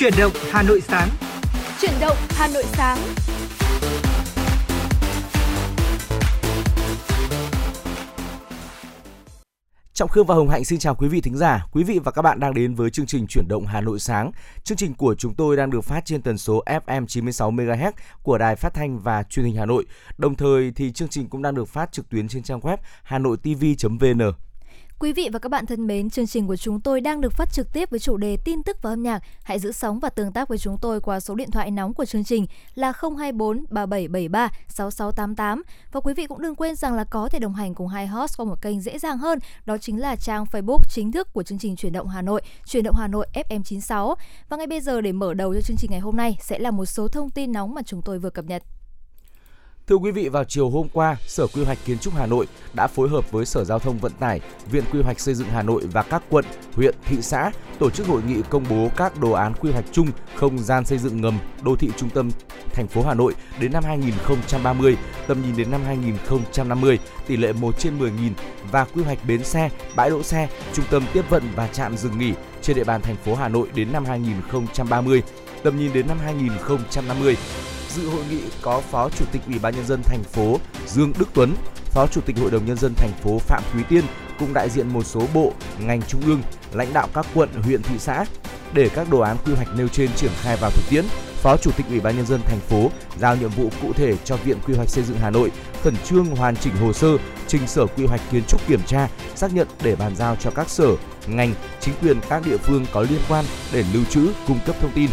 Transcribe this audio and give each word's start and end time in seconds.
Chuyển 0.00 0.12
động 0.18 0.32
Hà 0.50 0.62
Nội 0.62 0.80
sáng. 0.80 1.08
Chuyển 1.80 1.92
động 2.00 2.16
Hà 2.28 2.48
Nội 2.48 2.64
sáng. 2.66 2.98
Trọng 9.92 10.08
Khương 10.08 10.26
và 10.26 10.34
Hồng 10.34 10.48
Hạnh 10.48 10.64
xin 10.64 10.78
chào 10.78 10.94
quý 10.94 11.08
vị 11.08 11.20
thính 11.20 11.36
giả. 11.36 11.66
Quý 11.72 11.84
vị 11.84 11.98
và 12.04 12.12
các 12.12 12.22
bạn 12.22 12.40
đang 12.40 12.54
đến 12.54 12.74
với 12.74 12.90
chương 12.90 13.06
trình 13.06 13.26
Chuyển 13.26 13.48
động 13.48 13.66
Hà 13.66 13.80
Nội 13.80 14.00
sáng. 14.00 14.32
Chương 14.64 14.78
trình 14.78 14.94
của 14.94 15.14
chúng 15.14 15.34
tôi 15.34 15.56
đang 15.56 15.70
được 15.70 15.84
phát 15.84 16.04
trên 16.04 16.22
tần 16.22 16.38
số 16.38 16.62
FM 16.66 17.06
96 17.06 17.50
MHz 17.50 17.92
của 18.22 18.38
Đài 18.38 18.56
Phát 18.56 18.74
thanh 18.74 18.98
và 18.98 19.22
Truyền 19.22 19.46
hình 19.46 19.56
Hà 19.56 19.66
Nội. 19.66 19.86
Đồng 20.18 20.34
thời 20.34 20.72
thì 20.76 20.92
chương 20.92 21.08
trình 21.08 21.28
cũng 21.28 21.42
đang 21.42 21.54
được 21.54 21.68
phát 21.68 21.92
trực 21.92 22.08
tuyến 22.08 22.28
trên 22.28 22.42
trang 22.42 22.60
web 22.60 22.76
hanoitv.vn. 23.02 24.32
Quý 25.00 25.12
vị 25.12 25.28
và 25.32 25.38
các 25.38 25.48
bạn 25.48 25.66
thân 25.66 25.86
mến, 25.86 26.10
chương 26.10 26.26
trình 26.26 26.46
của 26.46 26.56
chúng 26.56 26.80
tôi 26.80 27.00
đang 27.00 27.20
được 27.20 27.32
phát 27.32 27.52
trực 27.52 27.72
tiếp 27.72 27.90
với 27.90 28.00
chủ 28.00 28.16
đề 28.16 28.36
tin 28.44 28.62
tức 28.62 28.82
và 28.82 28.90
âm 28.90 29.02
nhạc. 29.02 29.22
Hãy 29.42 29.58
giữ 29.58 29.72
sóng 29.72 30.00
và 30.00 30.10
tương 30.10 30.32
tác 30.32 30.48
với 30.48 30.58
chúng 30.58 30.78
tôi 30.78 31.00
qua 31.00 31.20
số 31.20 31.34
điện 31.34 31.50
thoại 31.50 31.70
nóng 31.70 31.94
của 31.94 32.04
chương 32.04 32.24
trình 32.24 32.46
là 32.74 32.92
024 33.00 33.64
3773 33.70 34.48
6688. 34.68 35.62
Và 35.92 36.00
quý 36.00 36.14
vị 36.14 36.26
cũng 36.26 36.42
đừng 36.42 36.54
quên 36.54 36.76
rằng 36.76 36.94
là 36.94 37.04
có 37.04 37.28
thể 37.28 37.38
đồng 37.38 37.54
hành 37.54 37.74
cùng 37.74 37.88
hai 37.88 38.06
host 38.06 38.36
qua 38.36 38.46
một 38.46 38.62
kênh 38.62 38.80
dễ 38.80 38.98
dàng 38.98 39.18
hơn, 39.18 39.38
đó 39.66 39.78
chính 39.78 40.00
là 40.00 40.16
trang 40.16 40.44
Facebook 40.44 40.80
chính 40.88 41.12
thức 41.12 41.32
của 41.32 41.42
chương 41.42 41.58
trình 41.58 41.76
Chuyển 41.76 41.92
động 41.92 42.08
Hà 42.08 42.22
Nội, 42.22 42.42
Chuyển 42.66 42.84
động 42.84 42.96
Hà 42.98 43.08
Nội 43.08 43.26
FM96. 43.32 44.14
Và 44.48 44.56
ngay 44.56 44.66
bây 44.66 44.80
giờ 44.80 45.00
để 45.00 45.12
mở 45.12 45.34
đầu 45.34 45.54
cho 45.54 45.60
chương 45.60 45.76
trình 45.76 45.90
ngày 45.90 46.00
hôm 46.00 46.16
nay 46.16 46.36
sẽ 46.40 46.58
là 46.58 46.70
một 46.70 46.86
số 46.86 47.08
thông 47.08 47.30
tin 47.30 47.52
nóng 47.52 47.74
mà 47.74 47.82
chúng 47.82 48.02
tôi 48.02 48.18
vừa 48.18 48.30
cập 48.30 48.44
nhật. 48.44 48.62
Thưa 49.90 49.96
quý 49.96 50.10
vị, 50.10 50.28
vào 50.28 50.44
chiều 50.44 50.70
hôm 50.70 50.88
qua, 50.92 51.16
Sở 51.26 51.46
Quy 51.46 51.64
hoạch 51.64 51.78
Kiến 51.84 51.98
trúc 51.98 52.14
Hà 52.14 52.26
Nội 52.26 52.46
đã 52.74 52.86
phối 52.86 53.08
hợp 53.08 53.30
với 53.30 53.46
Sở 53.46 53.64
Giao 53.64 53.78
thông 53.78 53.98
Vận 53.98 54.12
tải, 54.12 54.40
Viện 54.70 54.84
Quy 54.92 55.02
hoạch 55.02 55.20
Xây 55.20 55.34
dựng 55.34 55.48
Hà 55.48 55.62
Nội 55.62 55.82
và 55.92 56.02
các 56.02 56.22
quận, 56.30 56.44
huyện, 56.72 56.94
thị 57.04 57.16
xã 57.22 57.50
tổ 57.78 57.90
chức 57.90 58.06
hội 58.06 58.22
nghị 58.28 58.42
công 58.50 58.64
bố 58.70 58.88
các 58.96 59.20
đồ 59.20 59.32
án 59.32 59.54
quy 59.60 59.70
hoạch 59.70 59.84
chung 59.92 60.08
không 60.34 60.58
gian 60.58 60.84
xây 60.84 60.98
dựng 60.98 61.20
ngầm 61.20 61.38
đô 61.62 61.76
thị 61.76 61.90
trung 61.96 62.10
tâm 62.10 62.30
thành 62.72 62.86
phố 62.86 63.02
Hà 63.02 63.14
Nội 63.14 63.34
đến 63.60 63.72
năm 63.72 63.84
2030, 63.84 64.96
tầm 65.26 65.42
nhìn 65.42 65.56
đến 65.56 65.70
năm 65.70 65.80
2050, 65.86 66.98
tỷ 67.26 67.36
lệ 67.36 67.52
1 67.52 67.78
trên 67.78 67.98
10.000 67.98 68.10
và 68.70 68.84
quy 68.84 69.02
hoạch 69.02 69.18
bến 69.28 69.44
xe, 69.44 69.70
bãi 69.96 70.10
đỗ 70.10 70.22
xe, 70.22 70.48
trung 70.72 70.84
tâm 70.90 71.02
tiếp 71.12 71.24
vận 71.30 71.42
và 71.56 71.66
trạm 71.66 71.96
dừng 71.96 72.18
nghỉ 72.18 72.32
trên 72.62 72.76
địa 72.76 72.84
bàn 72.84 73.02
thành 73.02 73.16
phố 73.16 73.34
Hà 73.34 73.48
Nội 73.48 73.68
đến 73.74 73.92
năm 73.92 74.04
2030, 74.04 75.22
tầm 75.62 75.78
nhìn 75.78 75.92
đến 75.92 76.08
năm 76.08 76.18
2050 76.24 77.36
Dự 77.96 78.08
hội 78.08 78.24
nghị 78.30 78.40
có 78.62 78.80
Phó 78.80 79.08
Chủ 79.10 79.24
tịch 79.32 79.42
Ủy 79.46 79.58
ban 79.58 79.76
nhân 79.76 79.86
dân 79.86 80.02
thành 80.02 80.22
phố 80.22 80.58
Dương 80.86 81.12
Đức 81.18 81.28
Tuấn, 81.34 81.54
Phó 81.84 82.06
Chủ 82.06 82.20
tịch 82.20 82.38
Hội 82.38 82.50
đồng 82.50 82.66
nhân 82.66 82.76
dân 82.76 82.94
thành 82.96 83.12
phố 83.22 83.38
Phạm 83.38 83.62
Quý 83.74 83.82
Tiên 83.88 84.04
cùng 84.38 84.54
đại 84.54 84.70
diện 84.70 84.88
một 84.88 85.02
số 85.06 85.22
bộ, 85.34 85.52
ngành 85.80 86.02
trung 86.02 86.20
ương, 86.26 86.42
lãnh 86.72 86.92
đạo 86.92 87.08
các 87.14 87.26
quận, 87.34 87.48
huyện, 87.62 87.82
thị 87.82 87.94
xã 87.98 88.24
để 88.72 88.88
các 88.94 89.10
đồ 89.10 89.18
án 89.20 89.36
quy 89.44 89.54
hoạch 89.54 89.68
nêu 89.76 89.88
trên 89.88 90.10
triển 90.16 90.30
khai 90.40 90.56
vào 90.60 90.70
thực 90.70 90.84
tiễn. 90.90 91.04
Phó 91.42 91.56
Chủ 91.56 91.70
tịch 91.76 91.86
Ủy 91.88 92.00
ban 92.00 92.16
nhân 92.16 92.26
dân 92.26 92.40
thành 92.44 92.60
phố 92.60 92.90
giao 93.18 93.36
nhiệm 93.36 93.50
vụ 93.50 93.70
cụ 93.82 93.92
thể 93.92 94.16
cho 94.24 94.36
Viện 94.36 94.56
Quy 94.66 94.74
hoạch 94.74 94.88
Xây 94.88 95.04
dựng 95.04 95.16
Hà 95.20 95.30
Nội 95.30 95.50
khẩn 95.82 95.94
trương 96.04 96.24
hoàn 96.24 96.56
chỉnh 96.56 96.76
hồ 96.76 96.92
sơ 96.92 97.08
trình 97.48 97.66
Sở 97.66 97.86
Quy 97.86 98.06
hoạch 98.06 98.20
Kiến 98.32 98.42
trúc 98.48 98.66
kiểm 98.66 98.80
tra, 98.86 99.08
xác 99.34 99.54
nhận 99.54 99.68
để 99.82 99.96
bàn 99.96 100.16
giao 100.16 100.36
cho 100.36 100.50
các 100.50 100.68
sở, 100.68 100.88
ngành, 101.26 101.54
chính 101.80 101.94
quyền 102.02 102.20
các 102.28 102.42
địa 102.46 102.56
phương 102.56 102.86
có 102.92 103.00
liên 103.00 103.20
quan 103.28 103.44
để 103.72 103.84
lưu 103.94 104.04
trữ, 104.10 104.32
cung 104.46 104.58
cấp 104.66 104.76
thông 104.80 104.92
tin, 104.94 105.10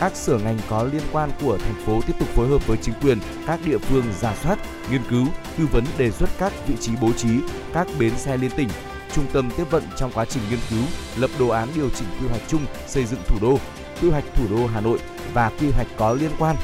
các 0.00 0.16
sở 0.16 0.38
ngành 0.38 0.58
có 0.68 0.82
liên 0.92 1.02
quan 1.12 1.30
của 1.40 1.58
thành 1.58 1.74
phố 1.86 2.00
tiếp 2.06 2.12
tục 2.18 2.28
phối 2.28 2.48
hợp 2.48 2.66
với 2.66 2.76
chính 2.82 2.94
quyền 3.02 3.18
các 3.46 3.60
địa 3.64 3.78
phương 3.78 4.04
giả 4.20 4.34
soát, 4.42 4.58
nghiên 4.90 5.00
cứu, 5.10 5.26
tư 5.58 5.66
vấn 5.72 5.84
đề 5.98 6.10
xuất 6.10 6.30
các 6.38 6.52
vị 6.66 6.74
trí 6.80 6.92
bố 7.00 7.12
trí 7.12 7.28
các 7.72 7.86
bến 7.98 8.12
xe 8.16 8.36
liên 8.36 8.50
tỉnh, 8.56 8.68
trung 9.14 9.26
tâm 9.32 9.50
tiếp 9.56 9.64
vận 9.70 9.82
trong 9.96 10.10
quá 10.14 10.24
trình 10.24 10.42
nghiên 10.50 10.58
cứu, 10.70 10.82
lập 11.16 11.30
đồ 11.38 11.48
án 11.48 11.68
điều 11.74 11.90
chỉnh 11.90 12.08
quy 12.20 12.28
hoạch 12.28 12.42
chung 12.48 12.66
xây 12.86 13.04
dựng 13.04 13.20
thủ 13.26 13.38
đô, 13.42 13.58
quy 14.02 14.10
hoạch 14.10 14.24
thủ 14.34 14.44
đô 14.50 14.66
Hà 14.66 14.80
Nội 14.80 14.98
và 15.34 15.50
quy 15.60 15.70
hoạch 15.70 15.88
có 15.96 16.12
liên 16.12 16.30
quan. 16.38 16.56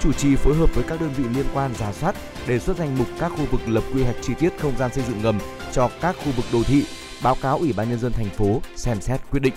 Chủ 0.00 0.12
trì 0.12 0.36
phối 0.36 0.54
hợp 0.54 0.74
với 0.74 0.84
các 0.88 1.00
đơn 1.00 1.10
vị 1.16 1.24
liên 1.34 1.46
quan 1.54 1.74
giả 1.78 1.92
soát, 1.92 2.14
đề 2.46 2.58
xuất 2.58 2.76
danh 2.76 2.98
mục 2.98 3.06
các 3.18 3.32
khu 3.36 3.44
vực 3.50 3.60
lập 3.66 3.82
quy 3.94 4.02
hoạch 4.02 4.16
chi 4.22 4.32
tiết 4.38 4.52
không 4.58 4.78
gian 4.78 4.92
xây 4.94 5.04
dựng 5.08 5.22
ngầm 5.22 5.38
cho 5.72 5.90
các 6.00 6.16
khu 6.24 6.32
vực 6.36 6.46
đô 6.52 6.62
thị, 6.62 6.84
báo 7.22 7.36
cáo 7.42 7.58
Ủy 7.58 7.72
ban 7.72 7.90
nhân 7.90 7.98
dân 7.98 8.12
thành 8.12 8.30
phố 8.30 8.60
xem 8.76 9.00
xét 9.00 9.20
quyết 9.30 9.40
định. 9.40 9.54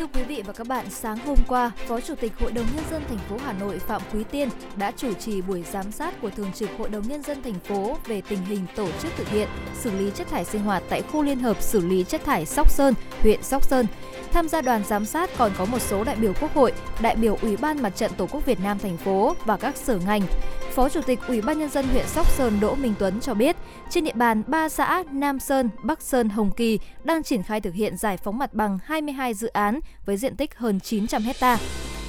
Thưa 0.00 0.06
quý 0.14 0.22
vị 0.22 0.42
và 0.46 0.52
các 0.52 0.66
bạn, 0.66 0.90
sáng 0.90 1.18
hôm 1.18 1.38
qua, 1.48 1.70
Phó 1.88 2.00
Chủ 2.00 2.14
tịch 2.14 2.32
Hội 2.38 2.52
đồng 2.52 2.66
Nhân 2.76 2.84
dân 2.90 3.02
thành 3.08 3.18
phố 3.18 3.36
Hà 3.44 3.52
Nội 3.52 3.78
Phạm 3.78 4.02
Quý 4.14 4.24
Tiên 4.30 4.48
đã 4.76 4.92
chủ 4.96 5.12
trì 5.12 5.42
buổi 5.42 5.64
giám 5.72 5.92
sát 5.92 6.20
của 6.22 6.30
Thường 6.30 6.52
trực 6.54 6.70
Hội 6.78 6.88
đồng 6.88 7.08
Nhân 7.08 7.22
dân 7.22 7.42
thành 7.42 7.58
phố 7.64 7.96
về 8.06 8.20
tình 8.28 8.44
hình 8.44 8.66
tổ 8.76 8.88
chức 9.02 9.12
thực 9.16 9.28
hiện 9.28 9.48
xử 9.80 9.90
lý 9.90 10.10
chất 10.14 10.28
thải 10.28 10.44
sinh 10.44 10.62
hoạt 10.62 10.82
tại 10.88 11.02
khu 11.02 11.22
liên 11.22 11.38
hợp 11.38 11.62
xử 11.62 11.80
lý 11.80 12.04
chất 12.04 12.24
thải 12.24 12.46
Sóc 12.46 12.70
Sơn, 12.70 12.94
huyện 13.20 13.42
Sóc 13.42 13.64
Sơn. 13.64 13.86
Tham 14.32 14.48
gia 14.48 14.62
đoàn 14.62 14.82
giám 14.84 15.04
sát 15.04 15.30
còn 15.38 15.52
có 15.58 15.64
một 15.64 15.82
số 15.82 16.04
đại 16.04 16.16
biểu 16.16 16.32
Quốc 16.40 16.54
hội, 16.54 16.72
đại 17.00 17.16
biểu 17.16 17.38
Ủy 17.42 17.56
ban 17.56 17.82
Mặt 17.82 17.96
trận 17.96 18.10
Tổ 18.16 18.26
quốc 18.26 18.46
Việt 18.46 18.60
Nam 18.60 18.78
thành 18.78 18.96
phố 18.96 19.36
và 19.44 19.56
các 19.56 19.76
sở 19.76 19.98
ngành. 20.06 20.22
Phó 20.70 20.88
Chủ 20.88 21.00
tịch 21.02 21.18
Ủy 21.28 21.40
ban 21.40 21.58
nhân 21.58 21.68
dân 21.68 21.84
huyện 21.88 22.06
Sóc 22.06 22.26
Sơn 22.26 22.60
Đỗ 22.60 22.74
Minh 22.74 22.94
Tuấn 22.98 23.20
cho 23.20 23.34
biết, 23.34 23.56
trên 23.90 24.04
địa 24.04 24.12
bàn 24.14 24.42
ba 24.46 24.68
xã 24.68 25.04
Nam 25.12 25.40
Sơn, 25.40 25.68
Bắc 25.82 26.02
Sơn, 26.02 26.28
Hồng 26.28 26.50
Kỳ 26.50 26.78
đang 27.04 27.22
triển 27.22 27.42
khai 27.42 27.60
thực 27.60 27.74
hiện 27.74 27.96
giải 27.96 28.16
phóng 28.16 28.38
mặt 28.38 28.54
bằng 28.54 28.78
22 28.84 29.34
dự 29.34 29.48
án 29.48 29.80
với 30.06 30.16
diện 30.16 30.36
tích 30.36 30.54
hơn 30.54 30.80
900 30.80 31.22
hecta. 31.22 31.58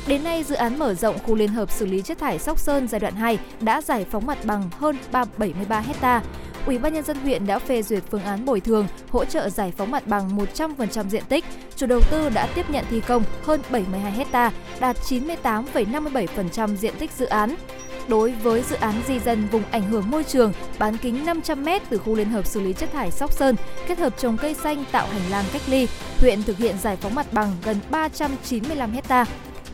Đến 0.08 0.24
nay, 0.24 0.44
dự 0.44 0.56
án 0.56 0.80
mở 0.80 0.94
rộng 0.94 1.20
khu 1.20 1.36
liên 1.36 1.50
hợp 1.50 1.72
xử 1.72 1.86
lý 1.86 2.02
chất 2.02 2.20
thải 2.20 2.40
Sóc 2.40 2.60
Sơn 2.60 2.88
giai 2.88 3.00
đoạn 3.00 3.16
2 3.16 3.40
đã 3.62 3.82
giải 3.82 4.06
phóng 4.12 4.26
mặt 4.26 4.38
bằng 4.46 4.70
hơn 4.78 4.98
373 5.12 5.80
hecta. 5.80 6.22
Ủy 6.66 6.78
ban 6.78 6.94
nhân 6.94 7.04
dân 7.04 7.18
huyện 7.18 7.48
đã 7.48 7.60
phê 7.60 7.82
duyệt 7.82 8.04
phương 8.12 8.24
án 8.24 8.46
bồi 8.46 8.60
thường, 8.60 8.88
hỗ 9.10 9.26
trợ 9.26 9.50
giải 9.50 9.74
phóng 9.78 9.92
mặt 9.92 10.08
bằng 10.08 10.38
100% 10.38 11.10
diện 11.10 11.24
tích. 11.30 11.46
Chủ 11.76 11.86
đầu 11.86 12.00
tư 12.12 12.30
đã 12.30 12.48
tiếp 12.56 12.70
nhận 12.70 12.86
thi 12.90 13.02
công 13.08 13.24
hơn 13.44 13.62
72 13.72 14.12
hecta, 14.12 14.52
đạt 14.80 14.98
98,57% 15.10 16.76
diện 16.76 16.94
tích 17.00 17.12
dự 17.12 17.26
án 17.26 17.56
đối 18.12 18.32
với 18.32 18.64
dự 18.64 18.76
án 18.76 18.94
di 19.08 19.20
dân 19.20 19.48
vùng 19.52 19.64
ảnh 19.72 19.90
hưởng 19.90 20.12
môi 20.12 20.24
trường 20.24 20.54
bán 20.80 20.98
kính 20.98 21.26
500 21.26 21.66
m 21.66 21.70
từ 21.90 21.98
khu 21.98 22.16
liên 22.16 22.30
hợp 22.30 22.48
xử 22.48 22.62
lý 22.62 22.74
chất 22.74 22.92
thải 22.94 23.12
Sóc 23.12 23.32
Sơn, 23.32 23.56
kết 23.88 24.00
hợp 24.00 24.18
trồng 24.18 24.38
cây 24.38 24.54
xanh 24.54 24.84
tạo 24.92 25.08
hành 25.08 25.32
lang 25.32 25.46
cách 25.54 25.62
ly, 25.68 25.88
huyện 26.18 26.44
thực 26.44 26.58
hiện 26.58 26.76
giải 26.82 26.96
phóng 26.96 27.16
mặt 27.16 27.34
bằng 27.34 27.56
gần 27.64 27.78
395 27.90 28.92
hecta. 28.92 29.26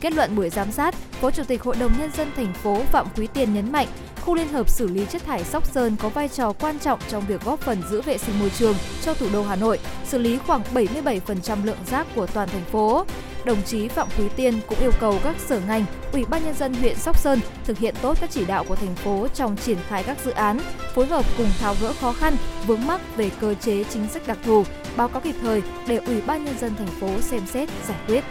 Kết 0.02 0.14
luận 0.14 0.36
buổi 0.36 0.50
giám 0.50 0.72
sát, 0.72 0.96
Phó 0.96 1.32
Chủ 1.32 1.44
tịch 1.44 1.64
Hội 1.64 1.76
đồng 1.80 1.92
Nhân 2.00 2.12
dân 2.18 2.28
thành 2.36 2.54
phố 2.54 2.82
Phạm 2.92 3.08
Quý 3.16 3.28
Tiền 3.34 3.54
nhấn 3.54 3.72
mạnh, 3.72 3.88
khu 4.22 4.36
liên 4.36 4.48
hợp 4.48 4.70
xử 4.70 4.88
lý 4.88 5.06
chất 5.06 5.26
thải 5.26 5.44
Sóc 5.44 5.66
Sơn 5.66 5.96
có 6.00 6.10
vai 6.10 6.30
trò 6.30 6.54
quan 6.54 6.80
trọng 6.80 7.00
trong 7.10 7.24
việc 7.28 7.44
góp 7.46 7.60
phần 7.60 7.82
giữ 7.92 8.02
vệ 8.02 8.18
sinh 8.18 8.40
môi 8.40 8.50
trường 8.50 8.76
cho 9.06 9.14
thủ 9.14 9.28
đô 9.34 9.44
Hà 9.44 9.56
Nội, 9.56 9.80
xử 10.06 10.18
lý 10.18 10.38
khoảng 10.38 10.62
77% 10.74 11.66
lượng 11.66 11.78
rác 11.92 12.08
của 12.16 12.28
toàn 12.28 12.50
thành 12.50 12.66
phố. 12.72 13.06
Đồng 13.48 13.64
chí 13.64 13.88
Phạm 13.88 14.08
Quý 14.18 14.26
Tiên 14.36 14.60
cũng 14.68 14.80
yêu 14.80 14.92
cầu 15.00 15.20
các 15.24 15.36
sở 15.40 15.60
ngành, 15.68 15.86
Ủy 16.14 16.26
ban 16.26 16.44
nhân 16.46 16.54
dân 16.54 16.74
huyện 16.74 16.96
Sóc 16.96 17.20
Sơn 17.20 17.40
thực 17.66 17.78
hiện 17.78 17.96
tốt 18.02 18.18
các 18.22 18.30
chỉ 18.32 18.46
đạo 18.46 18.64
của 18.68 18.76
thành 18.76 18.96
phố 18.96 19.28
trong 19.34 19.58
triển 19.58 19.78
khai 19.88 20.04
các 20.04 20.18
dự 20.26 20.32
án, 20.32 20.60
phối 20.96 21.06
hợp 21.06 21.26
cùng 21.38 21.48
tháo 21.60 21.76
gỡ 21.82 21.94
khó 22.02 22.14
khăn, 22.14 22.36
vướng 22.66 22.88
mắc 22.88 23.02
về 23.16 23.32
cơ 23.42 23.54
chế 23.54 23.84
chính 23.84 24.08
sách 24.08 24.28
đặc 24.28 24.38
thù, 24.46 24.64
báo 24.98 25.08
cáo 25.08 25.22
kịp 25.22 25.36
thời 25.42 25.62
để 25.88 25.98
Ủy 25.98 26.22
ban 26.22 26.46
nhân 26.46 26.58
dân 26.60 26.76
thành 26.76 26.88
phố 26.88 27.22
xem 27.22 27.42
xét 27.48 27.70
giải 27.88 27.98
quyết. 28.08 28.24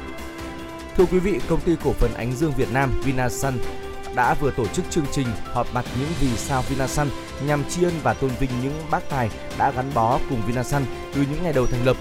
Thưa 0.97 1.05
quý 1.05 1.19
vị, 1.19 1.41
công 1.49 1.61
ty 1.61 1.77
cổ 1.85 1.93
phần 1.93 2.15
Ánh 2.15 2.33
Dương 2.33 2.53
Việt 2.57 2.73
Nam 2.73 3.01
Vinasun 3.05 3.55
đã 4.15 4.35
vừa 4.35 4.51
tổ 4.51 4.67
chức 4.67 4.85
chương 4.91 5.07
trình 5.13 5.27
họp 5.53 5.75
mặt 5.75 5.85
những 6.01 6.11
vì 6.21 6.37
sao 6.37 6.63
Vinasun 6.69 7.09
nhằm 7.47 7.65
tri 7.71 7.85
ân 7.85 7.95
và 8.03 8.15
tôn 8.15 8.31
vinh 8.41 8.51
những 8.63 8.83
bác 8.91 9.11
tài 9.11 9.31
đã 9.59 9.71
gắn 9.71 9.91
bó 9.95 10.19
cùng 10.31 10.43
Vinasun 10.47 10.83
từ 11.15 11.25
những 11.31 11.43
ngày 11.43 11.53
đầu 11.53 11.67
thành 11.67 11.87
lập. 11.87 11.97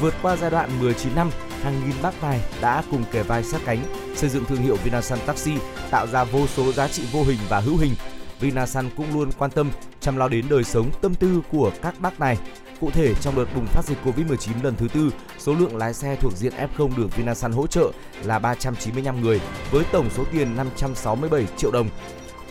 Vượt 0.00 0.14
qua 0.22 0.36
giai 0.36 0.50
đoạn 0.50 0.70
19 0.80 1.14
năm, 1.14 1.30
hàng 1.62 1.80
nghìn 1.84 2.02
bác 2.02 2.20
tài 2.20 2.40
đã 2.60 2.82
cùng 2.90 3.04
kề 3.12 3.22
vai 3.22 3.44
sát 3.44 3.60
cánh 3.64 3.78
xây 4.14 4.30
dựng 4.30 4.44
thương 4.44 4.62
hiệu 4.62 4.76
Vinasun 4.84 5.18
Taxi, 5.26 5.52
tạo 5.90 6.06
ra 6.06 6.24
vô 6.24 6.46
số 6.46 6.72
giá 6.72 6.88
trị 6.88 7.02
vô 7.12 7.24
hình 7.24 7.38
và 7.48 7.60
hữu 7.60 7.76
hình. 7.76 7.94
Vinasun 8.40 8.90
cũng 8.96 9.14
luôn 9.14 9.30
quan 9.38 9.50
tâm 9.50 9.70
chăm 10.00 10.16
lo 10.16 10.28
đến 10.28 10.44
đời 10.50 10.64
sống 10.64 10.90
tâm 11.00 11.14
tư 11.14 11.42
của 11.52 11.72
các 11.82 12.00
bác 12.00 12.20
này. 12.20 12.38
Cụ 12.80 12.90
thể, 12.90 13.14
trong 13.14 13.36
đợt 13.36 13.46
bùng 13.54 13.66
phát 13.66 13.84
dịch 13.84 13.98
Covid-19 14.04 14.62
lần 14.62 14.76
thứ 14.76 14.88
tư, 14.88 15.10
số 15.38 15.54
lượng 15.54 15.76
lái 15.76 15.94
xe 15.94 16.16
thuộc 16.16 16.32
diện 16.36 16.52
F0 16.76 16.96
được 16.96 17.16
Vinasun 17.16 17.52
hỗ 17.52 17.66
trợ 17.66 17.92
là 18.24 18.38
395 18.38 19.20
người 19.20 19.40
với 19.70 19.84
tổng 19.92 20.10
số 20.10 20.24
tiền 20.32 20.56
567 20.56 21.46
triệu 21.56 21.70
đồng. 21.70 21.88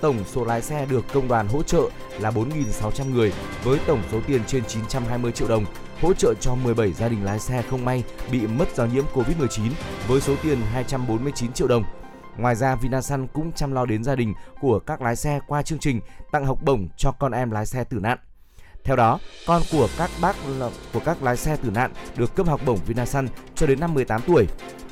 Tổng 0.02 0.24
số 0.28 0.46
lái 0.46 0.62
xe 0.62 0.86
được 0.86 1.06
công 1.14 1.28
đoàn 1.28 1.48
hỗ 1.48 1.64
trợ 1.64 1.82
là 2.20 2.32
4.600 2.32 3.14
người 3.14 3.34
với 3.64 3.80
tổng 3.88 4.02
số 4.12 4.20
tiền 4.28 4.42
trên 4.48 4.64
920 4.66 5.32
triệu 5.32 5.48
đồng, 5.48 5.66
hỗ 6.02 6.14
trợ 6.14 6.34
cho 6.42 6.56
17 6.56 6.94
gia 6.94 7.10
đình 7.10 7.24
lái 7.24 7.40
xe 7.40 7.62
không 7.62 7.86
may 7.86 8.04
bị 8.32 8.48
mất 8.48 8.76
do 8.76 8.86
nhiễm 8.86 9.04
Covid-19 9.14 9.72
với 10.08 10.22
số 10.22 10.36
tiền 10.44 10.62
249 10.74 11.54
triệu 11.54 11.68
đồng. 11.68 11.84
Ngoài 12.38 12.56
ra, 12.56 12.76
Vinasun 12.76 13.28
cũng 13.28 13.52
chăm 13.52 13.72
lo 13.72 13.86
đến 13.86 14.04
gia 14.04 14.16
đình 14.16 14.34
của 14.62 14.80
các 14.80 15.02
lái 15.02 15.16
xe 15.16 15.40
qua 15.48 15.62
chương 15.62 15.80
trình 15.80 16.02
tặng 16.32 16.46
học 16.46 16.58
bổng 16.64 16.88
cho 16.98 17.12
con 17.12 17.32
em 17.32 17.52
lái 17.52 17.66
xe 17.66 17.84
tử 17.84 18.00
nạn. 18.00 18.18
Theo 18.84 18.96
đó, 18.96 19.20
con 19.48 19.62
của 19.72 19.88
các 19.98 20.10
bác 20.22 20.36
của 20.94 21.00
các 21.06 21.24
lái 21.24 21.38
xe 21.38 21.56
tử 21.56 21.72
nạn 21.72 21.92
được 22.16 22.36
cấp 22.36 22.48
học 22.48 22.62
bổng 22.66 22.80
Vinasun 22.86 23.28
cho 23.56 23.68
đến 23.68 23.80
năm 23.80 23.94
18 23.94 24.22
tuổi. 24.28 24.48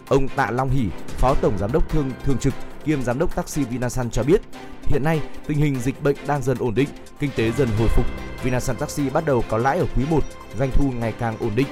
Ông 0.09 0.27
Tạ 0.27 0.51
Long 0.51 0.69
Hỷ, 0.69 0.87
Phó 1.07 1.33
Tổng 1.41 1.57
Giám 1.57 1.71
đốc 1.71 1.89
Thương 1.89 2.11
Thường 2.23 2.37
trực 2.37 2.53
kiêm 2.87 3.03
Giám 3.03 3.19
đốc 3.19 3.35
Taxi 3.35 3.63
Vinasun 3.63 4.09
cho 4.09 4.23
biết, 4.23 4.41
hiện 4.83 5.03
nay 5.03 5.21
tình 5.47 5.57
hình 5.57 5.79
dịch 5.79 6.03
bệnh 6.03 6.15
đang 6.27 6.41
dần 6.41 6.57
ổn 6.59 6.75
định, 6.75 6.89
kinh 7.19 7.31
tế 7.35 7.51
dần 7.51 7.69
hồi 7.79 7.87
phục. 7.87 8.05
Vinasun 8.43 8.75
Taxi 8.75 9.09
bắt 9.09 9.25
đầu 9.25 9.43
có 9.49 9.57
lãi 9.57 9.77
ở 9.77 9.85
quý 9.95 10.03
1, 10.09 10.23
doanh 10.59 10.71
thu 10.73 10.91
ngày 10.99 11.13
càng 11.19 11.37
ổn 11.39 11.51
định. 11.55 11.67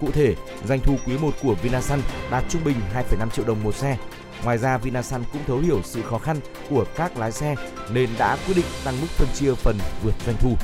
Cụ 0.00 0.10
thể, 0.10 0.34
doanh 0.68 0.80
thu 0.80 0.96
quý 1.06 1.18
1 1.18 1.30
của 1.42 1.54
Vinasun 1.62 2.00
đạt 2.30 2.44
trung 2.48 2.64
bình 2.64 2.76
2,5 2.94 3.30
triệu 3.30 3.44
đồng 3.44 3.62
một 3.64 3.74
xe. 3.74 3.98
Ngoài 4.44 4.58
ra, 4.58 4.78
Vinasun 4.78 5.24
cũng 5.32 5.42
thấu 5.46 5.58
hiểu 5.58 5.80
sự 5.84 6.02
khó 6.02 6.18
khăn 6.18 6.36
của 6.70 6.84
các 6.96 7.16
lái 7.16 7.32
xe 7.32 7.54
nên 7.92 8.08
đã 8.18 8.36
quyết 8.46 8.54
định 8.56 8.66
tăng 8.84 9.00
mức 9.00 9.08
phân 9.08 9.28
chia 9.34 9.54
phần 9.54 9.78
vượt 10.04 10.14
doanh 10.26 10.36
thu. 10.40 10.56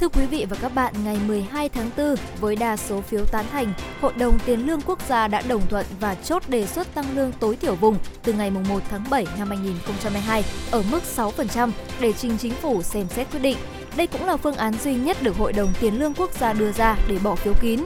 Thưa 0.00 0.08
quý 0.08 0.26
vị 0.26 0.46
và 0.50 0.56
các 0.60 0.74
bạn, 0.74 0.94
ngày 1.04 1.16
12 1.26 1.68
tháng 1.68 1.90
4, 1.96 2.14
với 2.40 2.56
đa 2.56 2.76
số 2.76 3.00
phiếu 3.00 3.24
tán 3.24 3.44
thành, 3.52 3.72
Hội 4.00 4.12
đồng 4.18 4.38
Tiền 4.46 4.66
lương 4.66 4.80
Quốc 4.80 5.08
gia 5.08 5.28
đã 5.28 5.42
đồng 5.48 5.66
thuận 5.68 5.86
và 6.00 6.14
chốt 6.14 6.42
đề 6.48 6.66
xuất 6.66 6.94
tăng 6.94 7.16
lương 7.16 7.32
tối 7.32 7.56
thiểu 7.56 7.74
vùng 7.74 7.98
từ 8.22 8.32
ngày 8.32 8.50
1 8.50 8.82
tháng 8.90 9.04
7 9.10 9.26
năm 9.38 9.48
2022 9.48 10.44
ở 10.70 10.82
mức 10.90 11.00
6% 11.16 11.70
để 12.00 12.12
trình 12.12 12.38
chính 12.38 12.52
phủ 12.52 12.82
xem 12.82 13.06
xét 13.08 13.26
quyết 13.32 13.40
định. 13.40 13.56
Đây 13.96 14.06
cũng 14.06 14.26
là 14.26 14.36
phương 14.36 14.56
án 14.56 14.74
duy 14.84 14.94
nhất 14.94 15.16
được 15.22 15.36
Hội 15.36 15.52
đồng 15.52 15.72
Tiền 15.80 16.00
lương 16.00 16.14
Quốc 16.14 16.30
gia 16.40 16.52
đưa 16.52 16.72
ra 16.72 16.96
để 17.08 17.18
bỏ 17.24 17.34
phiếu 17.34 17.54
kín. 17.62 17.80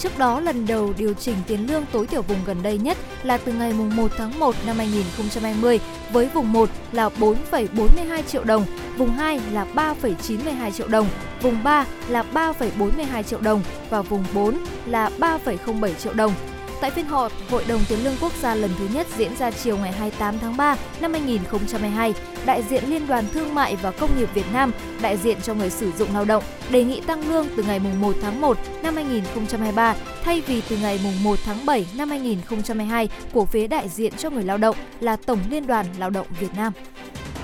Trước 0.00 0.18
đó, 0.18 0.40
lần 0.40 0.66
đầu 0.66 0.92
điều 0.98 1.14
chỉnh 1.14 1.36
tiền 1.46 1.66
lương 1.66 1.84
tối 1.92 2.06
thiểu 2.06 2.22
vùng 2.22 2.38
gần 2.46 2.62
đây 2.62 2.78
nhất 2.78 2.98
là 3.22 3.38
từ 3.38 3.52
ngày 3.52 3.72
1 3.72 4.10
tháng 4.16 4.38
1 4.38 4.54
năm 4.66 4.76
2020 4.76 5.80
với 6.12 6.28
vùng 6.34 6.52
1 6.52 6.68
là 6.92 7.08
4,42 7.08 8.22
triệu 8.22 8.44
đồng, 8.44 8.64
vùng 8.96 9.10
2 9.10 9.40
là 9.52 9.66
3,92 9.74 10.70
triệu 10.70 10.88
đồng, 10.88 11.08
vùng 11.42 11.62
3 11.64 11.86
là 12.08 12.24
3,42 12.34 13.22
triệu 13.22 13.40
đồng 13.40 13.62
và 13.90 14.02
vùng 14.02 14.24
4 14.34 14.58
là 14.86 15.10
3,07 15.18 15.94
triệu 15.94 16.12
đồng. 16.12 16.32
Tại 16.80 16.90
phiên 16.90 17.06
họp, 17.06 17.32
Hội 17.50 17.64
đồng 17.68 17.80
Tiền 17.88 18.04
lương 18.04 18.16
Quốc 18.20 18.32
gia 18.42 18.54
lần 18.54 18.70
thứ 18.78 18.88
nhất 18.94 19.06
diễn 19.16 19.36
ra 19.36 19.50
chiều 19.50 19.76
ngày 19.78 19.92
28 19.92 20.38
tháng 20.38 20.56
3 20.56 20.76
năm 21.00 21.12
2022, 21.12 22.14
đại 22.46 22.62
diện 22.62 22.84
Liên 22.86 23.06
đoàn 23.06 23.24
Thương 23.32 23.54
mại 23.54 23.76
và 23.76 23.90
Công 23.90 24.18
nghiệp 24.18 24.28
Việt 24.34 24.52
Nam, 24.52 24.72
đại 25.02 25.16
diện 25.16 25.40
cho 25.42 25.54
người 25.54 25.70
sử 25.70 25.92
dụng 25.92 26.08
lao 26.14 26.24
động, 26.24 26.44
đề 26.70 26.84
nghị 26.84 27.00
tăng 27.00 27.28
lương 27.28 27.46
từ 27.56 27.62
ngày 27.62 27.80
1 28.00 28.16
tháng 28.22 28.40
1 28.40 28.58
năm 28.82 28.94
2023 28.94 29.94
thay 30.24 30.40
vì 30.40 30.62
từ 30.68 30.76
ngày 30.76 31.00
1 31.24 31.38
tháng 31.44 31.66
7 31.66 31.86
năm 31.96 32.10
2022 32.10 33.08
của 33.32 33.44
phía 33.44 33.66
đại 33.66 33.88
diện 33.88 34.12
cho 34.16 34.30
người 34.30 34.44
lao 34.44 34.58
động 34.58 34.76
là 35.00 35.16
Tổng 35.16 35.38
Liên 35.50 35.66
đoàn 35.66 35.86
Lao 35.98 36.10
động 36.10 36.26
Việt 36.40 36.54
Nam. 36.56 36.72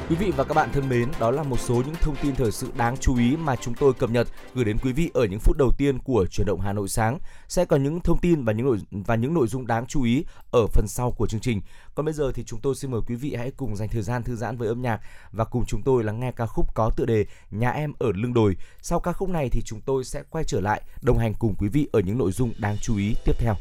Quý 0.08 0.16
vị 0.16 0.32
và 0.36 0.44
các 0.44 0.54
bạn 0.54 0.68
thân 0.72 0.88
mến, 0.88 1.08
đó 1.20 1.30
là 1.30 1.42
một 1.42 1.60
số 1.60 1.74
những 1.74 1.94
thông 2.00 2.16
tin 2.22 2.34
thời 2.34 2.52
sự 2.52 2.70
đáng 2.76 2.96
chú 2.96 3.16
ý 3.16 3.36
mà 3.36 3.56
chúng 3.56 3.74
tôi 3.74 3.92
cập 3.92 4.10
nhật 4.10 4.28
gửi 4.54 4.64
đến 4.64 4.76
quý 4.82 4.92
vị 4.92 5.10
ở 5.14 5.24
những 5.24 5.40
phút 5.40 5.56
đầu 5.58 5.70
tiên 5.78 5.98
của 5.98 6.26
chuyển 6.30 6.46
động 6.46 6.60
Hà 6.60 6.72
Nội 6.72 6.88
sáng. 6.88 7.18
Sẽ 7.48 7.64
có 7.64 7.76
những 7.76 8.00
thông 8.00 8.18
tin 8.18 8.44
và 8.44 8.52
những 8.52 8.66
nội 8.66 8.78
và 8.90 9.14
những 9.14 9.34
nội 9.34 9.46
dung 9.46 9.66
đáng 9.66 9.86
chú 9.86 10.02
ý 10.02 10.24
ở 10.52 10.66
phần 10.66 10.88
sau 10.88 11.10
của 11.10 11.26
chương 11.26 11.40
trình. 11.40 11.60
Còn 11.94 12.06
bây 12.06 12.14
giờ 12.14 12.32
thì 12.34 12.44
chúng 12.44 12.60
tôi 12.60 12.74
xin 12.74 12.90
mời 12.90 13.00
quý 13.06 13.14
vị 13.14 13.34
hãy 13.34 13.50
cùng 13.56 13.76
dành 13.76 13.88
thời 13.88 14.02
gian 14.02 14.22
thư 14.22 14.36
giãn 14.36 14.56
với 14.56 14.68
âm 14.68 14.82
nhạc 14.82 15.00
và 15.32 15.44
cùng 15.44 15.64
chúng 15.66 15.82
tôi 15.82 16.04
lắng 16.04 16.20
nghe 16.20 16.32
ca 16.32 16.46
khúc 16.46 16.74
có 16.74 16.90
tựa 16.96 17.04
đề 17.04 17.26
Nhà 17.50 17.70
em 17.70 17.92
ở 17.98 18.12
lưng 18.14 18.34
đồi. 18.34 18.56
Sau 18.82 19.00
ca 19.00 19.12
khúc 19.12 19.28
này 19.28 19.48
thì 19.52 19.62
chúng 19.64 19.80
tôi 19.80 20.04
sẽ 20.04 20.22
quay 20.30 20.44
trở 20.44 20.60
lại 20.60 20.82
đồng 21.02 21.18
hành 21.18 21.34
cùng 21.38 21.54
quý 21.58 21.68
vị 21.68 21.88
ở 21.92 22.00
những 22.00 22.18
nội 22.18 22.32
dung 22.32 22.52
đáng 22.58 22.76
chú 22.82 22.96
ý 22.96 23.14
tiếp 23.24 23.34
theo. 23.38 23.54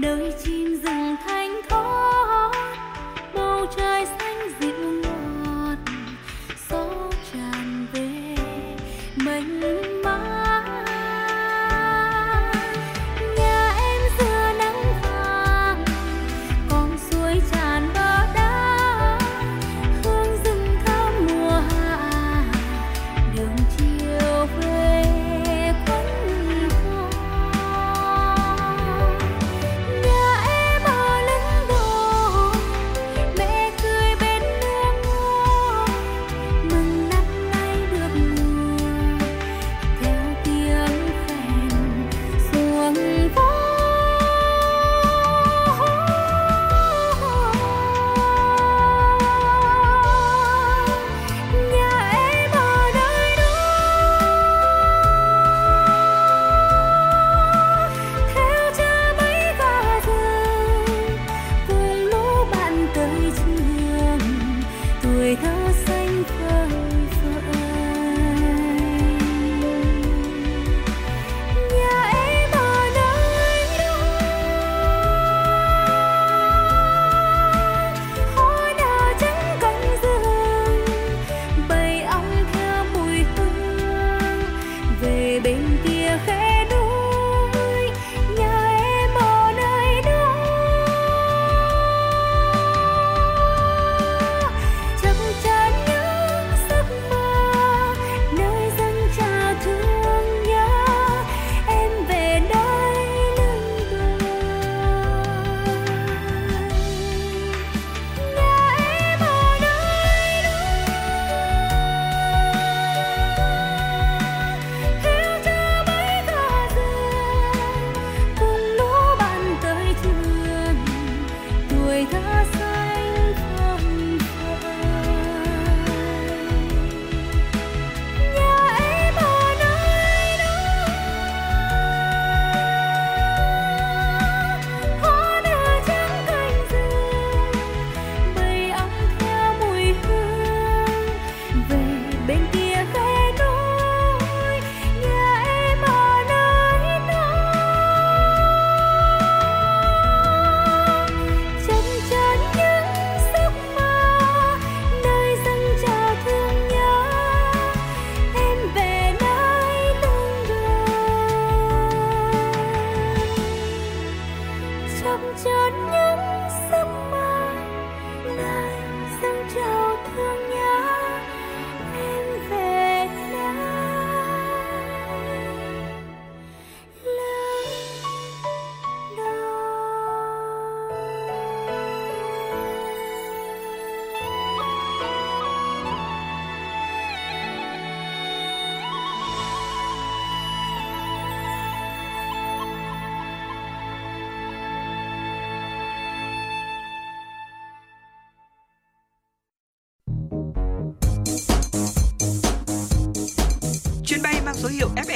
nơi 0.00 0.32
chi 0.44 0.59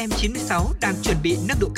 FM96 0.08 0.72
đang 0.80 0.94
chuẩn 1.02 1.16
bị 1.22 1.36
nâng 1.48 1.58
độ 1.60 1.68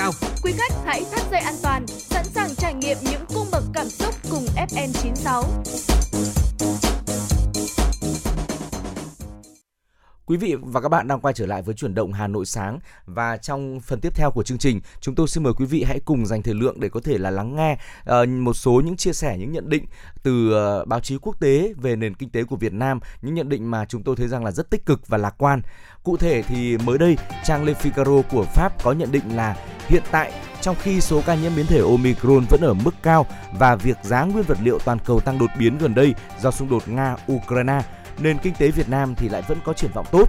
Quý 10.37 10.41
vị 10.41 10.57
và 10.63 10.81
các 10.81 10.89
bạn 10.89 11.09
đang 11.09 11.21
quay 11.21 11.35
trở 11.35 11.47
lại 11.47 11.63
với 11.63 11.75
chuyển 11.75 11.95
động 11.95 12.13
Hà 12.13 12.27
Nội 12.27 12.47
sáng 12.47 12.79
và 13.07 13.37
trong 13.37 13.81
phần 13.81 14.01
tiếp 14.01 14.15
theo 14.15 14.31
của 14.31 14.43
chương 14.43 14.59
trình, 14.59 14.81
chúng 15.01 15.15
tôi 15.15 15.29
xin 15.29 15.43
mời 15.43 15.53
quý 15.53 15.67
vị 15.67 15.83
hãy 15.83 16.01
cùng 16.05 16.27
dành 16.27 16.43
thời 16.43 16.55
lượng 16.55 16.81
để 16.81 16.89
có 16.89 17.01
thể 17.05 17.19
là 17.19 17.31
lắng 17.31 17.57
nghe 17.57 17.79
uh, 18.23 18.29
một 18.29 18.53
số 18.53 18.83
những 18.85 18.97
chia 18.97 19.13
sẻ 19.13 19.37
những 19.39 19.53
nhận 19.53 19.69
định 19.69 19.87
từ 20.23 20.55
uh, 20.81 20.89
báo 20.89 21.01
chí 21.01 21.19
quốc 21.23 21.41
tế 21.41 21.75
về 21.77 21.97
nền 21.97 22.15
kinh 22.15 22.31
tế 22.31 22.45
của 22.45 22.57
Việt 22.57 22.73
Nam, 22.73 23.01
những 23.23 23.35
nhận 23.35 23.49
định 23.49 23.71
mà 23.71 23.85
chúng 23.85 24.03
tôi 24.03 24.17
thấy 24.17 24.29
rằng 24.29 24.45
là 24.45 24.51
rất 24.51 24.71
tích 24.71 24.87
cực 24.87 25.09
và 25.09 25.19
lạc 25.19 25.35
quan. 25.39 25.63
Cụ 26.03 26.17
thể 26.17 26.43
thì 26.43 26.79
mới 26.79 26.99
đây, 26.99 27.17
trang 27.45 27.65
Le 27.65 27.73
Figaro 27.73 28.23
của 28.23 28.45
Pháp 28.45 28.83
có 28.83 28.93
nhận 28.93 29.13
định 29.13 29.37
là 29.37 29.57
hiện 29.89 30.03
tại 30.11 30.33
trong 30.61 30.77
khi 30.83 31.01
số 31.01 31.23
ca 31.27 31.35
nhiễm 31.35 31.53
biến 31.57 31.67
thể 31.67 31.81
Omicron 31.81 32.45
vẫn 32.51 32.61
ở 32.61 32.75
mức 32.75 32.95
cao 33.03 33.27
và 33.59 33.77
việc 33.77 33.97
giá 34.03 34.25
nguyên 34.25 34.45
vật 34.45 34.59
liệu 34.63 34.79
toàn 34.85 34.99
cầu 35.05 35.21
tăng 35.21 35.39
đột 35.39 35.51
biến 35.59 35.79
gần 35.79 35.95
đây 35.95 36.15
do 36.41 36.51
xung 36.51 36.69
đột 36.69 36.83
Nga-Ukraine, 36.87 37.81
nền 38.19 38.39
kinh 38.39 38.55
tế 38.55 38.71
Việt 38.71 38.89
Nam 38.89 39.15
thì 39.15 39.29
lại 39.29 39.43
vẫn 39.49 39.59
có 39.65 39.73
triển 39.73 39.91
vọng 39.95 40.07
tốt. 40.13 40.29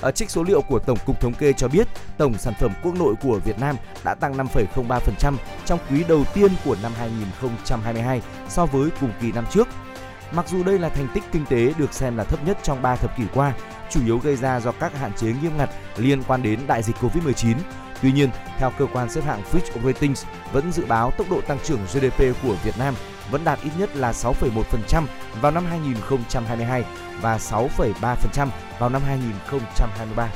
Ở 0.00 0.10
trích 0.10 0.30
số 0.30 0.42
liệu 0.42 0.62
của 0.62 0.78
Tổng 0.78 0.98
cục 1.06 1.20
Thống 1.20 1.34
kê 1.34 1.52
cho 1.52 1.68
biết, 1.68 1.88
tổng 2.18 2.38
sản 2.38 2.54
phẩm 2.60 2.72
quốc 2.82 2.94
nội 2.94 3.14
của 3.22 3.40
Việt 3.44 3.58
Nam 3.60 3.76
đã 4.04 4.14
tăng 4.14 4.36
5,03% 4.36 5.34
trong 5.66 5.78
quý 5.90 6.04
đầu 6.08 6.24
tiên 6.34 6.50
của 6.64 6.76
năm 6.82 6.92
2022 6.98 8.22
so 8.48 8.66
với 8.66 8.90
cùng 9.00 9.12
kỳ 9.20 9.32
năm 9.32 9.44
trước. 9.50 9.68
Mặc 10.32 10.48
dù 10.48 10.64
đây 10.64 10.78
là 10.78 10.88
thành 10.88 11.08
tích 11.14 11.24
kinh 11.32 11.46
tế 11.46 11.72
được 11.78 11.92
xem 11.92 12.16
là 12.16 12.24
thấp 12.24 12.46
nhất 12.46 12.58
trong 12.62 12.82
3 12.82 12.96
thập 12.96 13.16
kỷ 13.16 13.24
qua, 13.34 13.52
chủ 13.90 14.00
yếu 14.04 14.18
gây 14.18 14.36
ra 14.36 14.60
do 14.60 14.72
các 14.72 14.98
hạn 14.98 15.12
chế 15.12 15.26
nghiêm 15.26 15.56
ngặt 15.56 15.70
liên 15.96 16.22
quan 16.22 16.42
đến 16.42 16.60
đại 16.66 16.82
dịch 16.82 16.96
Covid-19. 17.00 17.54
Tuy 18.02 18.12
nhiên, 18.12 18.30
theo 18.58 18.72
cơ 18.78 18.86
quan 18.92 19.10
xếp 19.10 19.24
hạng 19.24 19.42
Fitch 19.52 19.84
Ratings 19.84 20.24
vẫn 20.52 20.72
dự 20.72 20.86
báo 20.86 21.10
tốc 21.10 21.30
độ 21.30 21.40
tăng 21.40 21.58
trưởng 21.64 21.80
GDP 21.92 22.18
của 22.42 22.56
Việt 22.64 22.78
Nam 22.78 22.94
vẫn 23.32 23.44
đạt 23.44 23.58
ít 23.62 23.70
nhất 23.78 23.96
là 23.96 24.12
6,1% 24.12 25.04
vào 25.40 25.52
năm 25.52 25.64
2022 25.66 26.84
và 27.20 27.36
6,3% 27.36 28.48
vào 28.78 28.90
năm 28.90 29.02
2023. 29.06 30.28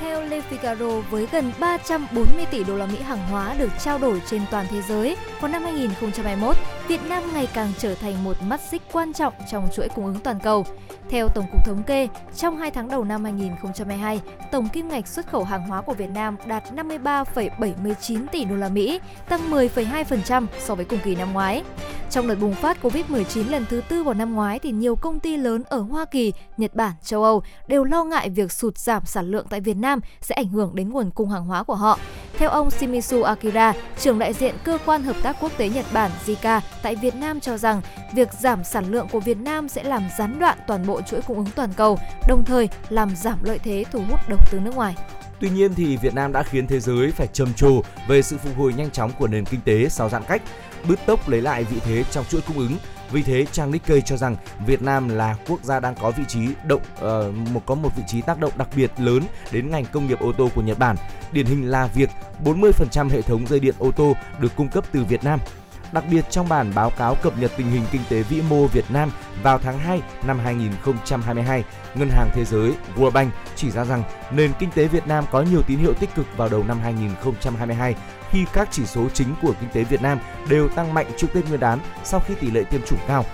Theo 0.00 0.22
Le 0.22 0.40
Figaro, 0.50 1.00
với 1.10 1.26
gần 1.32 1.52
340 1.60 2.46
tỷ 2.50 2.64
đô 2.64 2.76
la 2.76 2.86
Mỹ 2.86 2.98
hàng 3.02 3.28
hóa 3.30 3.54
được 3.58 3.70
trao 3.84 3.98
đổi 3.98 4.22
trên 4.30 4.42
toàn 4.50 4.66
thế 4.70 4.82
giới, 4.82 5.16
vào 5.40 5.50
năm 5.52 5.62
2021, 5.62 6.56
Việt 6.88 7.00
Nam 7.08 7.22
ngày 7.34 7.48
càng 7.54 7.72
trở 7.78 7.94
thành 7.94 8.24
một 8.24 8.36
mắt 8.42 8.60
xích 8.70 8.82
quan 8.92 9.12
trọng 9.12 9.34
trong 9.50 9.68
chuỗi 9.74 9.88
cung 9.88 10.06
ứng 10.06 10.20
toàn 10.20 10.38
cầu. 10.42 10.66
Theo 11.10 11.28
Tổng 11.28 11.46
cục 11.52 11.64
Thống 11.64 11.82
kê, 11.82 12.08
trong 12.36 12.56
2 12.56 12.70
tháng 12.70 12.88
đầu 12.88 13.04
năm 13.04 13.24
2022, 13.24 14.20
tổng 14.52 14.68
kim 14.68 14.88
ngạch 14.88 15.08
xuất 15.08 15.26
khẩu 15.26 15.44
hàng 15.44 15.68
hóa 15.68 15.82
của 15.82 15.94
Việt 15.94 16.10
Nam 16.10 16.36
đạt 16.46 16.64
53,79 16.74 18.26
tỷ 18.32 18.44
đô 18.44 18.56
la 18.56 18.68
Mỹ, 18.68 19.00
tăng 19.28 19.50
10,2% 19.50 20.46
so 20.58 20.74
với 20.74 20.84
cùng 20.84 20.98
kỳ 21.04 21.14
năm 21.14 21.32
ngoái. 21.32 21.62
Trong 22.10 22.28
đợt 22.28 22.34
bùng 22.34 22.54
phát 22.54 22.78
Covid-19 22.82 23.50
lần 23.50 23.64
thứ 23.70 23.82
tư 23.88 24.02
vào 24.02 24.14
năm 24.14 24.34
ngoái 24.34 24.58
thì 24.58 24.70
nhiều 24.70 24.96
công 24.96 25.20
ty 25.20 25.36
lớn 25.36 25.62
ở 25.68 25.78
Hoa 25.78 26.04
Kỳ, 26.04 26.32
Nhật 26.56 26.74
Bản, 26.74 26.92
châu 27.02 27.24
Âu 27.24 27.42
đều 27.66 27.84
lo 27.84 28.04
ngại 28.04 28.30
việc 28.30 28.52
sụt 28.52 28.78
giảm 28.78 29.04
sản 29.04 29.30
lượng 29.30 29.46
tại 29.50 29.60
Việt 29.60 29.76
Nam 29.76 29.85
sẽ 30.20 30.34
ảnh 30.34 30.48
hưởng 30.48 30.74
đến 30.74 30.90
nguồn 30.90 31.10
cung 31.10 31.30
hàng 31.30 31.44
hóa 31.44 31.62
của 31.62 31.74
họ. 31.74 31.98
Theo 32.38 32.50
ông 32.50 32.68
Shimizu 32.68 33.22
Akira, 33.22 33.72
trưởng 33.98 34.18
đại 34.18 34.32
diện 34.32 34.54
cơ 34.64 34.78
quan 34.86 35.02
hợp 35.02 35.16
tác 35.22 35.36
quốc 35.40 35.52
tế 35.56 35.68
Nhật 35.68 35.86
Bản 35.92 36.10
JICA 36.26 36.60
tại 36.82 36.96
Việt 36.96 37.14
Nam 37.14 37.40
cho 37.40 37.58
rằng 37.58 37.80
việc 38.14 38.28
giảm 38.32 38.64
sản 38.64 38.90
lượng 38.90 39.06
của 39.12 39.20
Việt 39.20 39.38
Nam 39.38 39.68
sẽ 39.68 39.82
làm 39.82 40.02
gián 40.18 40.38
đoạn 40.38 40.58
toàn 40.66 40.86
bộ 40.86 41.02
chuỗi 41.02 41.20
cung 41.22 41.36
ứng 41.36 41.50
toàn 41.54 41.70
cầu, 41.76 41.98
đồng 42.28 42.44
thời 42.44 42.68
làm 42.88 43.16
giảm 43.16 43.38
lợi 43.44 43.58
thế 43.58 43.84
thu 43.92 44.02
hút 44.10 44.20
đầu 44.28 44.38
tư 44.50 44.60
nước 44.60 44.74
ngoài. 44.74 44.96
Tuy 45.40 45.50
nhiên 45.50 45.74
thì 45.74 45.96
Việt 45.96 46.14
Nam 46.14 46.32
đã 46.32 46.42
khiến 46.42 46.66
thế 46.66 46.80
giới 46.80 47.10
phải 47.10 47.26
trầm 47.32 47.54
trồ 47.54 47.82
về 48.08 48.22
sự 48.22 48.36
phục 48.38 48.56
hồi 48.58 48.72
nhanh 48.76 48.90
chóng 48.90 49.10
của 49.18 49.26
nền 49.26 49.44
kinh 49.44 49.60
tế 49.60 49.88
sau 49.88 50.08
giãn 50.08 50.22
cách, 50.28 50.42
bứt 50.88 50.98
tốc 51.06 51.28
lấy 51.28 51.42
lại 51.42 51.64
vị 51.64 51.76
thế 51.84 52.04
trong 52.10 52.24
chuỗi 52.24 52.40
cung 52.40 52.58
ứng. 52.58 52.76
Vì 53.12 53.22
thế, 53.22 53.46
trang 53.52 53.70
Nikkei 53.70 54.00
cho 54.00 54.16
rằng 54.16 54.36
Việt 54.66 54.82
Nam 54.82 55.08
là 55.08 55.36
quốc 55.48 55.64
gia 55.64 55.80
đang 55.80 55.94
có 55.94 56.10
vị 56.10 56.24
trí 56.28 56.48
động 56.64 56.82
uh, 56.94 57.34
một 57.52 57.62
có 57.66 57.74
một 57.74 57.90
vị 57.96 58.02
trí 58.06 58.20
tác 58.20 58.40
động 58.40 58.52
đặc 58.56 58.68
biệt 58.76 58.90
lớn 58.98 59.22
đến 59.52 59.70
ngành 59.70 59.84
công 59.84 60.06
nghiệp 60.06 60.20
ô 60.20 60.32
tô 60.32 60.48
của 60.54 60.62
Nhật 60.62 60.78
Bản. 60.78 60.96
Điển 61.32 61.46
hình 61.46 61.70
là 61.70 61.88
việc 61.94 62.10
40% 62.44 63.08
hệ 63.08 63.22
thống 63.22 63.46
dây 63.46 63.60
điện 63.60 63.74
ô 63.78 63.90
tô 63.90 64.16
được 64.38 64.56
cung 64.56 64.68
cấp 64.68 64.84
từ 64.92 65.04
Việt 65.04 65.24
Nam 65.24 65.40
Đặc 65.92 66.04
biệt 66.10 66.24
trong 66.30 66.48
bản 66.48 66.72
báo 66.74 66.90
cáo 66.90 67.14
cập 67.14 67.38
nhật 67.38 67.50
tình 67.56 67.70
hình 67.70 67.82
kinh 67.92 68.00
tế 68.08 68.22
vĩ 68.22 68.42
mô 68.48 68.66
Việt 68.66 68.84
Nam 68.90 69.10
vào 69.42 69.58
tháng 69.58 69.78
2 69.78 70.00
năm 70.26 70.38
2022, 70.38 71.64
Ngân 71.94 72.08
hàng 72.10 72.28
Thế 72.34 72.44
giới 72.44 72.72
World 72.96 73.10
Bank 73.10 73.32
chỉ 73.56 73.70
ra 73.70 73.84
rằng 73.84 74.02
nền 74.30 74.52
kinh 74.58 74.70
tế 74.70 74.88
Việt 74.88 75.06
Nam 75.06 75.24
có 75.30 75.42
nhiều 75.42 75.62
tín 75.62 75.78
hiệu 75.78 75.94
tích 75.94 76.14
cực 76.14 76.26
vào 76.36 76.48
đầu 76.48 76.64
năm 76.64 76.80
2022 76.80 77.94
khi 78.30 78.44
các 78.52 78.68
chỉ 78.70 78.86
số 78.86 79.08
chính 79.14 79.34
của 79.42 79.54
kinh 79.60 79.70
tế 79.72 79.84
Việt 79.84 80.02
Nam 80.02 80.18
đều 80.48 80.68
tăng 80.68 80.94
mạnh 80.94 81.06
trước 81.16 81.26
Tết 81.34 81.48
Nguyên 81.48 81.60
đán 81.60 81.78
sau 82.04 82.20
khi 82.20 82.34
tỷ 82.40 82.50
lệ 82.50 82.64
tiêm 82.64 82.80
chủng 82.82 82.98
cao. 83.08 83.24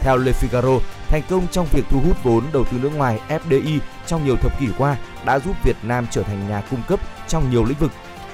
Theo 0.00 0.16
Le 0.16 0.32
Figaro, 0.32 0.80
thành 1.08 1.22
công 1.28 1.46
trong 1.48 1.66
việc 1.72 1.84
thu 1.90 2.00
hút 2.00 2.24
vốn 2.24 2.44
đầu 2.52 2.64
tư 2.64 2.78
nước 2.82 2.92
ngoài 2.96 3.20
FDI 3.28 3.78
trong 4.06 4.24
nhiều 4.24 4.36
thập 4.36 4.60
kỷ 4.60 4.68
qua 4.78 4.96
đã 5.24 5.38
giúp 5.38 5.56
Việt 5.64 5.76
Nam 5.82 6.06
trở 6.10 6.22
thành 6.22 6.48
nhà 6.48 6.62
cung 6.70 6.82
cấp 6.88 7.00
trong 7.28 7.50
nhiều 7.50 7.64
lĩnh 7.64 7.78
vực. 7.78 7.92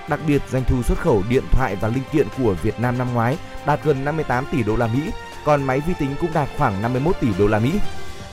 Đặc 0.08 0.20
biệt, 0.26 0.42
doanh 0.50 0.64
thu 0.64 0.82
xuất 0.82 0.98
khẩu 0.98 1.22
điện 1.28 1.44
thoại 1.50 1.76
và 1.80 1.88
linh 1.88 2.04
kiện 2.12 2.26
của 2.38 2.54
Việt 2.62 2.80
Nam 2.80 2.98
năm 2.98 3.14
ngoái 3.14 3.36
đạt 3.66 3.84
gần 3.84 4.04
58 4.04 4.44
tỷ 4.52 4.62
đô 4.62 4.76
la 4.76 4.86
Mỹ, 4.86 5.10
còn 5.44 5.62
máy 5.62 5.80
vi 5.80 5.94
tính 5.98 6.14
cũng 6.20 6.32
đạt 6.34 6.48
khoảng 6.58 6.82
51 6.82 7.16
tỷ 7.20 7.28
đô 7.38 7.46
la 7.46 7.58
Mỹ. 7.58 7.72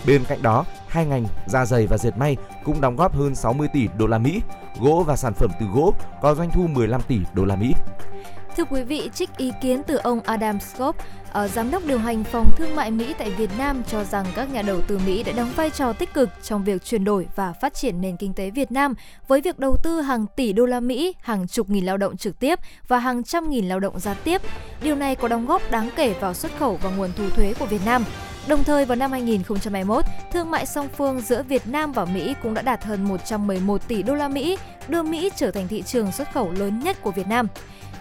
Bên 0.05 0.23
cạnh 0.23 0.41
đó, 0.41 0.65
hai 0.89 1.05
ngành 1.05 1.25
da 1.47 1.65
giày 1.65 1.87
và 1.87 1.97
dệt 1.97 2.17
may 2.17 2.37
cũng 2.63 2.81
đóng 2.81 2.95
góp 2.95 3.15
hơn 3.15 3.35
60 3.35 3.67
tỷ 3.73 3.87
đô 3.97 4.07
la 4.07 4.17
Mỹ. 4.17 4.41
Gỗ 4.79 5.03
và 5.07 5.15
sản 5.15 5.33
phẩm 5.33 5.51
từ 5.59 5.65
gỗ 5.65 5.93
có 6.21 6.35
doanh 6.35 6.51
thu 6.51 6.67
15 6.67 7.01
tỷ 7.07 7.19
đô 7.33 7.45
la 7.45 7.55
Mỹ. 7.55 7.73
Thưa 8.57 8.65
quý 8.65 8.83
vị, 8.83 9.09
trích 9.13 9.37
ý 9.37 9.51
kiến 9.61 9.81
từ 9.87 9.95
ông 9.95 10.21
Adam 10.21 10.59
Scott, 10.59 10.97
ở 11.31 11.47
giám 11.47 11.71
đốc 11.71 11.85
điều 11.85 11.99
hành 11.99 12.23
phòng 12.23 12.51
thương 12.57 12.75
mại 12.75 12.91
Mỹ 12.91 13.13
tại 13.17 13.31
Việt 13.31 13.49
Nam 13.57 13.83
cho 13.83 14.03
rằng 14.03 14.25
các 14.35 14.53
nhà 14.53 14.61
đầu 14.61 14.81
tư 14.81 14.99
Mỹ 15.05 15.23
đã 15.23 15.31
đóng 15.31 15.51
vai 15.55 15.69
trò 15.69 15.93
tích 15.93 16.13
cực 16.13 16.29
trong 16.43 16.63
việc 16.63 16.83
chuyển 16.83 17.03
đổi 17.03 17.27
và 17.35 17.53
phát 17.53 17.73
triển 17.73 18.01
nền 18.01 18.17
kinh 18.17 18.33
tế 18.33 18.49
Việt 18.49 18.71
Nam 18.71 18.93
với 19.27 19.41
việc 19.41 19.59
đầu 19.59 19.77
tư 19.83 20.01
hàng 20.01 20.25
tỷ 20.35 20.53
đô 20.53 20.65
la 20.65 20.79
Mỹ, 20.79 21.15
hàng 21.21 21.47
chục 21.47 21.69
nghìn 21.69 21.85
lao 21.85 21.97
động 21.97 22.17
trực 22.17 22.39
tiếp 22.39 22.59
và 22.87 22.99
hàng 22.99 23.23
trăm 23.23 23.49
nghìn 23.49 23.65
lao 23.65 23.79
động 23.79 23.99
gián 23.99 24.17
tiếp. 24.23 24.41
Điều 24.81 24.95
này 24.95 25.15
có 25.15 25.27
đóng 25.27 25.45
góp 25.45 25.61
đáng 25.71 25.89
kể 25.95 26.13
vào 26.19 26.33
xuất 26.33 26.51
khẩu 26.59 26.79
và 26.81 26.89
nguồn 26.89 27.09
thu 27.17 27.29
thuế 27.29 27.53
của 27.59 27.65
Việt 27.65 27.81
Nam. 27.85 28.03
Đồng 28.49 28.63
thời 28.63 28.85
vào 28.85 28.95
năm 28.95 29.11
2021, 29.11 30.05
thương 30.31 30.51
mại 30.51 30.65
song 30.65 30.87
phương 30.97 31.21
giữa 31.21 31.43
Việt 31.43 31.67
Nam 31.67 31.91
và 31.91 32.05
Mỹ 32.05 32.35
cũng 32.43 32.53
đã 32.53 32.61
đạt 32.61 32.83
hơn 32.83 33.03
111 33.03 33.87
tỷ 33.87 34.03
đô 34.03 34.15
la 34.15 34.27
Mỹ, 34.27 34.57
đưa 34.87 35.03
Mỹ 35.03 35.29
trở 35.35 35.51
thành 35.51 35.67
thị 35.67 35.81
trường 35.81 36.11
xuất 36.11 36.33
khẩu 36.33 36.51
lớn 36.51 36.79
nhất 36.79 36.97
của 37.01 37.11
Việt 37.11 37.27
Nam. 37.27 37.47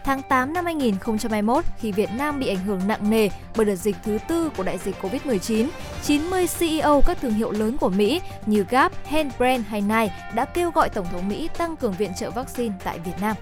Tháng 0.05 0.23
8 0.23 0.53
năm 0.53 0.65
2021, 0.65 1.65
khi 1.79 1.93
Việt 1.93 2.11
Nam 2.17 2.41
bị 2.41 2.49
ảnh 2.49 2.65
hưởng 2.65 2.81
nặng 2.87 3.11
nề 3.11 3.29
bởi 3.57 3.67
đợt 3.67 3.75
dịch 3.75 3.97
thứ 4.05 4.19
tư 4.29 4.51
của 4.57 4.63
đại 4.63 4.79
dịch 4.79 4.97
Covid-19, 5.03 5.69
90 6.03 6.47
CEO 6.59 7.03
các 7.07 7.19
thương 7.21 7.35
hiệu 7.35 7.51
lớn 7.51 7.77
của 7.81 7.89
Mỹ 7.89 8.21
như 8.47 8.65
Gap, 8.71 9.07
Handbrand 9.07 9.67
hay 9.69 9.81
Nike 9.81 10.15
đã 10.35 10.45
kêu 10.45 10.71
gọi 10.71 10.89
Tổng 10.89 11.07
thống 11.13 11.29
Mỹ 11.29 11.49
tăng 11.59 11.77
cường 11.77 11.93
viện 11.93 12.13
trợ 12.17 12.31
vaccine 12.31 12.75
tại 12.85 12.99
Việt 12.99 13.21
Nam. 13.21 13.37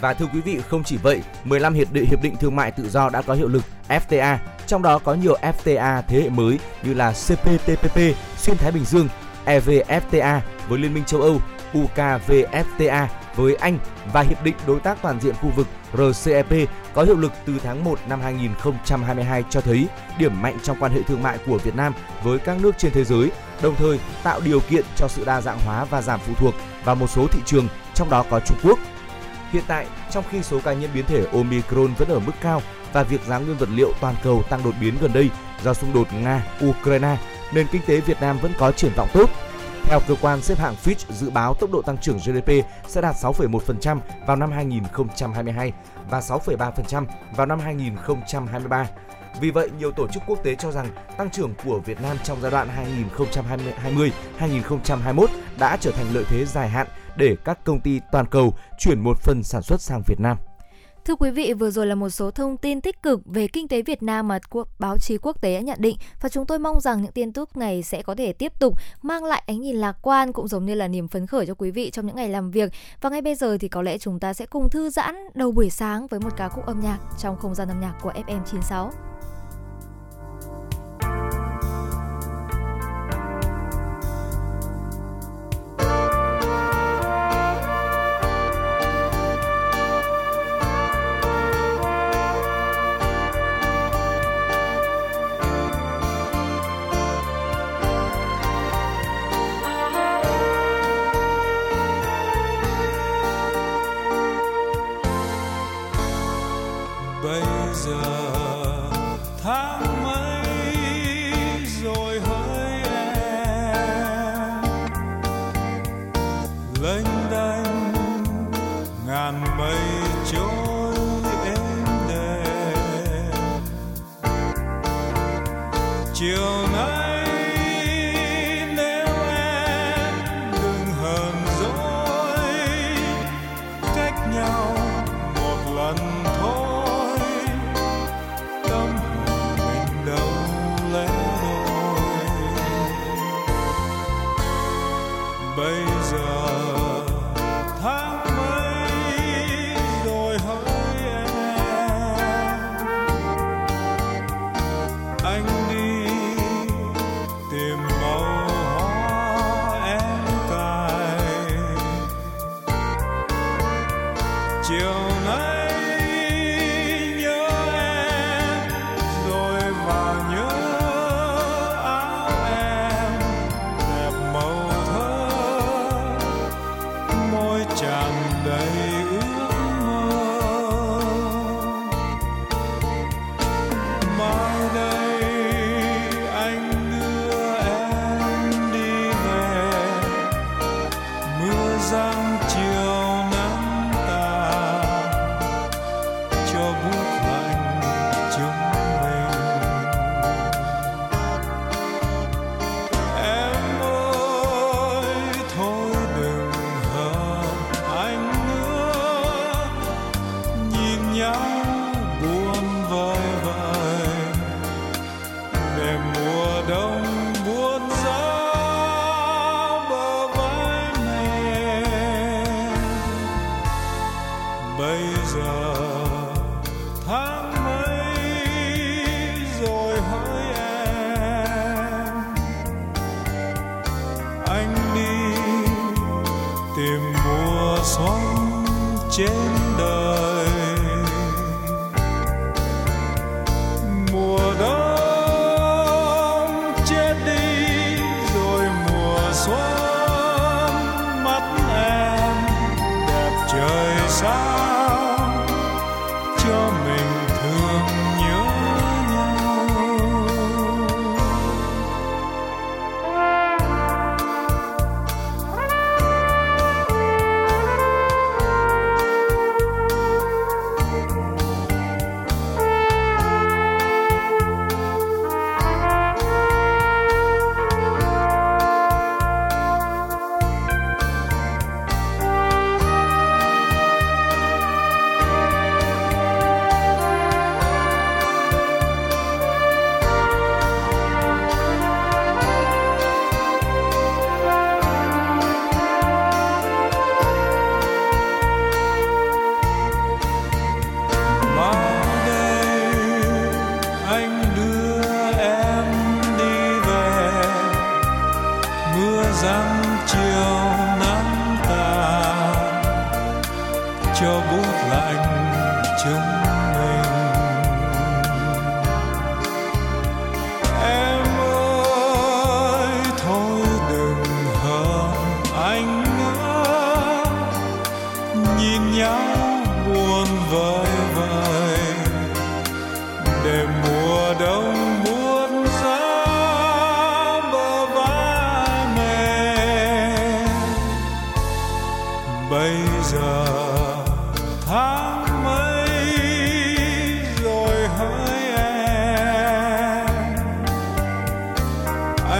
Và 0.00 0.14
thưa 0.14 0.26
quý 0.32 0.40
vị, 0.40 0.60
không 0.68 0.84
chỉ 0.84 0.96
vậy, 0.96 1.22
15 1.44 1.74
hiệp 1.74 1.92
định 1.92 2.06
hiệp 2.06 2.22
định 2.22 2.36
thương 2.36 2.56
mại 2.56 2.70
tự 2.70 2.88
do 2.88 3.08
đã 3.08 3.22
có 3.22 3.34
hiệu 3.34 3.48
lực 3.48 3.62
FTA, 3.88 4.36
trong 4.66 4.82
đó 4.82 4.98
có 4.98 5.14
nhiều 5.14 5.36
FTA 5.64 6.02
thế 6.08 6.20
hệ 6.20 6.28
mới 6.28 6.58
như 6.82 6.94
là 6.94 7.12
CPTPP 7.12 7.98
xuyên 8.36 8.56
Thái 8.56 8.72
Bình 8.72 8.84
Dương, 8.84 9.08
EVFTA 9.46 10.40
với 10.68 10.78
Liên 10.78 10.94
minh 10.94 11.04
châu 11.04 11.20
Âu, 11.20 11.40
UKVFTA 11.72 13.06
với 13.36 13.54
Anh 13.54 13.78
và 14.12 14.20
Hiệp 14.20 14.44
định 14.44 14.54
Đối 14.66 14.80
tác 14.80 15.02
Toàn 15.02 15.20
diện 15.20 15.34
khu 15.34 15.50
vực 15.56 15.66
RCEP 15.94 16.68
có 16.94 17.02
hiệu 17.02 17.16
lực 17.16 17.32
từ 17.46 17.58
tháng 17.62 17.84
1 17.84 17.98
năm 18.08 18.20
2022 18.20 19.44
cho 19.50 19.60
thấy 19.60 19.86
điểm 20.18 20.42
mạnh 20.42 20.56
trong 20.62 20.76
quan 20.80 20.92
hệ 20.92 21.02
thương 21.02 21.22
mại 21.22 21.38
của 21.46 21.58
Việt 21.58 21.76
Nam 21.76 21.94
với 22.22 22.38
các 22.38 22.62
nước 22.62 22.78
trên 22.78 22.92
thế 22.92 23.04
giới, 23.04 23.30
đồng 23.62 23.74
thời 23.74 23.98
tạo 24.22 24.40
điều 24.40 24.60
kiện 24.60 24.84
cho 24.96 25.08
sự 25.08 25.24
đa 25.24 25.40
dạng 25.40 25.58
hóa 25.66 25.84
và 25.84 26.02
giảm 26.02 26.20
phụ 26.20 26.32
thuộc 26.36 26.54
vào 26.84 26.94
một 26.94 27.10
số 27.10 27.26
thị 27.26 27.40
trường, 27.46 27.68
trong 27.94 28.10
đó 28.10 28.24
có 28.30 28.40
Trung 28.40 28.58
Quốc. 28.62 28.78
Hiện 29.52 29.64
tại, 29.66 29.86
trong 30.10 30.24
khi 30.30 30.42
số 30.42 30.60
ca 30.64 30.72
nhiễm 30.72 30.90
biến 30.94 31.04
thể 31.06 31.26
Omicron 31.32 31.94
vẫn 31.98 32.08
ở 32.08 32.18
mức 32.18 32.32
cao 32.40 32.62
và 32.92 33.02
việc 33.02 33.20
giá 33.26 33.38
nguyên 33.38 33.56
vật 33.56 33.68
liệu 33.74 33.92
toàn 34.00 34.14
cầu 34.22 34.42
tăng 34.50 34.64
đột 34.64 34.74
biến 34.80 34.94
gần 35.00 35.12
đây 35.12 35.30
do 35.62 35.74
xung 35.74 35.92
đột 35.92 36.08
Nga-Ukraine, 36.12 37.16
nền 37.54 37.66
kinh 37.72 37.82
tế 37.86 38.00
Việt 38.00 38.20
Nam 38.20 38.38
vẫn 38.42 38.52
có 38.58 38.72
triển 38.72 38.92
vọng 38.96 39.08
tốt 39.12 39.30
theo 39.84 40.00
cơ 40.08 40.14
quan 40.20 40.42
xếp 40.42 40.58
hạng 40.58 40.74
Fitch 40.84 41.12
dự 41.12 41.30
báo 41.30 41.54
tốc 41.54 41.70
độ 41.72 41.82
tăng 41.82 41.98
trưởng 41.98 42.18
GDP 42.18 42.50
sẽ 42.86 43.00
đạt 43.00 43.16
6,1% 43.16 43.98
vào 44.26 44.36
năm 44.36 44.52
2022 44.52 45.72
và 46.10 46.20
6,3% 46.20 47.06
vào 47.36 47.46
năm 47.46 47.60
2023. 47.60 48.86
Vì 49.40 49.50
vậy, 49.50 49.70
nhiều 49.78 49.90
tổ 49.90 50.08
chức 50.08 50.22
quốc 50.26 50.44
tế 50.44 50.54
cho 50.54 50.72
rằng 50.72 50.86
tăng 51.16 51.30
trưởng 51.30 51.54
của 51.64 51.78
Việt 51.78 52.00
Nam 52.00 52.16
trong 52.24 52.38
giai 52.42 52.50
đoạn 52.50 52.68
2020-2021 54.38 55.26
đã 55.58 55.76
trở 55.80 55.90
thành 55.90 56.06
lợi 56.12 56.24
thế 56.28 56.44
dài 56.44 56.68
hạn 56.68 56.86
để 57.16 57.36
các 57.44 57.64
công 57.64 57.80
ty 57.80 58.00
toàn 58.12 58.26
cầu 58.26 58.54
chuyển 58.78 59.00
một 59.00 59.18
phần 59.18 59.42
sản 59.42 59.62
xuất 59.62 59.80
sang 59.80 60.02
Việt 60.06 60.20
Nam. 60.20 60.36
Thưa 61.04 61.14
quý 61.16 61.30
vị, 61.30 61.52
vừa 61.52 61.70
rồi 61.70 61.86
là 61.86 61.94
một 61.94 62.10
số 62.10 62.30
thông 62.30 62.56
tin 62.56 62.80
tích 62.80 63.02
cực 63.02 63.20
về 63.24 63.46
kinh 63.46 63.68
tế 63.68 63.82
Việt 63.82 64.02
Nam 64.02 64.28
mà 64.28 64.38
báo 64.78 64.98
chí 64.98 65.18
quốc 65.18 65.40
tế 65.40 65.54
đã 65.54 65.60
nhận 65.60 65.78
định 65.80 65.96
và 66.20 66.28
chúng 66.28 66.46
tôi 66.46 66.58
mong 66.58 66.80
rằng 66.80 67.02
những 67.02 67.12
tin 67.12 67.32
tức 67.32 67.56
này 67.56 67.82
sẽ 67.82 68.02
có 68.02 68.14
thể 68.14 68.32
tiếp 68.32 68.52
tục 68.58 68.74
mang 69.02 69.24
lại 69.24 69.42
ánh 69.46 69.60
nhìn 69.60 69.76
lạc 69.76 69.96
quan 70.02 70.32
cũng 70.32 70.48
giống 70.48 70.66
như 70.66 70.74
là 70.74 70.88
niềm 70.88 71.08
phấn 71.08 71.26
khởi 71.26 71.46
cho 71.46 71.54
quý 71.54 71.70
vị 71.70 71.90
trong 71.90 72.06
những 72.06 72.16
ngày 72.16 72.28
làm 72.28 72.50
việc. 72.50 72.72
Và 73.00 73.10
ngay 73.10 73.22
bây 73.22 73.34
giờ 73.34 73.58
thì 73.60 73.68
có 73.68 73.82
lẽ 73.82 73.98
chúng 73.98 74.20
ta 74.20 74.34
sẽ 74.34 74.46
cùng 74.46 74.70
thư 74.70 74.90
giãn 74.90 75.16
đầu 75.34 75.52
buổi 75.52 75.70
sáng 75.70 76.06
với 76.06 76.20
một 76.20 76.30
ca 76.36 76.48
khúc 76.48 76.66
âm 76.66 76.80
nhạc 76.80 76.98
trong 77.18 77.36
không 77.36 77.54
gian 77.54 77.68
âm 77.68 77.80
nhạc 77.80 77.94
của 78.02 78.12
FM96. 78.26 78.90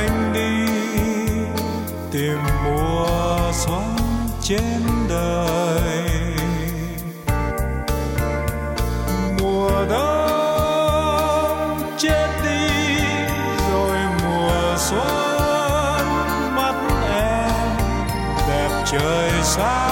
Anh 0.03 0.33
đi 0.33 0.67
tìm 2.13 2.39
mùa 2.65 3.53
xuân 3.53 3.97
trên 4.43 4.83
đời. 5.09 6.11
Mùa 9.41 9.71
đông 9.91 11.83
chết 11.99 12.29
đi, 12.45 12.97
rồi 13.71 13.99
mùa 14.23 14.77
xuân 14.77 16.07
mắt 16.57 16.75
em 17.07 17.77
đẹp 18.49 18.85
trời 18.93 19.31
sao? 19.43 19.92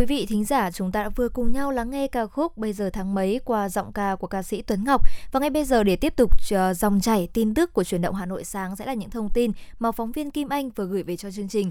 quý 0.00 0.06
vị 0.06 0.26
thính 0.26 0.44
giả, 0.44 0.70
chúng 0.70 0.92
ta 0.92 1.02
đã 1.02 1.08
vừa 1.08 1.28
cùng 1.28 1.52
nhau 1.52 1.70
lắng 1.70 1.90
nghe 1.90 2.06
ca 2.06 2.26
khúc 2.26 2.58
Bây 2.58 2.72
giờ 2.72 2.90
tháng 2.92 3.14
mấy 3.14 3.40
qua 3.44 3.68
giọng 3.68 3.92
ca 3.92 4.16
của 4.16 4.26
ca 4.26 4.42
sĩ 4.42 4.62
Tuấn 4.62 4.84
Ngọc. 4.84 5.02
Và 5.32 5.40
ngay 5.40 5.50
bây 5.50 5.64
giờ 5.64 5.82
để 5.82 5.96
tiếp 5.96 6.16
tục 6.16 6.30
ờ, 6.50 6.74
dòng 6.74 7.00
chảy 7.00 7.28
tin 7.32 7.54
tức 7.54 7.72
của 7.72 7.84
truyền 7.84 8.02
động 8.02 8.14
Hà 8.14 8.26
Nội 8.26 8.44
sáng 8.44 8.76
sẽ 8.76 8.86
là 8.86 8.94
những 8.94 9.10
thông 9.10 9.28
tin 9.34 9.52
mà 9.78 9.92
phóng 9.92 10.12
viên 10.12 10.30
Kim 10.30 10.48
Anh 10.48 10.70
vừa 10.70 10.84
gửi 10.84 11.02
về 11.02 11.16
cho 11.16 11.30
chương 11.30 11.48
trình. 11.48 11.70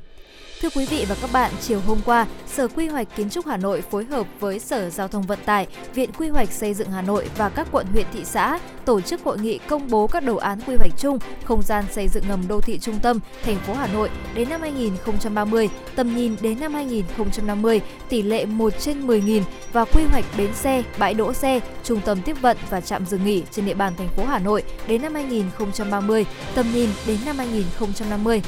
Thưa 0.62 0.70
quý 0.76 0.86
vị 0.86 1.06
và 1.10 1.16
các 1.22 1.30
bạn, 1.34 1.52
chiều 1.62 1.80
hôm 1.80 1.98
qua, 2.06 2.28
Sở 2.48 2.68
Quy 2.68 2.88
hoạch 2.88 3.16
Kiến 3.16 3.30
trúc 3.30 3.46
Hà 3.46 3.58
Nội 3.58 3.82
phối 3.82 4.06
hợp 4.06 4.28
với 4.40 4.60
Sở 4.60 4.90
Giao 4.90 5.08
thông 5.08 5.24
Vận 5.24 5.40
tải, 5.46 5.68
Viện 5.94 6.10
Quy 6.18 6.30
hoạch 6.30 6.52
Xây 6.52 6.74
dựng 6.74 6.92
Hà 6.92 7.02
Nội 7.02 7.30
và 7.38 7.50
các 7.50 7.68
quận 7.72 7.88
huyện 7.94 8.06
thị 8.14 8.26
xã 8.26 8.60
tổ 8.86 9.02
chức 9.02 9.24
hội 9.24 9.40
nghị 9.40 9.58
công 9.58 9.90
bố 9.90 10.08
các 10.08 10.24
đồ 10.24 10.36
án 10.36 10.60
quy 10.68 10.76
hoạch 10.76 10.92
chung 10.98 11.20
không 11.44 11.62
gian 11.62 11.86
xây 11.92 12.08
dựng 12.08 12.24
ngầm 12.28 12.48
đô 12.48 12.62
thị 12.62 12.80
trung 12.80 13.00
tâm 13.02 13.20
thành 13.44 13.56
phố 13.56 13.74
Hà 13.74 13.88
Nội 13.88 14.10
đến 14.36 14.50
năm 14.50 14.62
2030, 14.62 15.70
tầm 15.96 16.16
nhìn 16.16 16.36
đến 16.42 16.60
năm 16.60 16.74
2050, 16.74 17.82
tỷ 18.10 18.19
lệ 18.22 18.46
1 18.46 18.74
trên 18.80 19.08
10.000 19.08 19.42
và 19.74 19.86
quy 19.86 20.04
hoạch 20.04 20.26
bến 20.38 20.54
xe, 20.54 20.84
bãi 20.98 21.14
đỗ 21.14 21.34
xe, 21.34 21.60
trung 21.84 22.02
tâm 22.06 22.22
tiếp 22.22 22.38
vận 22.42 22.58
và 22.70 22.82
trạm 22.82 23.06
dừng 23.06 23.26
nghỉ 23.26 23.44
trên 23.52 23.66
địa 23.66 23.74
bàn 23.74 23.94
thành 23.98 24.10
phố 24.16 24.26
Hà 24.26 24.40
Nội 24.40 24.64
đến 24.88 25.02
năm 25.02 25.14
2030, 25.14 26.26
tầm 26.56 26.66
nhìn 26.74 26.90
đến 27.08 27.18
năm 27.26 27.38
2050. 27.38 28.42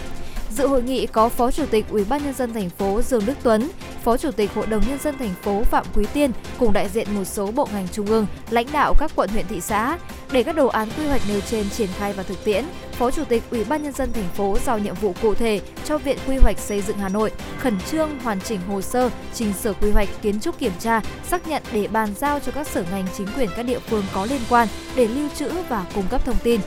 Dự 0.51 0.67
hội 0.67 0.83
nghị 0.83 1.07
có 1.07 1.29
Phó 1.29 1.51
Chủ 1.51 1.65
tịch 1.65 1.85
Ủy 1.89 2.03
ban 2.03 2.23
nhân 2.23 2.33
dân 2.33 2.53
thành 2.53 2.69
phố 2.69 3.01
Dương 3.01 3.25
Đức 3.25 3.33
Tuấn, 3.43 3.69
Phó 4.03 4.17
Chủ 4.17 4.31
tịch 4.31 4.53
Hội 4.53 4.67
đồng 4.67 4.83
nhân 4.87 4.99
dân 5.03 5.17
thành 5.17 5.33
phố 5.41 5.63
Phạm 5.63 5.85
Quý 5.95 6.05
Tiên 6.13 6.31
cùng 6.59 6.73
đại 6.73 6.89
diện 6.89 7.07
một 7.15 7.23
số 7.23 7.51
bộ 7.51 7.67
ngành 7.73 7.87
trung 7.91 8.05
ương, 8.05 8.25
lãnh 8.49 8.67
đạo 8.73 8.95
các 8.99 9.11
quận 9.15 9.29
huyện 9.29 9.45
thị 9.47 9.61
xã. 9.61 9.97
Để 10.31 10.43
các 10.43 10.55
đồ 10.55 10.67
án 10.67 10.89
quy 10.97 11.05
hoạch 11.05 11.21
nêu 11.27 11.39
trên 11.39 11.69
triển 11.69 11.89
khai 11.97 12.13
vào 12.13 12.23
thực 12.23 12.43
tiễn, 12.43 12.65
Phó 13.01 13.11
Chủ 13.11 13.23
tịch 13.25 13.43
Ủy 13.51 13.63
ban 13.63 13.83
nhân 13.83 13.93
dân 13.93 14.13
thành 14.13 14.29
phố 14.35 14.57
giao 14.65 14.79
nhiệm 14.79 14.95
vụ 14.95 15.13
cụ 15.21 15.33
thể 15.33 15.61
cho 15.85 15.97
Viện 15.97 16.17
Quy 16.27 16.37
hoạch 16.37 16.59
Xây 16.59 16.81
dựng 16.81 16.97
Hà 16.97 17.09
Nội 17.09 17.31
khẩn 17.59 17.77
trương 17.91 18.19
hoàn 18.19 18.41
chỉnh 18.41 18.59
hồ 18.67 18.81
sơ, 18.81 19.09
trình 19.33 19.53
Sở 19.53 19.73
Quy 19.73 19.91
hoạch 19.91 20.09
Kiến 20.21 20.39
trúc 20.39 20.59
kiểm 20.59 20.71
tra, 20.79 21.01
xác 21.27 21.47
nhận 21.47 21.63
để 21.73 21.87
bàn 21.87 22.09
giao 22.17 22.39
cho 22.39 22.51
các 22.51 22.67
sở 22.67 22.85
ngành 22.91 23.05
chính 23.17 23.27
quyền 23.37 23.49
các 23.55 23.63
địa 23.63 23.79
phương 23.79 24.03
có 24.13 24.25
liên 24.25 24.41
quan 24.49 24.67
để 24.95 25.07
lưu 25.07 25.29
trữ 25.35 25.49
và 25.69 25.85
cung 25.95 26.07
cấp 26.09 26.25
thông 26.25 26.37
tin. 26.43 26.61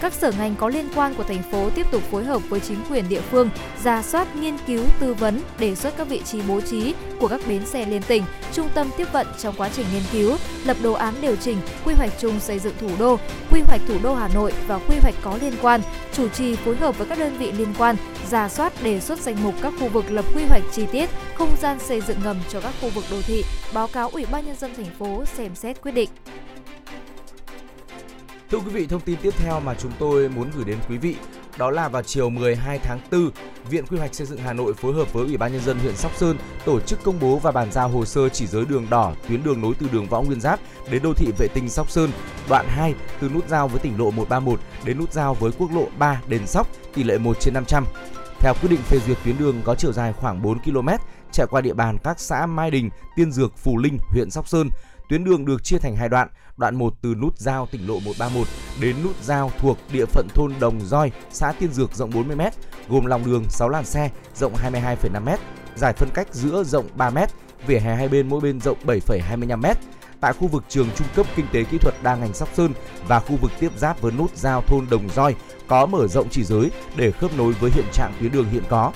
Các 0.00 0.12
sở 0.12 0.32
ngành 0.38 0.54
có 0.58 0.68
liên 0.68 0.88
quan 0.94 1.14
của 1.14 1.22
thành 1.22 1.42
phố 1.42 1.70
tiếp 1.70 1.86
tục 1.90 2.02
phối 2.10 2.24
hợp 2.24 2.42
với 2.48 2.60
chính 2.60 2.78
quyền 2.90 3.08
địa 3.08 3.20
phương, 3.20 3.50
ra 3.84 4.02
soát, 4.02 4.36
nghiên 4.36 4.56
cứu, 4.66 4.84
tư 5.00 5.14
vấn, 5.14 5.40
đề 5.58 5.74
xuất 5.74 5.96
các 5.96 6.08
vị 6.08 6.22
trí 6.24 6.42
bố 6.48 6.60
trí 6.60 6.94
của 7.20 7.28
các 7.28 7.40
bến 7.48 7.66
xe 7.66 7.86
liên 7.86 8.02
tỉnh, 8.02 8.24
trung 8.52 8.68
tâm 8.74 8.90
tiếp 8.96 9.06
vận 9.12 9.26
trong 9.38 9.54
quá 9.58 9.70
trình 9.72 9.86
nghiên 9.92 10.02
cứu, 10.12 10.36
lập 10.64 10.76
đồ 10.82 10.92
án 10.92 11.14
điều 11.20 11.36
chỉnh, 11.36 11.56
quy 11.84 11.94
hoạch 11.94 12.10
chung 12.20 12.40
xây 12.40 12.58
dựng 12.58 12.74
thủ 12.80 12.88
đô, 12.98 13.18
quy 13.50 13.60
hoạch 13.60 13.80
thủ 13.88 13.94
đô 14.02 14.14
Hà 14.14 14.28
Nội 14.34 14.52
và 14.66 14.78
quy 14.88 14.96
hoạch 15.02 15.14
có 15.22 15.38
liên 15.40 15.52
quan, 15.62 15.80
chủ 16.12 16.28
trì 16.28 16.54
phối 16.56 16.76
hợp 16.76 16.98
với 16.98 17.06
các 17.06 17.18
đơn 17.18 17.36
vị 17.38 17.52
liên 17.52 17.74
quan, 17.78 17.96
ra 18.30 18.48
soát 18.48 18.72
đề 18.82 19.00
xuất 19.00 19.18
danh 19.18 19.36
mục 19.42 19.54
các 19.62 19.72
khu 19.80 19.88
vực 19.88 20.04
lập 20.10 20.24
quy 20.34 20.44
hoạch 20.44 20.62
chi 20.72 20.86
tiết, 20.92 21.10
không 21.34 21.56
gian 21.60 21.78
xây 21.78 22.00
dựng 22.00 22.18
ngầm 22.24 22.36
cho 22.48 22.60
các 22.60 22.74
khu 22.80 22.88
vực 22.88 23.04
đô 23.10 23.22
thị, 23.22 23.44
báo 23.74 23.88
cáo 23.88 24.08
Ủy 24.08 24.26
ban 24.32 24.46
nhân 24.46 24.56
dân 24.56 24.74
thành 24.76 24.90
phố 24.98 25.24
xem 25.24 25.54
xét 25.54 25.82
quyết 25.82 25.92
định. 25.92 26.10
Thưa 28.50 28.58
quý 28.58 28.70
vị, 28.70 28.86
thông 28.86 29.00
tin 29.00 29.16
tiếp 29.22 29.34
theo 29.38 29.60
mà 29.60 29.74
chúng 29.74 29.92
tôi 29.98 30.28
muốn 30.28 30.50
gửi 30.56 30.64
đến 30.64 30.78
quý 30.88 30.98
vị 30.98 31.16
đó 31.58 31.70
là 31.70 31.88
vào 31.88 32.02
chiều 32.02 32.30
12 32.30 32.78
tháng 32.78 33.00
4, 33.12 33.30
Viện 33.70 33.86
Quy 33.86 33.98
hoạch 33.98 34.14
Xây 34.14 34.26
dựng 34.26 34.38
Hà 34.38 34.52
Nội 34.52 34.74
phối 34.74 34.92
hợp 34.92 35.12
với 35.12 35.24
Ủy 35.24 35.36
ban 35.36 35.52
nhân 35.52 35.62
dân 35.62 35.78
huyện 35.78 35.96
Sóc 35.96 36.16
Sơn 36.16 36.36
tổ 36.64 36.80
chức 36.80 36.98
công 37.04 37.20
bố 37.20 37.38
và 37.38 37.52
bàn 37.52 37.72
giao 37.72 37.88
hồ 37.88 38.04
sơ 38.04 38.28
chỉ 38.28 38.46
giới 38.46 38.64
đường 38.64 38.86
đỏ 38.90 39.12
tuyến 39.28 39.42
đường 39.42 39.60
nối 39.60 39.74
từ 39.78 39.86
đường 39.92 40.06
Võ 40.06 40.22
Nguyên 40.22 40.40
Giáp 40.40 40.60
đến 40.90 41.02
đô 41.02 41.12
thị 41.14 41.32
vệ 41.38 41.48
tinh 41.54 41.68
Sóc 41.68 41.90
Sơn, 41.90 42.10
đoạn 42.48 42.66
2 42.68 42.94
từ 43.20 43.28
nút 43.28 43.48
giao 43.48 43.68
với 43.68 43.80
tỉnh 43.80 43.98
lộ 43.98 44.10
131 44.10 44.60
đến 44.84 44.98
nút 44.98 45.12
giao 45.12 45.34
với 45.34 45.52
quốc 45.58 45.70
lộ 45.74 45.86
3 45.98 46.22
Đền 46.28 46.46
Sóc, 46.46 46.66
tỷ 46.94 47.02
lệ 47.02 47.18
1 47.18 47.40
trên 47.40 47.54
500. 47.54 47.84
Theo 48.40 48.54
quyết 48.54 48.68
định 48.70 48.82
phê 48.82 48.98
duyệt 49.06 49.18
tuyến 49.24 49.38
đường 49.38 49.60
có 49.64 49.74
chiều 49.74 49.92
dài 49.92 50.12
khoảng 50.12 50.42
4 50.42 50.58
km, 50.58 50.88
chạy 51.32 51.46
qua 51.50 51.60
địa 51.60 51.74
bàn 51.74 51.98
các 52.04 52.20
xã 52.20 52.46
Mai 52.46 52.70
Đình, 52.70 52.90
Tiên 53.16 53.32
Dược, 53.32 53.56
Phù 53.56 53.78
Linh, 53.78 53.98
huyện 54.08 54.30
Sóc 54.30 54.48
Sơn. 54.48 54.70
Tuyến 55.10 55.24
đường 55.24 55.44
được 55.44 55.64
chia 55.64 55.78
thành 55.78 55.96
hai 55.96 56.08
đoạn, 56.08 56.28
đoạn 56.56 56.76
1 56.76 56.94
từ 57.02 57.14
nút 57.14 57.38
giao 57.38 57.66
tỉnh 57.66 57.88
lộ 57.88 57.94
131 57.94 58.46
đến 58.80 58.96
nút 59.04 59.22
giao 59.22 59.52
thuộc 59.58 59.78
địa 59.92 60.04
phận 60.04 60.28
thôn 60.34 60.52
Đồng 60.60 60.80
Roi, 60.80 61.10
xã 61.30 61.52
Tiên 61.52 61.72
Dược 61.72 61.94
rộng 61.94 62.10
40m, 62.10 62.50
gồm 62.88 63.06
lòng 63.06 63.24
đường 63.24 63.44
6 63.48 63.68
làn 63.68 63.84
xe 63.84 64.10
rộng 64.34 64.54
22,5m, 64.54 65.36
giải 65.76 65.92
phân 65.92 66.08
cách 66.14 66.28
giữa 66.32 66.64
rộng 66.64 66.86
3m, 66.96 67.26
vỉa 67.66 67.78
hè 67.78 67.94
hai 67.94 68.08
bên 68.08 68.28
mỗi 68.28 68.40
bên 68.40 68.60
rộng 68.60 68.78
7,25m. 68.86 69.74
Tại 70.20 70.32
khu 70.32 70.46
vực 70.48 70.64
trường 70.68 70.88
trung 70.96 71.06
cấp 71.14 71.26
kinh 71.36 71.46
tế 71.52 71.64
kỹ 71.64 71.78
thuật 71.78 71.94
đa 72.02 72.16
ngành 72.16 72.34
Sóc 72.34 72.48
Sơn 72.54 72.72
và 73.08 73.20
khu 73.20 73.36
vực 73.36 73.52
tiếp 73.60 73.72
giáp 73.76 74.00
với 74.00 74.12
nút 74.12 74.36
giao 74.36 74.62
thôn 74.66 74.86
Đồng 74.90 75.08
Roi 75.08 75.34
có 75.66 75.86
mở 75.86 76.06
rộng 76.06 76.28
chỉ 76.30 76.44
giới 76.44 76.70
để 76.96 77.10
khớp 77.10 77.36
nối 77.36 77.52
với 77.52 77.70
hiện 77.70 77.86
trạng 77.92 78.12
tuyến 78.20 78.32
đường 78.32 78.50
hiện 78.50 78.62
có. 78.68 78.92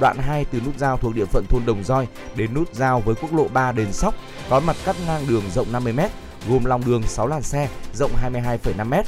Đoạn 0.00 0.18
2 0.18 0.44
từ 0.44 0.60
nút 0.66 0.78
giao 0.78 0.96
thuộc 0.96 1.14
địa 1.14 1.24
phận 1.24 1.44
thôn 1.48 1.62
Đồng 1.66 1.84
Roi 1.84 2.06
đến 2.36 2.54
nút 2.54 2.74
giao 2.74 3.00
với 3.00 3.14
quốc 3.14 3.34
lộ 3.34 3.48
3 3.48 3.72
Đền 3.72 3.92
Sóc 3.92 4.14
có 4.50 4.60
mặt 4.60 4.76
cắt 4.84 4.96
ngang 5.06 5.26
đường 5.28 5.42
rộng 5.54 5.66
50m, 5.72 6.08
gồm 6.48 6.64
lòng 6.64 6.82
đường 6.86 7.02
6 7.02 7.26
làn 7.26 7.42
xe 7.42 7.68
rộng 7.94 8.10
22,5m, 8.22 9.02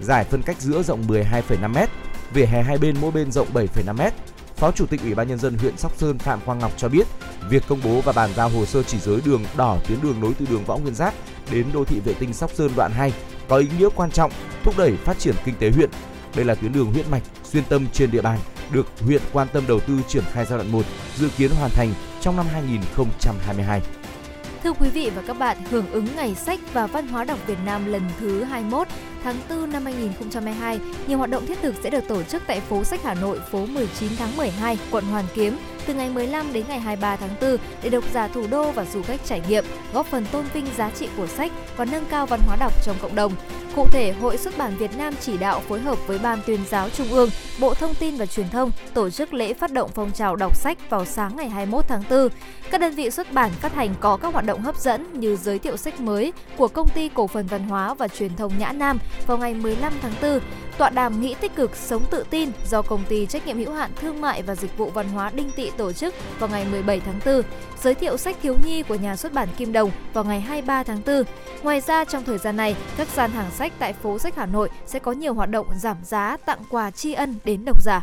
giải 0.00 0.24
phân 0.24 0.42
cách 0.42 0.56
giữa 0.60 0.82
rộng 0.82 1.06
12,5m, 1.06 1.86
vỉa 2.34 2.46
hè 2.46 2.62
hai 2.62 2.78
bên 2.78 2.96
mỗi 3.00 3.10
bên 3.10 3.32
rộng 3.32 3.48
7,5m. 3.54 4.10
Phó 4.56 4.70
Chủ 4.70 4.86
tịch 4.86 5.00
Ủy 5.02 5.14
ban 5.14 5.28
nhân 5.28 5.38
dân 5.38 5.58
huyện 5.58 5.76
Sóc 5.76 5.92
Sơn 5.96 6.18
Phạm 6.18 6.40
Quang 6.40 6.58
Ngọc 6.58 6.72
cho 6.76 6.88
biết, 6.88 7.06
việc 7.48 7.62
công 7.68 7.80
bố 7.84 8.00
và 8.00 8.12
bàn 8.12 8.30
giao 8.36 8.48
hồ 8.48 8.64
sơ 8.64 8.82
chỉ 8.82 8.98
giới 8.98 9.20
đường 9.24 9.44
đỏ 9.56 9.78
tuyến 9.88 10.00
đường 10.02 10.20
nối 10.20 10.32
từ 10.38 10.46
đường 10.50 10.64
Võ 10.64 10.76
Nguyên 10.76 10.94
Giáp 10.94 11.14
đến 11.50 11.66
đô 11.74 11.84
thị 11.84 12.00
vệ 12.04 12.14
tinh 12.14 12.32
Sóc 12.32 12.50
Sơn 12.54 12.70
đoạn 12.76 12.92
2 12.92 13.12
có 13.48 13.56
ý 13.56 13.68
nghĩa 13.78 13.88
quan 13.94 14.10
trọng 14.10 14.30
thúc 14.62 14.74
đẩy 14.78 14.96
phát 14.96 15.18
triển 15.18 15.34
kinh 15.44 15.54
tế 15.58 15.70
huyện. 15.70 15.90
Đây 16.34 16.44
là 16.44 16.54
tuyến 16.54 16.72
đường 16.72 16.92
huyết 16.92 17.08
mạch 17.08 17.22
xuyên 17.44 17.64
tâm 17.64 17.86
trên 17.92 18.10
địa 18.10 18.22
bàn 18.22 18.38
được 18.74 18.86
huyện 19.00 19.22
quan 19.32 19.48
tâm 19.52 19.64
đầu 19.68 19.80
tư 19.80 20.00
triển 20.08 20.24
khai 20.32 20.46
giai 20.46 20.58
đoạn 20.58 20.72
1, 20.72 20.82
dự 21.16 21.28
kiến 21.38 21.50
hoàn 21.50 21.70
thành 21.70 21.92
trong 22.20 22.36
năm 22.36 22.46
2022. 22.52 23.80
Thưa 24.64 24.72
quý 24.72 24.88
vị 24.88 25.10
và 25.16 25.22
các 25.26 25.38
bạn, 25.38 25.56
hưởng 25.70 25.90
ứng 25.90 26.06
Ngày 26.16 26.34
sách 26.34 26.60
và 26.72 26.86
Văn 26.86 27.08
hóa 27.08 27.24
đọc 27.24 27.38
Việt 27.46 27.58
Nam 27.64 27.86
lần 27.86 28.02
thứ 28.20 28.44
21 28.44 28.88
tháng 29.24 29.36
4 29.50 29.72
năm 29.72 29.84
2022, 29.84 30.80
nhiều 31.08 31.18
hoạt 31.18 31.30
động 31.30 31.46
thiết 31.46 31.58
thực 31.62 31.74
sẽ 31.82 31.90
được 31.90 32.08
tổ 32.08 32.22
chức 32.22 32.42
tại 32.46 32.60
phố 32.60 32.84
sách 32.84 33.00
Hà 33.02 33.14
Nội, 33.14 33.40
phố 33.50 33.66
19 33.66 34.10
tháng 34.18 34.36
12, 34.36 34.78
quận 34.90 35.04
Hoàn 35.04 35.24
Kiếm 35.34 35.56
từ 35.86 35.94
ngày 35.94 36.10
15 36.10 36.52
đến 36.52 36.64
ngày 36.68 36.80
23 36.80 37.16
tháng 37.16 37.34
4 37.40 37.56
để 37.82 37.90
độc 37.90 38.04
giả 38.12 38.28
thủ 38.28 38.46
đô 38.50 38.70
và 38.70 38.84
du 38.84 39.02
khách 39.02 39.20
trải 39.24 39.40
nghiệm, 39.48 39.64
góp 39.92 40.06
phần 40.06 40.26
tôn 40.32 40.44
vinh 40.54 40.66
giá 40.76 40.90
trị 40.90 41.08
của 41.16 41.26
sách 41.26 41.52
và 41.76 41.84
nâng 41.84 42.04
cao 42.10 42.26
văn 42.26 42.40
hóa 42.46 42.56
đọc 42.56 42.72
trong 42.84 42.96
cộng 43.02 43.14
đồng. 43.14 43.32
Cụ 43.76 43.86
thể, 43.90 44.12
Hội 44.12 44.36
xuất 44.36 44.58
bản 44.58 44.76
Việt 44.76 44.90
Nam 44.98 45.14
chỉ 45.20 45.36
đạo 45.36 45.60
phối 45.68 45.80
hợp 45.80 45.98
với 46.06 46.18
Ban 46.18 46.38
tuyên 46.46 46.60
giáo 46.70 46.90
Trung 46.90 47.08
ương, 47.10 47.30
Bộ 47.60 47.74
Thông 47.74 47.94
tin 47.94 48.16
và 48.16 48.26
Truyền 48.26 48.48
thông 48.48 48.70
tổ 48.94 49.10
chức 49.10 49.34
lễ 49.34 49.54
phát 49.54 49.72
động 49.72 49.90
phong 49.94 50.12
trào 50.12 50.36
đọc 50.36 50.56
sách 50.56 50.90
vào 50.90 51.04
sáng 51.04 51.36
ngày 51.36 51.48
21 51.48 51.84
tháng 51.88 52.02
4. 52.10 52.28
Các 52.70 52.80
đơn 52.80 52.94
vị 52.94 53.10
xuất 53.10 53.32
bản 53.32 53.50
phát 53.50 53.74
hành 53.74 53.94
có 54.00 54.16
các 54.16 54.32
hoạt 54.32 54.44
động 54.44 54.60
hấp 54.60 54.76
dẫn 54.76 55.20
như 55.20 55.36
giới 55.36 55.58
thiệu 55.58 55.76
sách 55.76 56.00
mới 56.00 56.32
của 56.56 56.68
công 56.68 56.88
ty 56.88 57.08
cổ 57.08 57.26
phần 57.26 57.46
văn 57.46 57.68
hóa 57.68 57.94
và 57.94 58.08
truyền 58.08 58.36
thông 58.36 58.58
Nhã 58.58 58.72
Nam 58.72 58.98
vào 59.26 59.38
ngày 59.38 59.54
15 59.54 59.92
tháng 60.02 60.14
4, 60.22 60.40
tọa 60.78 60.90
đàm 60.90 61.20
nghĩ 61.20 61.34
tích 61.40 61.56
cực 61.56 61.76
sống 61.76 62.02
tự 62.10 62.24
tin 62.30 62.50
do 62.70 62.82
công 62.82 63.04
ty 63.08 63.26
trách 63.26 63.46
nhiệm 63.46 63.58
hữu 63.58 63.72
hạn 63.72 63.90
thương 64.00 64.20
mại 64.20 64.42
và 64.42 64.54
dịch 64.54 64.78
vụ 64.78 64.90
văn 64.90 65.08
hóa 65.08 65.30
Đinh 65.34 65.50
Tị 65.50 65.70
tổ 65.76 65.92
chức 65.92 66.14
vào 66.38 66.48
ngày 66.48 66.66
17 66.70 67.00
tháng 67.00 67.20
4, 67.26 67.42
giới 67.82 67.94
thiệu 67.94 68.16
sách 68.16 68.36
thiếu 68.42 68.56
nhi 68.64 68.82
của 68.82 68.94
nhà 68.94 69.16
xuất 69.16 69.32
bản 69.32 69.48
Kim 69.56 69.72
Đồng 69.72 69.90
vào 70.12 70.24
ngày 70.24 70.40
23 70.40 70.82
tháng 70.82 71.00
4. 71.06 71.22
Ngoài 71.62 71.80
ra 71.80 72.04
trong 72.04 72.24
thời 72.24 72.38
gian 72.38 72.56
này, 72.56 72.76
các 72.96 73.08
gian 73.08 73.30
hàng 73.30 73.50
sách 73.50 73.72
tại 73.78 73.92
phố 73.92 74.18
sách 74.18 74.36
Hà 74.36 74.46
Nội 74.46 74.68
sẽ 74.86 74.98
có 74.98 75.12
nhiều 75.12 75.34
hoạt 75.34 75.50
động 75.50 75.66
giảm 75.76 75.96
giá 76.04 76.36
tặng 76.46 76.60
quà 76.70 76.90
tri 76.90 77.12
ân 77.12 77.34
đến 77.44 77.64
độc 77.64 77.82
giả. 77.82 78.00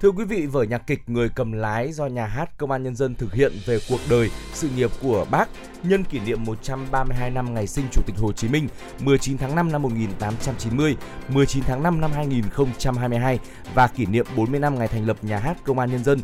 Thưa 0.00 0.10
quý 0.10 0.24
vị, 0.24 0.46
vở 0.46 0.62
nhạc 0.62 0.86
kịch 0.86 1.02
Người 1.06 1.28
cầm 1.28 1.52
lái 1.52 1.92
do 1.92 2.06
nhà 2.06 2.26
hát 2.26 2.58
Công 2.58 2.70
an 2.70 2.82
Nhân 2.82 2.96
dân 2.96 3.14
thực 3.14 3.32
hiện 3.32 3.52
về 3.66 3.78
cuộc 3.88 4.00
đời, 4.10 4.30
sự 4.52 4.68
nghiệp 4.76 4.90
của 5.02 5.26
bác 5.30 5.48
nhân 5.82 6.04
kỷ 6.04 6.20
niệm 6.20 6.44
132 6.44 7.30
năm 7.30 7.54
ngày 7.54 7.66
sinh 7.66 7.84
Chủ 7.92 8.02
tịch 8.06 8.16
Hồ 8.18 8.32
Chí 8.32 8.48
Minh 8.48 8.68
19 9.00 9.38
tháng 9.38 9.54
5 9.54 9.72
năm 9.72 9.82
1890, 9.82 10.96
19 11.28 11.64
tháng 11.64 11.82
5 11.82 12.00
năm 12.00 12.10
2022 12.14 13.38
và 13.74 13.86
kỷ 13.86 14.06
niệm 14.06 14.26
40 14.36 14.60
năm 14.60 14.78
ngày 14.78 14.88
thành 14.88 15.06
lập 15.06 15.16
Nhà 15.22 15.38
hát 15.38 15.56
Công 15.64 15.78
an 15.78 15.90
Nhân 15.90 16.04
dân 16.04 16.20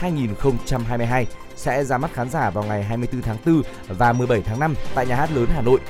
1982-2022 0.00 1.24
sẽ 1.56 1.84
ra 1.84 1.98
mắt 1.98 2.12
khán 2.12 2.30
giả 2.30 2.50
vào 2.50 2.64
ngày 2.64 2.82
24 2.82 3.22
tháng 3.22 3.36
4 3.46 3.62
và 3.88 4.12
17 4.12 4.42
tháng 4.42 4.60
5 4.60 4.74
tại 4.94 5.06
Nhà 5.06 5.16
hát 5.16 5.30
lớn 5.32 5.46
Hà 5.54 5.62
Nội. 5.62 5.80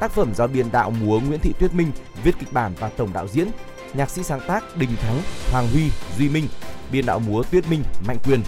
Tác 0.00 0.10
phẩm 0.10 0.34
do 0.34 0.46
biên 0.46 0.66
đạo 0.72 0.90
múa 0.90 1.20
Nguyễn 1.20 1.40
Thị 1.40 1.52
Tuyết 1.58 1.74
Minh 1.74 1.92
viết 2.24 2.32
kịch 2.38 2.52
bản 2.52 2.72
và 2.80 2.88
tổng 2.88 3.12
đạo 3.12 3.28
diễn 3.28 3.48
nhạc 3.94 4.10
sĩ 4.10 4.22
sáng 4.22 4.40
tác 4.46 4.76
Đình 4.76 4.96
Thắng, 4.96 5.22
Hoàng 5.50 5.68
Huy, 5.72 5.90
Duy 6.18 6.28
Minh, 6.28 6.48
biên 6.92 7.06
đạo 7.06 7.18
múa 7.18 7.42
Tuyết 7.42 7.68
Minh, 7.68 7.82
Mạnh 8.06 8.18
Quyền. 8.24 8.42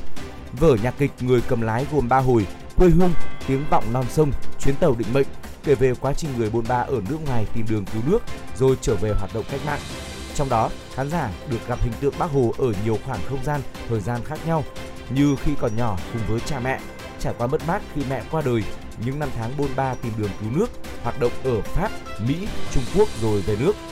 Vở 0.53 0.77
nhạc 0.83 0.95
kịch 0.99 1.11
Người 1.21 1.41
cầm 1.49 1.61
lái 1.61 1.87
gồm 1.93 2.09
3 2.09 2.19
hồi, 2.19 2.47
quê 2.77 2.89
hương, 2.89 3.13
tiếng 3.47 3.65
vọng 3.71 3.85
non 3.93 4.05
sông, 4.11 4.33
chuyến 4.61 4.75
tàu 4.77 4.95
định 4.99 5.09
mệnh, 5.13 5.27
kể 5.65 5.75
về 5.75 5.95
quá 6.01 6.13
trình 6.13 6.31
người 6.39 6.51
bôn 6.51 6.65
ba 6.69 6.77
ở 6.77 7.01
nước 7.11 7.19
ngoài 7.27 7.47
tìm 7.55 7.67
đường 7.71 7.85
cứu 7.93 8.03
nước 8.07 8.19
rồi 8.57 8.77
trở 8.81 8.95
về 8.95 9.13
hoạt 9.19 9.35
động 9.35 9.45
cách 9.51 9.61
mạng. 9.67 9.81
Trong 10.35 10.49
đó, 10.49 10.71
khán 10.95 11.11
giả 11.11 11.31
được 11.51 11.69
gặp 11.69 11.79
hình 11.83 11.93
tượng 12.01 12.15
Bác 12.19 12.31
Hồ 12.31 12.55
ở 12.59 12.73
nhiều 12.85 12.99
khoảng 13.07 13.21
không 13.29 13.45
gian, 13.45 13.61
thời 13.89 14.01
gian 14.01 14.21
khác 14.25 14.39
nhau, 14.47 14.65
như 15.11 15.37
khi 15.45 15.53
còn 15.61 15.77
nhỏ 15.77 15.99
cùng 16.13 16.23
với 16.29 16.41
cha 16.41 16.61
mẹ, 16.61 16.81
trải 17.21 17.35
qua 17.39 17.47
mất 17.47 17.67
mát 17.67 17.83
khi 17.95 18.03
mẹ 18.11 18.23
qua 18.31 18.43
đời, 18.45 18.63
những 19.05 19.19
năm 19.19 19.29
tháng 19.37 19.51
bôn 19.59 19.69
ba 19.77 19.95
tìm 19.95 20.13
đường 20.17 20.31
cứu 20.41 20.51
nước, 20.51 20.67
hoạt 21.03 21.21
động 21.21 21.33
ở 21.45 21.61
Pháp, 21.61 21.91
Mỹ, 22.29 22.49
Trung 22.73 22.85
Quốc 22.97 23.09
rồi 23.23 23.41
về 23.41 23.57
nước– 23.61 23.77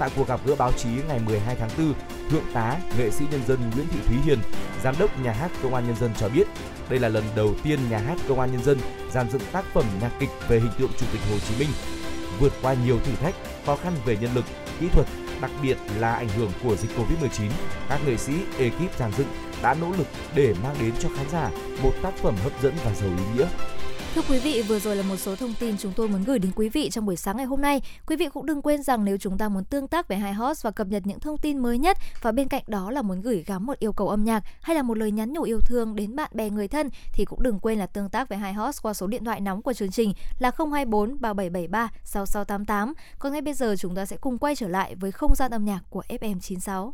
Tại 0.00 0.10
cuộc 0.16 0.28
gặp 0.28 0.40
gỡ 0.44 0.54
báo 0.54 0.72
chí 0.72 0.88
ngày 1.08 1.20
12 1.26 1.56
tháng 1.56 1.70
4, 1.78 1.94
Thượng 2.30 2.52
tá 2.52 2.76
nghệ 2.98 3.10
sĩ 3.10 3.24
nhân 3.30 3.40
dân 3.48 3.70
Nguyễn 3.74 3.86
Thị 3.88 3.98
Thúy 4.06 4.16
Hiền, 4.24 4.38
giám 4.82 4.94
đốc 4.98 5.20
nhà 5.20 5.32
hát 5.32 5.50
Công 5.62 5.74
an 5.74 5.86
nhân 5.86 5.96
dân 5.96 6.10
cho 6.18 6.28
biết, 6.28 6.46
đây 6.88 6.98
là 6.98 7.08
lần 7.08 7.24
đầu 7.36 7.54
tiên 7.62 7.78
nhà 7.90 7.98
hát 7.98 8.18
Công 8.28 8.40
an 8.40 8.52
nhân 8.52 8.64
dân 8.64 8.78
dàn 9.12 9.30
dựng 9.30 9.42
tác 9.52 9.64
phẩm 9.74 9.84
nhạc 10.00 10.10
kịch 10.20 10.28
về 10.48 10.60
hình 10.60 10.72
tượng 10.78 10.90
Chủ 10.98 11.06
tịch 11.12 11.20
Hồ 11.30 11.38
Chí 11.48 11.54
Minh. 11.58 11.68
Vượt 12.38 12.52
qua 12.62 12.74
nhiều 12.84 12.98
thử 13.04 13.12
thách, 13.12 13.34
khó 13.66 13.76
khăn 13.76 13.92
về 14.04 14.16
nhân 14.20 14.30
lực, 14.34 14.44
kỹ 14.80 14.88
thuật, 14.92 15.06
đặc 15.40 15.50
biệt 15.62 15.76
là 15.98 16.14
ảnh 16.14 16.28
hưởng 16.28 16.52
của 16.62 16.76
dịch 16.76 16.90
Covid-19, 16.96 17.50
các 17.88 18.00
nghệ 18.06 18.16
sĩ, 18.16 18.32
ekip 18.58 18.98
dàn 18.98 19.12
dựng 19.12 19.28
đã 19.62 19.74
nỗ 19.74 19.90
lực 19.98 20.06
để 20.34 20.54
mang 20.62 20.74
đến 20.80 20.92
cho 21.00 21.08
khán 21.16 21.30
giả 21.32 21.50
một 21.82 21.92
tác 22.02 22.14
phẩm 22.22 22.34
hấp 22.42 22.62
dẫn 22.62 22.74
và 22.84 22.94
giàu 22.94 23.10
ý 23.10 23.24
nghĩa. 23.34 23.48
Thưa 24.14 24.22
quý 24.28 24.38
vị, 24.38 24.62
vừa 24.62 24.78
rồi 24.78 24.96
là 24.96 25.02
một 25.02 25.16
số 25.16 25.36
thông 25.36 25.54
tin 25.60 25.76
chúng 25.78 25.92
tôi 25.96 26.08
muốn 26.08 26.24
gửi 26.24 26.38
đến 26.38 26.52
quý 26.56 26.68
vị 26.68 26.90
trong 26.90 27.06
buổi 27.06 27.16
sáng 27.16 27.36
ngày 27.36 27.46
hôm 27.46 27.62
nay. 27.62 27.82
Quý 28.06 28.16
vị 28.16 28.28
cũng 28.32 28.46
đừng 28.46 28.62
quên 28.62 28.82
rằng 28.82 29.04
nếu 29.04 29.16
chúng 29.18 29.38
ta 29.38 29.48
muốn 29.48 29.64
tương 29.64 29.88
tác 29.88 30.08
với 30.08 30.18
Hai 30.18 30.32
Host 30.32 30.62
và 30.62 30.70
cập 30.70 30.86
nhật 30.86 31.02
những 31.06 31.20
thông 31.20 31.38
tin 31.38 31.58
mới 31.58 31.78
nhất 31.78 31.96
và 32.22 32.32
bên 32.32 32.48
cạnh 32.48 32.62
đó 32.66 32.90
là 32.90 33.02
muốn 33.02 33.20
gửi 33.20 33.44
gắm 33.46 33.66
một 33.66 33.78
yêu 33.78 33.92
cầu 33.92 34.08
âm 34.08 34.24
nhạc 34.24 34.42
hay 34.60 34.76
là 34.76 34.82
một 34.82 34.98
lời 34.98 35.10
nhắn 35.10 35.32
nhủ 35.32 35.42
yêu 35.42 35.60
thương 35.60 35.96
đến 35.96 36.16
bạn 36.16 36.30
bè 36.34 36.50
người 36.50 36.68
thân 36.68 36.88
thì 37.12 37.24
cũng 37.24 37.42
đừng 37.42 37.58
quên 37.58 37.78
là 37.78 37.86
tương 37.86 38.08
tác 38.08 38.28
với 38.28 38.38
Hai 38.38 38.52
Host 38.52 38.82
qua 38.82 38.94
số 38.94 39.06
điện 39.06 39.24
thoại 39.24 39.40
nóng 39.40 39.62
của 39.62 39.72
chương 39.72 39.90
trình 39.90 40.12
là 40.38 40.50
024 40.58 41.20
3773 41.20 41.88
6688. 42.04 42.94
Còn 43.18 43.32
ngay 43.32 43.42
bây 43.42 43.54
giờ 43.54 43.74
chúng 43.78 43.94
ta 43.94 44.06
sẽ 44.06 44.16
cùng 44.16 44.38
quay 44.38 44.56
trở 44.56 44.68
lại 44.68 44.94
với 44.94 45.12
không 45.12 45.34
gian 45.34 45.50
âm 45.50 45.64
nhạc 45.64 45.80
của 45.90 46.02
FM96. 46.08 46.92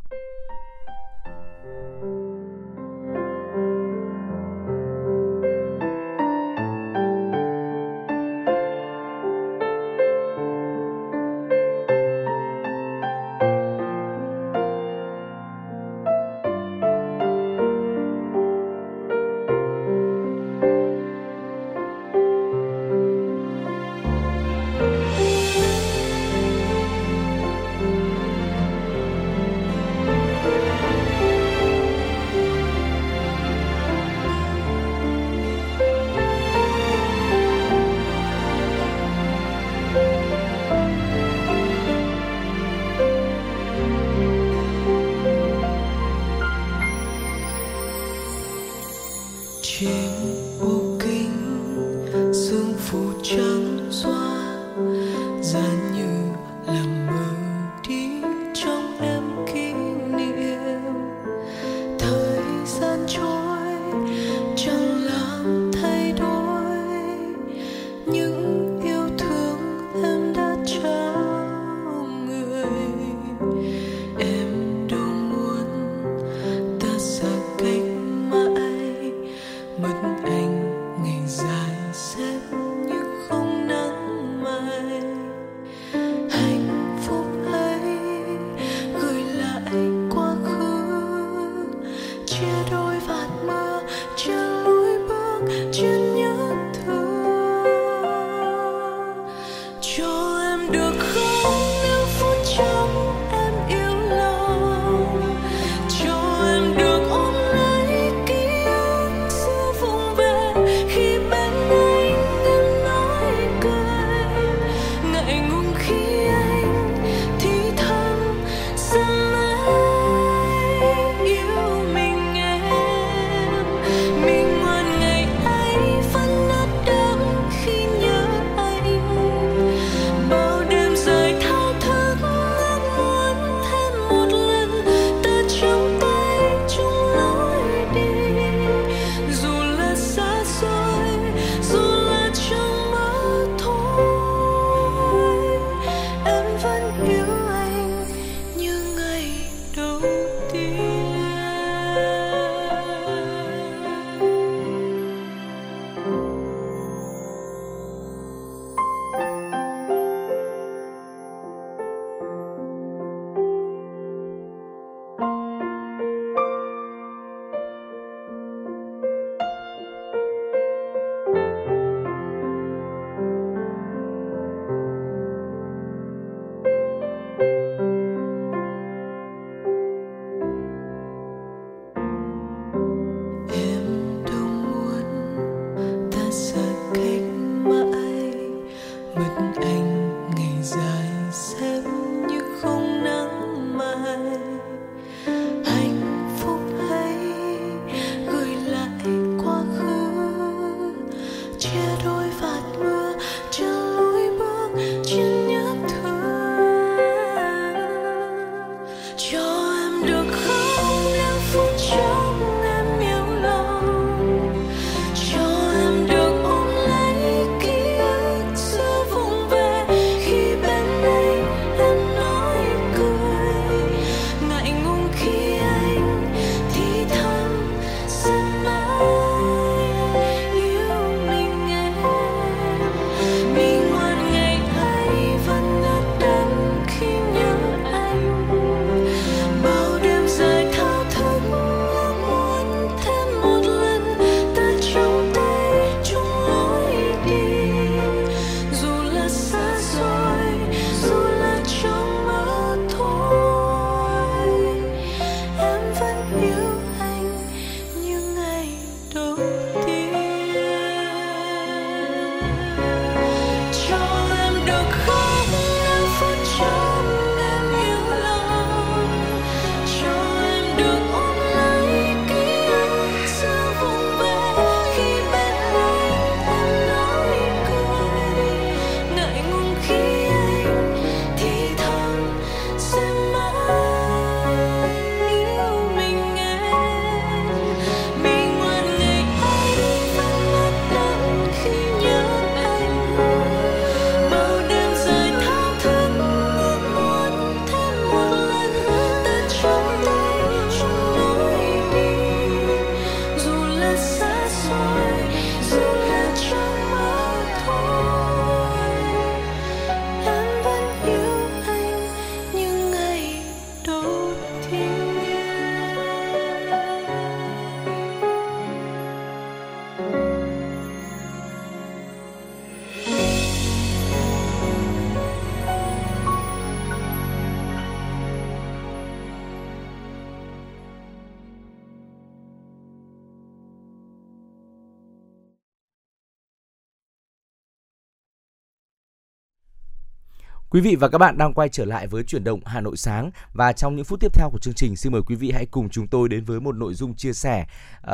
Quý 340.76 340.82
vị 340.82 340.96
và 340.96 341.08
các 341.08 341.18
bạn 341.18 341.38
đang 341.38 341.52
quay 341.52 341.68
trở 341.68 341.84
lại 341.84 342.06
với 342.06 342.22
chuyển 342.22 342.44
động 342.44 342.60
Hà 342.64 342.80
Nội 342.80 342.96
sáng 342.96 343.30
và 343.52 343.72
trong 343.72 343.96
những 343.96 344.04
phút 344.04 344.20
tiếp 344.20 344.32
theo 344.34 344.50
của 344.50 344.58
chương 344.58 344.74
trình 344.74 344.96
xin 344.96 345.12
mời 345.12 345.22
quý 345.26 345.34
vị 345.34 345.50
hãy 345.50 345.66
cùng 345.66 345.88
chúng 345.88 346.06
tôi 346.06 346.28
đến 346.28 346.44
với 346.44 346.60
một 346.60 346.76
nội 346.76 346.94
dung 346.94 347.14
chia 347.14 347.32
sẻ 347.32 347.66
uh, 348.02 348.10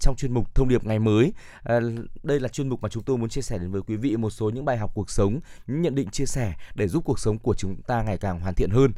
trong 0.00 0.16
chuyên 0.16 0.34
mục 0.34 0.54
thông 0.54 0.68
điệp 0.68 0.84
ngày 0.84 0.98
mới. 0.98 1.32
Uh, 1.76 1.82
đây 2.22 2.40
là 2.40 2.48
chuyên 2.48 2.68
mục 2.68 2.82
mà 2.82 2.88
chúng 2.88 3.02
tôi 3.02 3.18
muốn 3.18 3.28
chia 3.28 3.40
sẻ 3.40 3.58
đến 3.58 3.70
với 3.70 3.82
quý 3.82 3.96
vị 3.96 4.16
một 4.16 4.30
số 4.30 4.50
những 4.50 4.64
bài 4.64 4.78
học 4.78 4.90
cuộc 4.94 5.10
sống, 5.10 5.40
những 5.66 5.82
nhận 5.82 5.94
định 5.94 6.10
chia 6.10 6.26
sẻ 6.26 6.54
để 6.74 6.88
giúp 6.88 7.04
cuộc 7.04 7.18
sống 7.18 7.38
của 7.38 7.54
chúng 7.54 7.82
ta 7.82 8.02
ngày 8.02 8.18
càng 8.18 8.40
hoàn 8.40 8.54
thiện 8.54 8.70
hơn. 8.70 8.92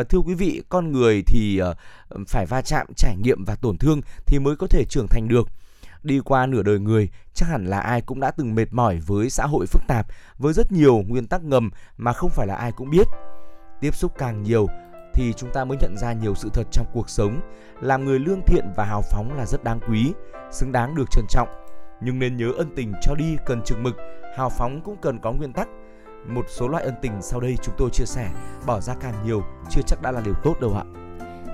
Uh, 0.00 0.08
thưa 0.08 0.18
quý 0.18 0.34
vị, 0.34 0.62
con 0.68 0.92
người 0.92 1.22
thì 1.26 1.60
uh, 1.70 2.28
phải 2.28 2.46
va 2.46 2.62
chạm, 2.62 2.86
trải 2.96 3.16
nghiệm 3.16 3.44
và 3.44 3.54
tổn 3.54 3.78
thương 3.78 4.00
thì 4.26 4.38
mới 4.38 4.56
có 4.56 4.66
thể 4.66 4.84
trưởng 4.88 5.06
thành 5.08 5.28
được 5.28 5.48
Đi 6.06 6.20
qua 6.24 6.46
nửa 6.46 6.62
đời 6.62 6.78
người, 6.78 7.08
chắc 7.34 7.48
hẳn 7.48 7.66
là 7.66 7.80
ai 7.80 8.00
cũng 8.00 8.20
đã 8.20 8.30
từng 8.30 8.54
mệt 8.54 8.66
mỏi 8.70 8.98
với 9.06 9.30
xã 9.30 9.46
hội 9.46 9.66
phức 9.66 9.82
tạp, 9.88 10.06
với 10.38 10.52
rất 10.52 10.72
nhiều 10.72 11.02
nguyên 11.06 11.26
tắc 11.26 11.44
ngầm 11.44 11.70
mà 11.96 12.12
không 12.12 12.30
phải 12.30 12.46
là 12.46 12.54
ai 12.54 12.72
cũng 12.72 12.90
biết. 12.90 13.06
Tiếp 13.80 13.94
xúc 13.94 14.12
càng 14.18 14.42
nhiều 14.42 14.66
thì 15.14 15.32
chúng 15.32 15.50
ta 15.52 15.64
mới 15.64 15.78
nhận 15.80 15.96
ra 15.96 16.12
nhiều 16.12 16.34
sự 16.34 16.48
thật 16.52 16.66
trong 16.72 16.86
cuộc 16.92 17.10
sống. 17.10 17.40
Làm 17.80 18.04
người 18.04 18.18
lương 18.18 18.40
thiện 18.46 18.72
và 18.76 18.84
hào 18.84 19.02
phóng 19.12 19.36
là 19.36 19.46
rất 19.46 19.64
đáng 19.64 19.80
quý, 19.88 20.12
xứng 20.50 20.72
đáng 20.72 20.94
được 20.94 21.10
trân 21.10 21.24
trọng. 21.28 21.48
Nhưng 22.02 22.18
nên 22.18 22.36
nhớ 22.36 22.52
ân 22.58 22.72
tình 22.76 22.92
cho 23.02 23.14
đi 23.14 23.36
cần 23.46 23.62
chừng 23.64 23.82
mực, 23.82 23.96
hào 24.36 24.50
phóng 24.50 24.80
cũng 24.84 24.96
cần 25.02 25.18
có 25.18 25.32
nguyên 25.32 25.52
tắc. 25.52 25.68
Một 26.26 26.44
số 26.48 26.68
loại 26.68 26.84
ân 26.84 26.94
tình 27.02 27.12
sau 27.22 27.40
đây 27.40 27.56
chúng 27.62 27.74
tôi 27.78 27.90
chia 27.90 28.06
sẻ, 28.06 28.30
bỏ 28.66 28.80
ra 28.80 28.94
càng 29.00 29.14
nhiều 29.24 29.42
chưa 29.70 29.82
chắc 29.86 30.02
đã 30.02 30.10
là 30.10 30.20
điều 30.20 30.34
tốt 30.42 30.60
đâu 30.60 30.74
ạ. 30.74 30.84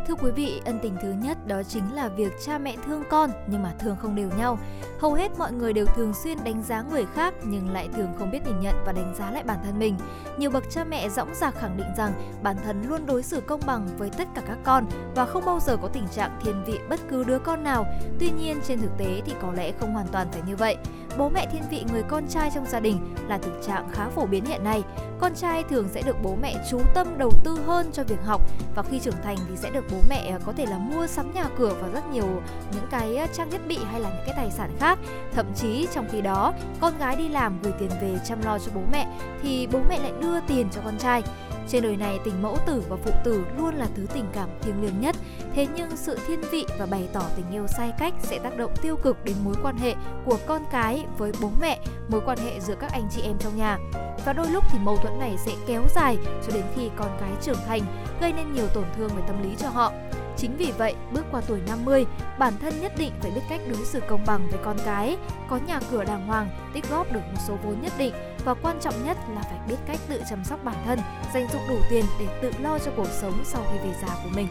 Thưa 0.08 0.14
quý 0.14 0.30
vị, 0.30 0.60
ân 0.64 0.78
tình 0.82 0.96
thứ 1.02 1.12
nhất 1.12 1.46
đó 1.46 1.62
chính 1.62 1.94
là 1.94 2.08
việc 2.08 2.32
cha 2.46 2.58
mẹ 2.58 2.76
thương 2.86 3.02
con 3.10 3.30
nhưng 3.46 3.62
mà 3.62 3.72
thương 3.78 3.96
không 3.96 4.14
đều 4.14 4.28
nhau. 4.38 4.58
Hầu 5.00 5.14
hết 5.14 5.38
mọi 5.38 5.52
người 5.52 5.72
đều 5.72 5.86
thường 5.86 6.14
xuyên 6.14 6.44
đánh 6.44 6.62
giá 6.62 6.82
người 6.82 7.04
khác 7.14 7.34
nhưng 7.44 7.70
lại 7.70 7.88
thường 7.96 8.14
không 8.18 8.30
biết 8.30 8.38
nhìn 8.46 8.60
nhận 8.60 8.74
và 8.86 8.92
đánh 8.92 9.14
giá 9.18 9.30
lại 9.30 9.42
bản 9.42 9.58
thân 9.64 9.78
mình. 9.78 9.96
Nhiều 10.38 10.50
bậc 10.50 10.64
cha 10.70 10.84
mẹ 10.84 11.08
dõng 11.08 11.34
dạc 11.34 11.54
khẳng 11.54 11.76
định 11.76 11.86
rằng 11.96 12.12
bản 12.42 12.56
thân 12.64 12.82
luôn 12.88 13.06
đối 13.06 13.22
xử 13.22 13.40
công 13.40 13.60
bằng 13.66 13.88
với 13.98 14.10
tất 14.10 14.28
cả 14.34 14.42
các 14.46 14.58
con 14.64 14.86
và 15.14 15.26
không 15.26 15.44
bao 15.44 15.60
giờ 15.60 15.76
có 15.82 15.88
tình 15.88 16.08
trạng 16.08 16.38
thiên 16.42 16.64
vị 16.64 16.78
bất 16.88 17.00
cứ 17.10 17.24
đứa 17.24 17.38
con 17.38 17.64
nào. 17.64 17.86
Tuy 18.18 18.30
nhiên 18.30 18.60
trên 18.66 18.80
thực 18.80 18.98
tế 18.98 19.22
thì 19.24 19.32
có 19.42 19.52
lẽ 19.52 19.72
không 19.80 19.92
hoàn 19.94 20.06
toàn 20.06 20.26
phải 20.32 20.42
như 20.46 20.56
vậy. 20.56 20.76
Bố 21.18 21.28
mẹ 21.28 21.46
thiên 21.52 21.62
vị 21.70 21.84
người 21.92 22.02
con 22.08 22.26
trai 22.28 22.50
trong 22.54 22.66
gia 22.66 22.80
đình 22.80 23.14
là 23.28 23.38
thực 23.38 23.62
trạng 23.66 23.88
khá 23.92 24.08
phổ 24.08 24.26
biến 24.26 24.44
hiện 24.44 24.64
nay. 24.64 24.82
Con 25.20 25.34
trai 25.34 25.62
thường 25.62 25.88
sẽ 25.88 26.02
được 26.02 26.16
bố 26.22 26.36
mẹ 26.42 26.54
chú 26.70 26.80
tâm 26.94 27.18
đầu 27.18 27.30
tư 27.44 27.58
hơn 27.66 27.90
cho 27.92 28.04
việc 28.04 28.24
học 28.24 28.42
và 28.74 28.82
khi 28.82 28.98
trưởng 28.98 29.22
thành 29.24 29.36
thì 29.48 29.56
sẽ 29.56 29.70
được 29.70 29.84
bố 29.90 29.96
mẹ 30.08 30.30
à, 30.30 30.38
có 30.46 30.52
thể 30.52 30.66
là 30.66 30.78
mua 30.78 31.06
sắm 31.06 31.34
nhà 31.34 31.44
cửa 31.58 31.74
và 31.80 31.88
rất 31.88 32.06
nhiều 32.12 32.42
những 32.72 32.86
cái 32.90 33.16
à, 33.16 33.26
trang 33.26 33.50
thiết 33.50 33.66
bị 33.66 33.78
hay 33.90 34.00
là 34.00 34.08
những 34.08 34.26
cái 34.26 34.34
tài 34.36 34.50
sản 34.50 34.70
khác. 34.80 34.98
Thậm 35.32 35.46
chí 35.54 35.86
trong 35.94 36.06
khi 36.12 36.20
đó, 36.20 36.52
con 36.80 36.98
gái 36.98 37.16
đi 37.16 37.28
làm 37.28 37.58
gửi 37.62 37.72
tiền 37.78 37.90
về 38.00 38.18
chăm 38.24 38.42
lo 38.42 38.58
cho 38.58 38.72
bố 38.74 38.80
mẹ 38.92 39.06
thì 39.42 39.68
bố 39.72 39.78
mẹ 39.88 39.98
lại 39.98 40.12
đưa 40.20 40.40
tiền 40.40 40.68
cho 40.72 40.80
con 40.84 40.98
trai. 40.98 41.22
Trên 41.68 41.82
đời 41.82 41.96
này 41.96 42.18
tình 42.24 42.42
mẫu 42.42 42.58
tử 42.66 42.82
và 42.88 42.96
phụ 43.04 43.10
tử 43.24 43.44
luôn 43.58 43.74
là 43.74 43.88
thứ 43.96 44.06
tình 44.14 44.26
cảm 44.32 44.48
thiêng 44.62 44.82
liêng 44.82 45.00
nhất. 45.00 45.16
Thế 45.54 45.66
nhưng 45.76 45.96
sự 45.96 46.18
thiên 46.26 46.40
vị 46.52 46.64
và 46.78 46.86
bày 46.86 47.08
tỏ 47.12 47.22
tình 47.36 47.50
yêu 47.50 47.66
sai 47.66 47.92
cách 47.98 48.14
sẽ 48.22 48.38
tác 48.38 48.56
động 48.56 48.72
tiêu 48.82 48.96
cực 48.96 49.24
đến 49.24 49.36
mối 49.44 49.54
quan 49.62 49.76
hệ 49.76 49.94
của 50.24 50.38
con 50.46 50.62
cái 50.70 51.04
với 51.18 51.32
bố 51.40 51.50
mẹ, 51.60 51.78
mối 52.08 52.20
quan 52.26 52.38
hệ 52.38 52.60
giữa 52.60 52.74
các 52.80 52.92
anh 52.92 53.08
chị 53.10 53.22
em 53.22 53.36
trong 53.38 53.56
nhà. 53.56 53.78
Và 54.24 54.32
đôi 54.32 54.50
lúc 54.50 54.64
thì 54.72 54.78
mâu 54.78 54.96
thuẫn 54.96 55.18
này 55.18 55.36
sẽ 55.46 55.52
kéo 55.66 55.82
dài 55.94 56.16
cho 56.46 56.54
đến 56.54 56.64
khi 56.76 56.90
con 56.96 57.16
cái 57.20 57.30
trưởng 57.42 57.58
thành, 57.66 57.80
gây 58.20 58.32
nên 58.32 58.52
nhiều 58.52 58.66
tổn 58.74 58.84
thương 58.96 59.08
về 59.08 59.22
tâm 59.26 59.42
lý 59.42 59.56
cho 59.58 59.68
họ. 59.68 59.92
Chính 60.36 60.56
vì 60.56 60.72
vậy, 60.78 60.94
bước 61.12 61.24
qua 61.30 61.40
tuổi 61.46 61.60
50, 61.66 62.06
bản 62.38 62.52
thân 62.60 62.80
nhất 62.80 62.92
định 62.98 63.12
phải 63.20 63.30
biết 63.30 63.40
cách 63.48 63.60
đối 63.68 63.84
xử 63.84 64.00
công 64.08 64.24
bằng 64.26 64.48
với 64.50 64.60
con 64.64 64.76
cái, 64.84 65.16
có 65.48 65.58
nhà 65.66 65.80
cửa 65.90 66.04
đàng 66.04 66.26
hoàng, 66.26 66.48
tích 66.74 66.90
góp 66.90 67.12
được 67.12 67.20
một 67.20 67.40
số 67.48 67.54
vốn 67.64 67.76
nhất 67.82 67.92
định 67.98 68.14
và 68.44 68.54
quan 68.54 68.78
trọng 68.80 69.04
nhất 69.04 69.16
là 69.34 69.42
phải 69.42 69.58
biết 69.68 69.76
cách 69.86 69.98
tự 70.08 70.22
chăm 70.30 70.44
sóc 70.44 70.64
bản 70.64 70.76
thân, 70.84 70.98
dành 71.34 71.48
dụng 71.52 71.62
đủ 71.68 71.76
tiền 71.90 72.04
để 72.20 72.26
tự 72.42 72.52
lo 72.62 72.78
cho 72.78 72.90
cuộc 72.96 73.08
sống 73.20 73.42
sau 73.44 73.62
khi 73.72 73.78
về 73.78 73.94
già 74.02 74.14
của 74.24 74.30
mình. 74.34 74.48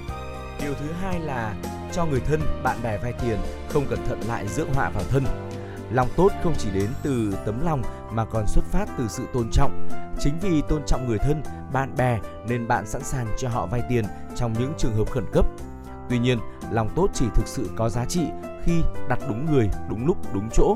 Điều 0.61 0.73
thứ 0.73 0.91
hai 1.01 1.19
là 1.19 1.55
cho 1.93 2.05
người 2.05 2.19
thân, 2.19 2.41
bạn 2.63 2.77
bè 2.83 2.97
vay 2.97 3.13
tiền, 3.13 3.37
không 3.69 3.85
cẩn 3.89 4.05
thận 4.07 4.21
lại 4.27 4.47
dưỡng 4.47 4.73
họa 4.73 4.89
vào 4.89 5.03
thân. 5.09 5.23
Lòng 5.91 6.07
tốt 6.15 6.31
không 6.43 6.53
chỉ 6.57 6.69
đến 6.73 6.89
từ 7.03 7.37
tấm 7.45 7.65
lòng 7.65 7.81
mà 8.11 8.25
còn 8.25 8.47
xuất 8.47 8.65
phát 8.65 8.85
từ 8.97 9.07
sự 9.09 9.23
tôn 9.33 9.49
trọng. 9.51 9.87
Chính 10.19 10.39
vì 10.41 10.61
tôn 10.69 10.81
trọng 10.87 11.07
người 11.07 11.17
thân, 11.17 11.43
bạn 11.73 11.95
bè 11.97 12.19
nên 12.47 12.67
bạn 12.67 12.87
sẵn 12.87 13.03
sàng 13.03 13.27
cho 13.37 13.49
họ 13.49 13.65
vay 13.65 13.81
tiền 13.89 14.05
trong 14.35 14.53
những 14.53 14.73
trường 14.77 14.95
hợp 14.95 15.11
khẩn 15.11 15.25
cấp. 15.33 15.45
Tuy 16.09 16.19
nhiên, 16.19 16.39
lòng 16.71 16.89
tốt 16.95 17.07
chỉ 17.13 17.25
thực 17.35 17.47
sự 17.47 17.69
có 17.75 17.89
giá 17.89 18.05
trị 18.05 18.21
khi 18.63 18.81
đặt 19.09 19.19
đúng 19.27 19.45
người, 19.45 19.69
đúng 19.89 20.05
lúc, 20.05 20.33
đúng 20.33 20.49
chỗ. 20.53 20.75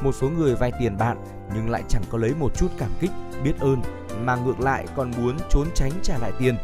Một 0.00 0.12
số 0.12 0.28
người 0.28 0.54
vay 0.54 0.72
tiền 0.80 0.96
bạn 0.98 1.24
nhưng 1.54 1.70
lại 1.70 1.82
chẳng 1.88 2.02
có 2.10 2.18
lấy 2.18 2.34
một 2.34 2.50
chút 2.56 2.68
cảm 2.78 2.90
kích, 3.00 3.10
biết 3.44 3.52
ơn 3.60 3.82
mà 4.24 4.36
ngược 4.36 4.60
lại 4.60 4.86
còn 4.96 5.10
muốn 5.16 5.36
trốn 5.50 5.66
tránh 5.74 5.92
trả 6.02 6.18
lại 6.18 6.32
tiền. 6.38 6.56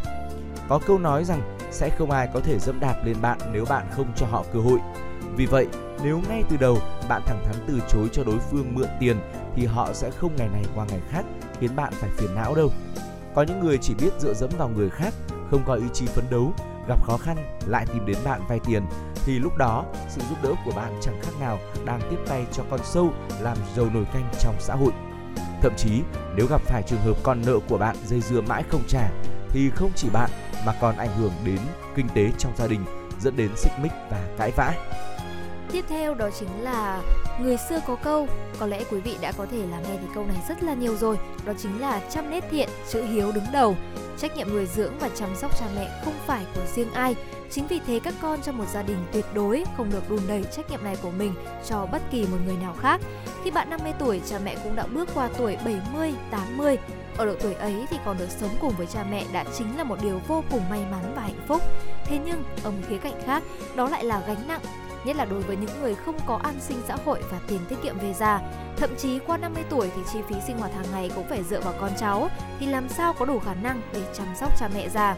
Có 0.69 0.81
câu 0.87 0.99
nói 0.99 1.25
rằng 1.25 1.57
sẽ 1.71 1.91
không 1.99 2.11
ai 2.11 2.29
có 2.35 2.41
thể 2.41 2.59
dẫm 2.59 2.81
đạp 2.81 2.97
lên 3.05 3.17
bạn 3.23 3.39
nếu 3.53 3.65
bạn 3.65 3.87
không 3.91 4.13
cho 4.17 4.27
họ 4.27 4.45
cơ 4.53 4.61
hội. 4.61 4.79
Vì 5.37 5.47
vậy, 5.47 5.67
nếu 6.05 6.21
ngay 6.29 6.43
từ 6.51 6.57
đầu 6.57 6.79
bạn 7.09 7.23
thẳng 7.27 7.45
thắn 7.45 7.55
từ 7.69 7.81
chối 7.89 8.09
cho 8.13 8.25
đối 8.25 8.39
phương 8.39 8.75
mượn 8.75 8.89
tiền 9.01 9.17
thì 9.55 9.67
họ 9.67 9.93
sẽ 9.93 10.11
không 10.11 10.37
ngày 10.37 10.49
này 10.49 10.65
qua 10.75 10.87
ngày 10.89 11.01
khác 11.11 11.25
khiến 11.61 11.77
bạn 11.77 11.93
phải 11.97 12.11
phiền 12.17 12.35
não 12.35 12.55
đâu. 12.55 12.71
Có 13.35 13.43
những 13.43 13.61
người 13.61 13.79
chỉ 13.79 13.95
biết 13.95 14.11
dựa 14.19 14.35
dẫm 14.35 14.51
vào 14.59 14.69
người 14.69 14.91
khác, 14.91 15.15
không 15.51 15.63
có 15.67 15.75
ý 15.75 15.85
chí 15.93 16.07
phấn 16.07 16.25
đấu, 16.31 16.53
gặp 16.89 17.05
khó 17.05 17.17
khăn, 17.17 17.59
lại 17.67 17.87
tìm 17.87 18.07
đến 18.07 18.17
bạn 18.25 18.41
vay 18.49 18.61
tiền, 18.61 18.83
thì 19.25 19.39
lúc 19.39 19.57
đó, 19.57 19.85
sự 20.09 20.21
giúp 20.29 20.39
đỡ 20.43 20.53
của 20.65 20.73
bạn 20.77 20.99
chẳng 21.03 21.21
khác 21.23 21.33
nào 21.41 21.59
đang 21.85 22.01
tiếp 22.11 22.19
tay 22.27 22.47
cho 22.53 22.63
con 22.71 22.81
sâu 22.85 23.13
làm 23.41 23.57
dầu 23.77 23.87
nồi 23.95 24.05
canh 24.13 24.29
trong 24.41 24.57
xã 24.61 24.75
hội. 24.75 24.93
Thậm 25.63 25.73
chí, 25.77 26.03
nếu 26.37 26.47
gặp 26.51 26.61
phải 26.61 26.83
trường 26.83 27.01
hợp 27.01 27.17
con 27.23 27.43
nợ 27.47 27.59
của 27.69 27.79
bạn 27.79 27.97
dây 28.05 28.21
dưa 28.21 28.41
mãi 28.41 28.63
không 28.71 28.83
trả, 28.89 29.09
thì 29.51 29.71
không 29.71 29.91
chỉ 29.97 30.09
bạn 30.13 30.31
mà 30.67 30.73
còn 30.81 30.97
ảnh 30.97 31.17
hưởng 31.19 31.33
đến 31.45 31.59
kinh 31.97 32.09
tế 32.15 32.31
trong 32.39 32.53
gia 32.57 32.67
đình, 32.67 32.85
dẫn 33.21 33.37
đến 33.37 33.51
xích 33.57 33.73
mích 33.83 33.93
và 34.11 34.29
cãi 34.39 34.51
vã. 34.57 34.75
Tiếp 35.73 35.85
theo 35.89 36.15
đó 36.15 36.31
chính 36.39 36.63
là 36.63 37.03
người 37.41 37.57
xưa 37.69 37.81
có 37.87 37.97
câu, 37.97 38.29
có 38.59 38.67
lẽ 38.67 38.85
quý 38.91 39.01
vị 39.01 39.17
đã 39.21 39.33
có 39.33 39.47
thể 39.51 39.59
là 39.71 39.81
nghe 39.81 39.99
thì 40.01 40.07
câu 40.15 40.27
này 40.27 40.37
rất 40.49 40.63
là 40.63 40.75
nhiều 40.75 40.97
rồi, 40.97 41.19
đó 41.45 41.53
chính 41.59 41.81
là 41.81 42.01
chăm 42.11 42.31
nết 42.31 42.45
thiện, 42.51 42.69
chữ 42.89 43.05
hiếu 43.05 43.33
đứng 43.33 43.45
đầu. 43.53 43.77
Trách 44.19 44.37
nhiệm 44.37 44.51
nuôi 44.51 44.67
dưỡng 44.67 44.99
và 44.99 45.09
chăm 45.15 45.37
sóc 45.37 45.59
cha 45.61 45.67
mẹ 45.77 46.03
không 46.05 46.15
phải 46.27 46.45
của 46.55 46.61
riêng 46.75 46.93
ai. 46.93 47.17
Chính 47.51 47.67
vì 47.67 47.81
thế 47.87 48.01
các 48.03 48.15
con 48.23 48.43
trong 48.43 48.59
một 48.59 48.65
gia 48.73 48.83
đình 48.83 48.99
tuyệt 49.13 49.25
đối 49.35 49.65
không 49.77 49.91
được 49.91 50.11
đùn 50.11 50.21
đẩy 50.29 50.45
trách 50.45 50.71
nhiệm 50.71 50.85
này 50.85 50.97
của 51.03 51.11
mình 51.11 51.35
cho 51.67 51.87
bất 51.93 52.03
kỳ 52.11 52.23
một 52.23 52.39
người 52.47 52.57
nào 52.57 52.75
khác. 52.81 53.01
Khi 53.45 53.51
bạn 53.51 53.71
50 53.71 53.93
tuổi, 53.99 54.21
cha 54.27 54.39
mẹ 54.45 54.57
cũng 54.65 54.77
đã 54.77 54.87
bước 54.87 55.09
qua 55.15 55.29
tuổi 55.39 55.57
70, 55.65 56.13
80. 56.31 56.77
Ở 57.17 57.27
độ 57.27 57.35
tuổi 57.41 57.55
ấy 57.55 57.87
thì 57.91 57.97
còn 58.05 58.19
được 58.19 58.31
sống 58.31 58.51
cùng 58.61 58.73
với 58.77 58.87
cha 58.87 59.05
mẹ 59.11 59.25
đã 59.33 59.45
chính 59.59 59.77
là 59.77 59.85
một 59.85 59.97
điều 60.03 60.21
vô 60.29 60.45
cùng 60.51 60.71
may 60.71 60.81
mắn 60.91 61.13
và 61.17 61.23
hạnh 61.23 61.41
phúc. 61.49 61.63
Thế 62.05 62.19
nhưng, 62.25 62.45
ở 62.65 62.71
một 62.71 62.83
khía 62.89 62.99
cạnh 62.99 63.21
khác, 63.27 63.43
đó 63.75 63.89
lại 63.89 64.05
là 64.05 64.23
gánh 64.27 64.49
nặng 64.49 64.61
nhất 65.07 65.17
là 65.17 65.25
đối 65.25 65.41
với 65.41 65.57
những 65.57 65.81
người 65.81 65.95
không 65.95 66.17
có 66.27 66.41
an 66.43 66.55
sinh 66.61 66.81
xã 66.89 66.97
hội 67.05 67.23
và 67.31 67.41
tiền 67.49 67.61
tiết 67.69 67.77
kiệm 67.83 67.99
về 67.99 68.13
già. 68.13 68.41
Thậm 68.77 68.91
chí 68.99 69.19
qua 69.19 69.37
50 69.37 69.65
tuổi 69.71 69.91
thì 69.97 70.03
chi 70.13 70.19
phí 70.29 70.37
sinh 70.47 70.59
hoạt 70.59 70.75
hàng 70.75 70.87
ngày 70.93 71.11
cũng 71.15 71.29
phải 71.29 71.43
dựa 71.43 71.61
vào 71.61 71.75
con 71.81 71.91
cháu, 71.99 72.29
thì 72.61 72.67
làm 72.67 72.89
sao 72.89 73.13
có 73.13 73.25
đủ 73.25 73.39
khả 73.39 73.55
năng 73.55 73.81
để 73.93 74.03
chăm 74.15 74.27
sóc 74.41 74.53
cha 74.59 74.69
mẹ 74.75 74.89
già. 74.89 75.17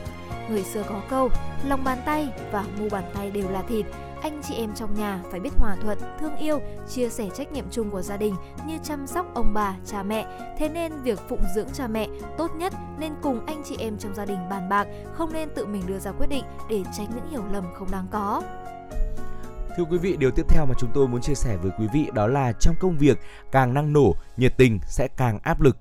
Người 0.50 0.62
xưa 0.62 0.82
có 0.88 1.00
câu, 1.10 1.28
lòng 1.64 1.84
bàn 1.84 1.98
tay 2.06 2.28
và 2.52 2.64
mu 2.78 2.88
bàn 2.90 3.04
tay 3.14 3.30
đều 3.30 3.50
là 3.50 3.62
thịt, 3.62 3.86
anh 4.22 4.40
chị 4.48 4.54
em 4.54 4.74
trong 4.74 4.94
nhà 4.94 5.20
phải 5.30 5.40
biết 5.40 5.50
hòa 5.56 5.76
thuận, 5.82 5.98
thương 6.20 6.36
yêu, 6.36 6.60
chia 6.88 7.08
sẻ 7.08 7.28
trách 7.34 7.52
nhiệm 7.52 7.64
chung 7.70 7.90
của 7.90 8.02
gia 8.02 8.16
đình 8.16 8.34
như 8.66 8.78
chăm 8.84 9.06
sóc 9.06 9.34
ông 9.34 9.54
bà, 9.54 9.74
cha 9.86 10.02
mẹ. 10.02 10.26
Thế 10.58 10.68
nên 10.68 10.92
việc 11.02 11.18
phụng 11.28 11.42
dưỡng 11.54 11.68
cha 11.72 11.86
mẹ 11.86 12.08
tốt 12.38 12.50
nhất 12.56 12.72
nên 12.98 13.12
cùng 13.22 13.46
anh 13.46 13.62
chị 13.64 13.76
em 13.78 13.98
trong 13.98 14.14
gia 14.14 14.24
đình 14.24 14.38
bàn 14.50 14.68
bạc, 14.68 14.86
không 15.14 15.32
nên 15.32 15.48
tự 15.54 15.66
mình 15.66 15.82
đưa 15.86 15.98
ra 15.98 16.12
quyết 16.12 16.26
định 16.30 16.44
để 16.68 16.82
tránh 16.96 17.06
những 17.14 17.30
hiểu 17.30 17.42
lầm 17.52 17.64
không 17.74 17.90
đáng 17.90 18.06
có. 18.10 18.42
Thưa 19.76 19.84
quý 19.84 19.98
vị, 19.98 20.16
điều 20.18 20.30
tiếp 20.30 20.46
theo 20.48 20.66
mà 20.66 20.74
chúng 20.78 20.90
tôi 20.94 21.08
muốn 21.08 21.20
chia 21.20 21.34
sẻ 21.34 21.56
với 21.56 21.70
quý 21.78 21.86
vị 21.92 22.10
đó 22.14 22.26
là 22.26 22.52
trong 22.52 22.74
công 22.80 22.98
việc 22.98 23.18
càng 23.52 23.74
năng 23.74 23.92
nổ, 23.92 24.14
nhiệt 24.36 24.56
tình 24.56 24.78
sẽ 24.86 25.08
càng 25.16 25.38
áp 25.42 25.60
lực. 25.60 25.76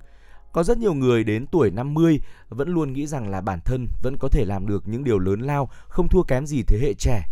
Có 0.51 0.63
rất 0.63 0.77
nhiều 0.77 0.93
người 0.93 1.23
đến 1.23 1.45
tuổi 1.51 1.71
50 1.71 2.21
vẫn 2.49 2.69
luôn 2.69 2.93
nghĩ 2.93 3.07
rằng 3.07 3.29
là 3.29 3.41
bản 3.41 3.59
thân 3.65 3.88
vẫn 4.03 4.17
có 4.17 4.29
thể 4.29 4.45
làm 4.45 4.67
được 4.67 4.88
những 4.88 5.03
điều 5.03 5.19
lớn 5.19 5.39
lao, 5.39 5.69
không 5.88 6.07
thua 6.07 6.23
kém 6.23 6.45
gì 6.45 6.63
thế 6.67 6.79
hệ 6.81 6.93
trẻ. 6.93 7.23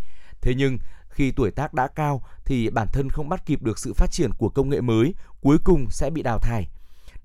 Thế 0.41 0.53
nhưng 0.57 0.77
khi 1.09 1.31
tuổi 1.31 1.51
tác 1.51 1.73
đã 1.73 1.87
cao 1.87 2.21
thì 2.45 2.69
bản 2.69 2.87
thân 2.93 3.09
không 3.09 3.29
bắt 3.29 3.45
kịp 3.45 3.61
được 3.61 3.79
sự 3.79 3.93
phát 3.93 4.11
triển 4.11 4.31
của 4.37 4.49
công 4.49 4.69
nghệ 4.69 4.81
mới, 4.81 5.13
cuối 5.41 5.57
cùng 5.63 5.89
sẽ 5.89 6.09
bị 6.09 6.21
đào 6.21 6.39
thải. 6.39 6.67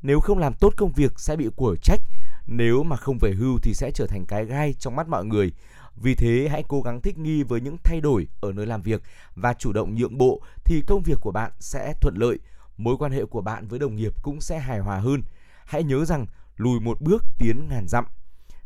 Nếu 0.02 0.20
không 0.20 0.38
làm 0.38 0.54
tốt 0.54 0.72
công 0.76 0.92
việc 0.92 1.20
sẽ 1.20 1.36
bị 1.36 1.48
của 1.56 1.76
trách, 1.82 2.00
nếu 2.46 2.82
mà 2.82 2.96
không 2.96 3.18
về 3.18 3.32
hưu 3.32 3.58
thì 3.62 3.74
sẽ 3.74 3.90
trở 3.94 4.06
thành 4.06 4.24
cái 4.28 4.44
gai 4.44 4.74
trong 4.78 4.96
mắt 4.96 5.08
mọi 5.08 5.24
người. 5.24 5.52
Vì 5.96 6.14
thế 6.14 6.48
hãy 6.50 6.64
cố 6.68 6.82
gắng 6.82 7.00
thích 7.00 7.18
nghi 7.18 7.42
với 7.42 7.60
những 7.60 7.76
thay 7.84 8.00
đổi 8.00 8.28
ở 8.40 8.52
nơi 8.52 8.66
làm 8.66 8.82
việc 8.82 9.02
và 9.34 9.54
chủ 9.54 9.72
động 9.72 9.94
nhượng 9.94 10.18
bộ 10.18 10.42
thì 10.64 10.82
công 10.86 11.02
việc 11.02 11.18
của 11.20 11.32
bạn 11.32 11.52
sẽ 11.58 11.94
thuận 12.00 12.14
lợi, 12.16 12.38
mối 12.76 12.96
quan 12.98 13.12
hệ 13.12 13.24
của 13.24 13.40
bạn 13.40 13.68
với 13.68 13.78
đồng 13.78 13.96
nghiệp 13.96 14.12
cũng 14.22 14.40
sẽ 14.40 14.58
hài 14.58 14.78
hòa 14.78 14.98
hơn. 14.98 15.22
Hãy 15.64 15.82
nhớ 15.82 16.04
rằng 16.04 16.26
lùi 16.56 16.80
một 16.80 17.00
bước 17.00 17.24
tiến 17.38 17.68
ngàn 17.68 17.88
dặm. 17.88 18.04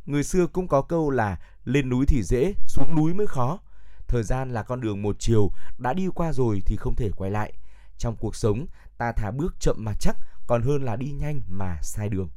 Người 0.07 0.25
xưa 0.25 0.47
cũng 0.47 0.69
có 0.69 0.83
câu 0.83 1.11
là 1.11 1.39
lên 1.65 1.89
núi 1.89 2.07
thì 2.07 2.23
dễ, 2.23 2.55
xuống 2.67 2.95
núi 2.97 3.15
mới 3.15 3.27
khó. 3.27 3.59
Thời 4.09 4.23
gian 4.23 4.51
là 4.51 4.63
con 4.63 4.81
đường 4.81 5.03
một 5.03 5.17
chiều, 5.19 5.51
đã 5.79 5.93
đi 5.93 6.09
qua 6.15 6.33
rồi 6.33 6.63
thì 6.67 6.77
không 6.77 6.95
thể 6.95 7.11
quay 7.17 7.31
lại. 7.31 7.53
Trong 7.99 8.17
cuộc 8.17 8.37
sống, 8.37 8.67
ta 8.99 9.13
thả 9.13 9.31
bước 9.31 9.61
chậm 9.61 9.77
mà 9.79 9.93
chắc, 10.01 10.17
còn 10.47 10.63
hơn 10.63 10.83
là 10.83 10.97
đi 10.97 11.11
nhanh 11.11 11.43
mà 11.49 11.79
sai 11.83 12.09
đường. 12.09 12.29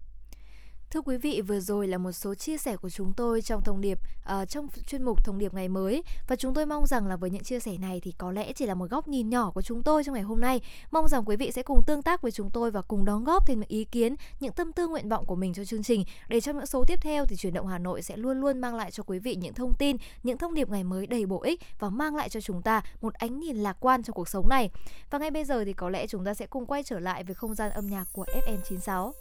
Thưa 0.97 1.01
quý 1.01 1.17
vị, 1.17 1.41
vừa 1.41 1.59
rồi 1.59 1.87
là 1.87 1.97
một 1.97 2.11
số 2.11 2.35
chia 2.35 2.57
sẻ 2.57 2.77
của 2.77 2.89
chúng 2.89 3.13
tôi 3.13 3.41
trong 3.41 3.61
thông 3.63 3.81
điệp 3.81 3.99
uh, 4.41 4.49
trong 4.49 4.67
chuyên 4.87 5.03
mục 5.03 5.25
thông 5.25 5.37
điệp 5.37 5.53
ngày 5.53 5.69
mới 5.69 6.03
và 6.27 6.35
chúng 6.35 6.53
tôi 6.53 6.65
mong 6.65 6.85
rằng 6.85 7.07
là 7.07 7.15
với 7.15 7.29
những 7.29 7.43
chia 7.43 7.59
sẻ 7.59 7.77
này 7.77 7.99
thì 8.03 8.11
có 8.17 8.31
lẽ 8.31 8.53
chỉ 8.53 8.65
là 8.65 8.73
một 8.73 8.89
góc 8.89 9.07
nhìn 9.07 9.29
nhỏ 9.29 9.51
của 9.51 9.61
chúng 9.61 9.83
tôi 9.83 10.03
trong 10.03 10.15
ngày 10.15 10.23
hôm 10.23 10.41
nay. 10.41 10.61
Mong 10.91 11.07
rằng 11.07 11.23
quý 11.25 11.35
vị 11.35 11.51
sẽ 11.51 11.63
cùng 11.63 11.81
tương 11.87 12.01
tác 12.01 12.21
với 12.21 12.31
chúng 12.31 12.49
tôi 12.49 12.71
và 12.71 12.81
cùng 12.81 13.05
đóng 13.05 13.23
góp 13.23 13.47
thêm 13.47 13.59
những 13.59 13.69
ý 13.69 13.83
kiến, 13.83 14.15
những 14.39 14.53
tâm 14.53 14.73
tư 14.73 14.87
nguyện 14.87 15.09
vọng 15.09 15.25
của 15.25 15.35
mình 15.35 15.53
cho 15.53 15.65
chương 15.65 15.83
trình 15.83 16.03
để 16.27 16.41
trong 16.41 16.55
những 16.55 16.65
số 16.65 16.83
tiếp 16.87 16.99
theo 17.01 17.25
thì 17.25 17.35
chuyển 17.35 17.53
động 17.53 17.67
Hà 17.67 17.77
Nội 17.77 18.01
sẽ 18.01 18.17
luôn 18.17 18.41
luôn 18.41 18.61
mang 18.61 18.75
lại 18.75 18.91
cho 18.91 19.03
quý 19.03 19.19
vị 19.19 19.35
những 19.35 19.53
thông 19.53 19.73
tin, 19.73 19.97
những 20.23 20.37
thông 20.37 20.53
điệp 20.53 20.69
ngày 20.69 20.83
mới 20.83 21.07
đầy 21.07 21.25
bổ 21.25 21.41
ích 21.41 21.61
và 21.79 21.89
mang 21.89 22.15
lại 22.15 22.29
cho 22.29 22.41
chúng 22.41 22.61
ta 22.61 22.81
một 23.01 23.13
ánh 23.13 23.39
nhìn 23.39 23.57
lạc 23.57 23.77
quan 23.79 24.03
trong 24.03 24.13
cuộc 24.13 24.29
sống 24.29 24.49
này. 24.49 24.69
Và 25.09 25.19
ngay 25.19 25.31
bây 25.31 25.45
giờ 25.45 25.65
thì 25.65 25.73
có 25.73 25.89
lẽ 25.89 26.07
chúng 26.07 26.25
ta 26.25 26.33
sẽ 26.33 26.45
cùng 26.47 26.65
quay 26.65 26.83
trở 26.83 26.99
lại 26.99 27.23
với 27.23 27.35
không 27.35 27.55
gian 27.55 27.71
âm 27.71 27.87
nhạc 27.87 28.05
của 28.13 28.25
FM96. 28.47 29.11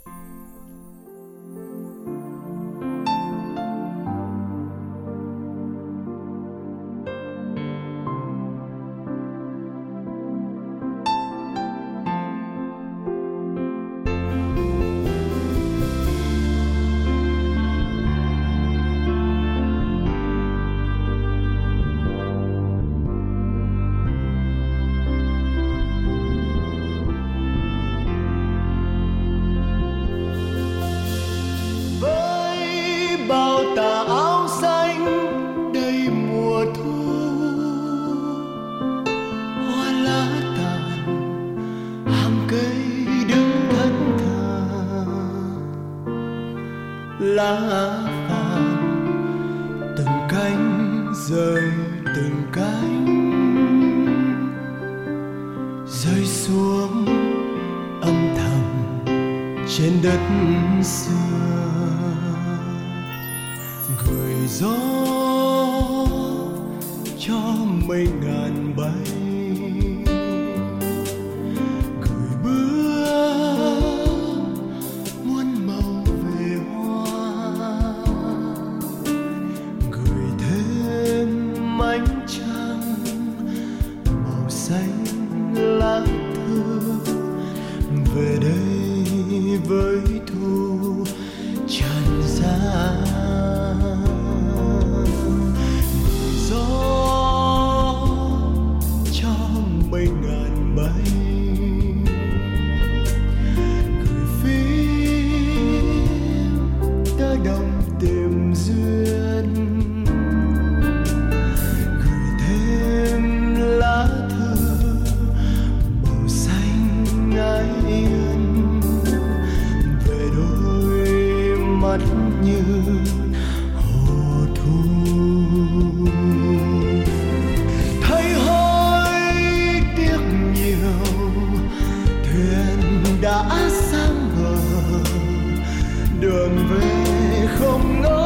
Đường 136.21 136.69
về 136.71 137.47
không 137.59 138.03
ngỡ. 138.03 138.26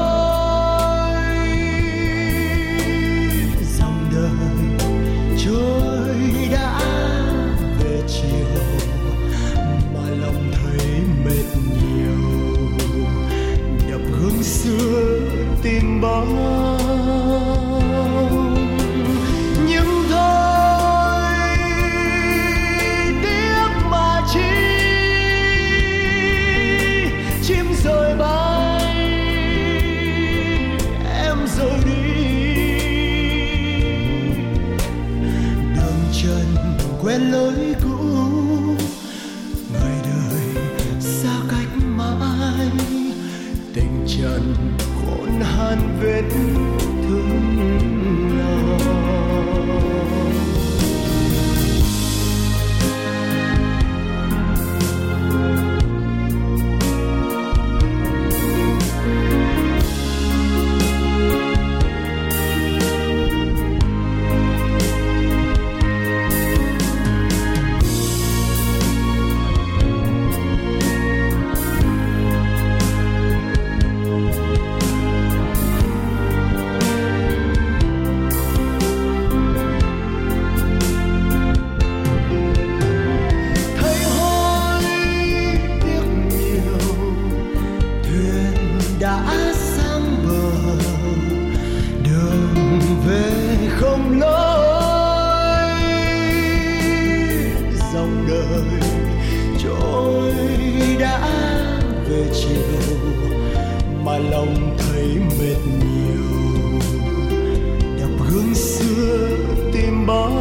Tìm 110.11 110.40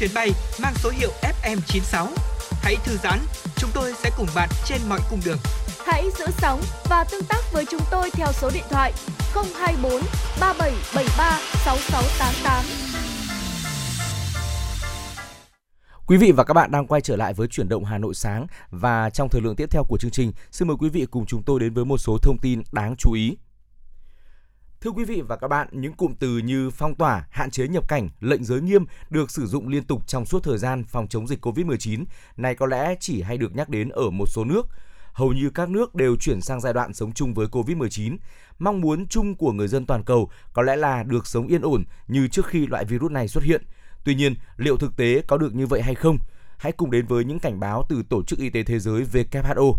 chuyến 0.00 0.10
bay 0.14 0.30
mang 0.62 0.74
số 0.76 0.90
hiệu 0.90 1.10
FM96. 1.42 2.06
Hãy 2.62 2.76
thư 2.84 2.96
giãn, 2.96 3.18
chúng 3.56 3.70
tôi 3.74 3.92
sẽ 4.02 4.10
cùng 4.16 4.26
bạn 4.34 4.48
trên 4.64 4.80
mọi 4.88 5.00
cung 5.10 5.20
đường. 5.24 5.38
Hãy 5.86 6.04
giữ 6.18 6.26
sóng 6.38 6.60
và 6.88 7.04
tương 7.04 7.24
tác 7.24 7.52
với 7.52 7.64
chúng 7.70 7.80
tôi 7.90 8.10
theo 8.10 8.26
số 8.32 8.50
điện 8.54 8.64
thoại 8.70 8.92
024 9.34 9.92
3773 10.40 11.38
6688. 11.64 12.64
Quý 16.06 16.16
vị 16.16 16.32
và 16.32 16.44
các 16.44 16.54
bạn 16.54 16.70
đang 16.70 16.86
quay 16.86 17.00
trở 17.00 17.16
lại 17.16 17.34
với 17.34 17.48
chuyển 17.48 17.68
động 17.68 17.84
Hà 17.84 17.98
Nội 17.98 18.14
sáng 18.14 18.46
và 18.70 19.10
trong 19.10 19.28
thời 19.28 19.40
lượng 19.42 19.56
tiếp 19.56 19.70
theo 19.70 19.84
của 19.88 19.98
chương 20.00 20.10
trình, 20.10 20.32
xin 20.50 20.68
mời 20.68 20.76
quý 20.80 20.88
vị 20.88 21.06
cùng 21.10 21.26
chúng 21.26 21.42
tôi 21.42 21.60
đến 21.60 21.74
với 21.74 21.84
một 21.84 21.98
số 21.98 22.18
thông 22.22 22.38
tin 22.42 22.62
đáng 22.72 22.94
chú 22.98 23.12
ý. 23.12 23.36
Thưa 24.84 24.90
quý 24.90 25.04
vị 25.04 25.20
và 25.20 25.36
các 25.36 25.48
bạn, 25.48 25.68
những 25.72 25.92
cụm 25.92 26.14
từ 26.14 26.38
như 26.38 26.70
phong 26.70 26.94
tỏa, 26.94 27.26
hạn 27.30 27.50
chế 27.50 27.68
nhập 27.68 27.88
cảnh, 27.88 28.08
lệnh 28.20 28.44
giới 28.44 28.60
nghiêm 28.60 28.84
được 29.10 29.30
sử 29.30 29.46
dụng 29.46 29.68
liên 29.68 29.84
tục 29.84 30.06
trong 30.06 30.26
suốt 30.26 30.44
thời 30.44 30.58
gian 30.58 30.84
phòng 30.84 31.08
chống 31.08 31.26
dịch 31.26 31.46
COVID-19 31.46 32.04
này 32.36 32.54
có 32.54 32.66
lẽ 32.66 32.94
chỉ 33.00 33.22
hay 33.22 33.38
được 33.38 33.56
nhắc 33.56 33.68
đến 33.68 33.88
ở 33.88 34.10
một 34.10 34.26
số 34.26 34.44
nước. 34.44 34.68
Hầu 35.12 35.32
như 35.32 35.50
các 35.50 35.68
nước 35.68 35.94
đều 35.94 36.16
chuyển 36.16 36.40
sang 36.40 36.60
giai 36.60 36.72
đoạn 36.72 36.94
sống 36.94 37.12
chung 37.12 37.34
với 37.34 37.46
COVID-19. 37.46 38.16
Mong 38.58 38.80
muốn 38.80 39.06
chung 39.06 39.34
của 39.34 39.52
người 39.52 39.68
dân 39.68 39.86
toàn 39.86 40.04
cầu 40.04 40.30
có 40.52 40.62
lẽ 40.62 40.76
là 40.76 41.02
được 41.02 41.26
sống 41.26 41.46
yên 41.46 41.62
ổn 41.62 41.84
như 42.08 42.28
trước 42.28 42.46
khi 42.46 42.66
loại 42.66 42.84
virus 42.84 43.12
này 43.12 43.28
xuất 43.28 43.44
hiện. 43.44 43.62
Tuy 44.04 44.14
nhiên, 44.14 44.34
liệu 44.56 44.76
thực 44.76 44.96
tế 44.96 45.22
có 45.28 45.38
được 45.38 45.54
như 45.54 45.66
vậy 45.66 45.82
hay 45.82 45.94
không? 45.94 46.18
Hãy 46.56 46.72
cùng 46.72 46.90
đến 46.90 47.06
với 47.06 47.24
những 47.24 47.38
cảnh 47.38 47.60
báo 47.60 47.86
từ 47.88 48.02
Tổ 48.08 48.22
chức 48.22 48.38
Y 48.38 48.50
tế 48.50 48.62
Thế 48.62 48.78
giới 48.78 49.04
WHO. 49.04 49.74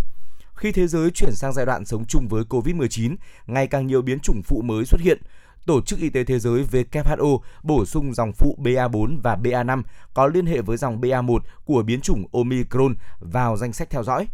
Khi 0.62 0.72
thế 0.72 0.88
giới 0.88 1.12
chuyển 1.12 1.36
sang 1.36 1.53
giai 1.53 1.66
đoạn 1.66 1.86
sống 1.86 2.05
chung 2.05 2.28
với 2.28 2.43
COVID-19, 2.43 3.16
ngày 3.47 3.68
càng 3.68 3.88
nhiều 3.88 4.01
biến 4.01 4.20
chủng 4.20 4.41
phụ 4.43 4.62
mới 4.62 4.86
xuất 4.86 5.01
hiện. 5.01 5.22
Tổ 5.66 5.82
chức 5.82 5.99
Y 5.99 6.09
tế 6.09 6.24
Thế 6.24 6.39
giới 6.39 6.66
WHO 6.72 7.39
bổ 7.64 7.86
sung 7.86 8.14
dòng 8.14 8.32
phụ 8.34 8.57
BA4 8.62 9.18
và 9.24 9.36
BA5 9.36 9.84
có 10.14 10.28
liên 10.28 10.45
hệ 10.45 10.62
với 10.62 10.78
dòng 10.78 11.01
BA1 11.01 11.39
của 11.66 11.84
biến 11.84 12.01
chủng 12.01 12.26
Omicron 12.34 12.95
vào 13.20 13.57
danh 13.57 13.74
sách 13.74 13.89
theo 13.89 14.03
dõi. 14.03 14.28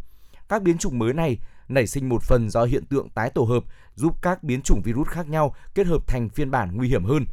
Các 0.49 0.61
biến 0.61 0.77
chủng 0.77 0.99
mới 0.99 1.13
này 1.13 1.37
nảy 1.67 1.87
sinh 1.87 2.09
một 2.09 2.23
phần 2.23 2.49
do 2.49 2.63
hiện 2.63 2.85
tượng 2.85 3.09
tái 3.09 3.29
tổ 3.29 3.43
hợp 3.43 3.63
giúp 3.95 4.21
các 4.21 4.43
biến 4.43 4.61
chủng 4.61 4.81
virus 4.81 5.07
khác 5.07 5.29
nhau 5.29 5.55
kết 5.75 5.87
hợp 5.87 6.07
thành 6.07 6.29
phiên 6.29 6.51
bản 6.51 6.77
nguy 6.77 6.87
hiểm 6.87 7.03
hơn. 7.03 7.25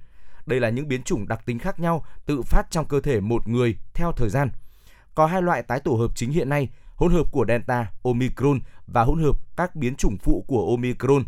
Đây 0.47 0.61
là 0.61 0.69
những 0.71 0.89
biến 0.89 1.03
chủng 1.03 1.29
đặc 1.29 1.47
tính 1.47 1.59
khác 1.59 1.81
nhau 1.81 2.05
tự 2.27 2.43
phát 2.43 2.71
trong 2.71 2.89
cơ 2.89 3.01
thể 3.01 3.21
một 3.21 3.49
người 3.49 3.77
theo 3.95 4.13
thời 4.13 4.29
gian. 4.29 4.51
Có 5.15 5.27
hai 5.27 5.43
loại 5.43 5.63
tái 5.63 5.81
tổ 5.81 5.95
hợp 5.95 6.11
chính 6.15 6.33
hiện 6.33 6.49
nay, 6.49 6.69
hỗn 6.97 7.13
hợp 7.13 7.25
của 7.31 7.45
Delta, 7.49 7.91
Omicron 8.03 8.61
và 8.87 9.03
hỗn 9.05 9.23
hợp 9.23 9.37
các 9.57 9.77
biến 9.77 9.97
chủng 9.97 10.19
phụ 10.19 10.45
của 10.49 10.71
Omicron. 10.71 11.25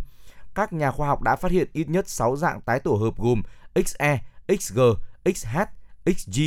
Các 0.54 0.72
nhà 0.72 0.90
khoa 0.90 1.08
học 1.08 1.22
đã 1.22 1.36
phát 1.36 1.52
hiện 1.52 1.68
ít 1.72 1.88
nhất 1.88 2.08
6 2.08 2.36
dạng 2.36 2.60
tái 2.60 2.80
tổ 2.80 2.94
hợp 2.94 3.18
gồm 3.18 3.42
XE, 3.74 4.20
XG, 4.58 4.80
XH, 5.24 5.58
XG, 6.06 6.40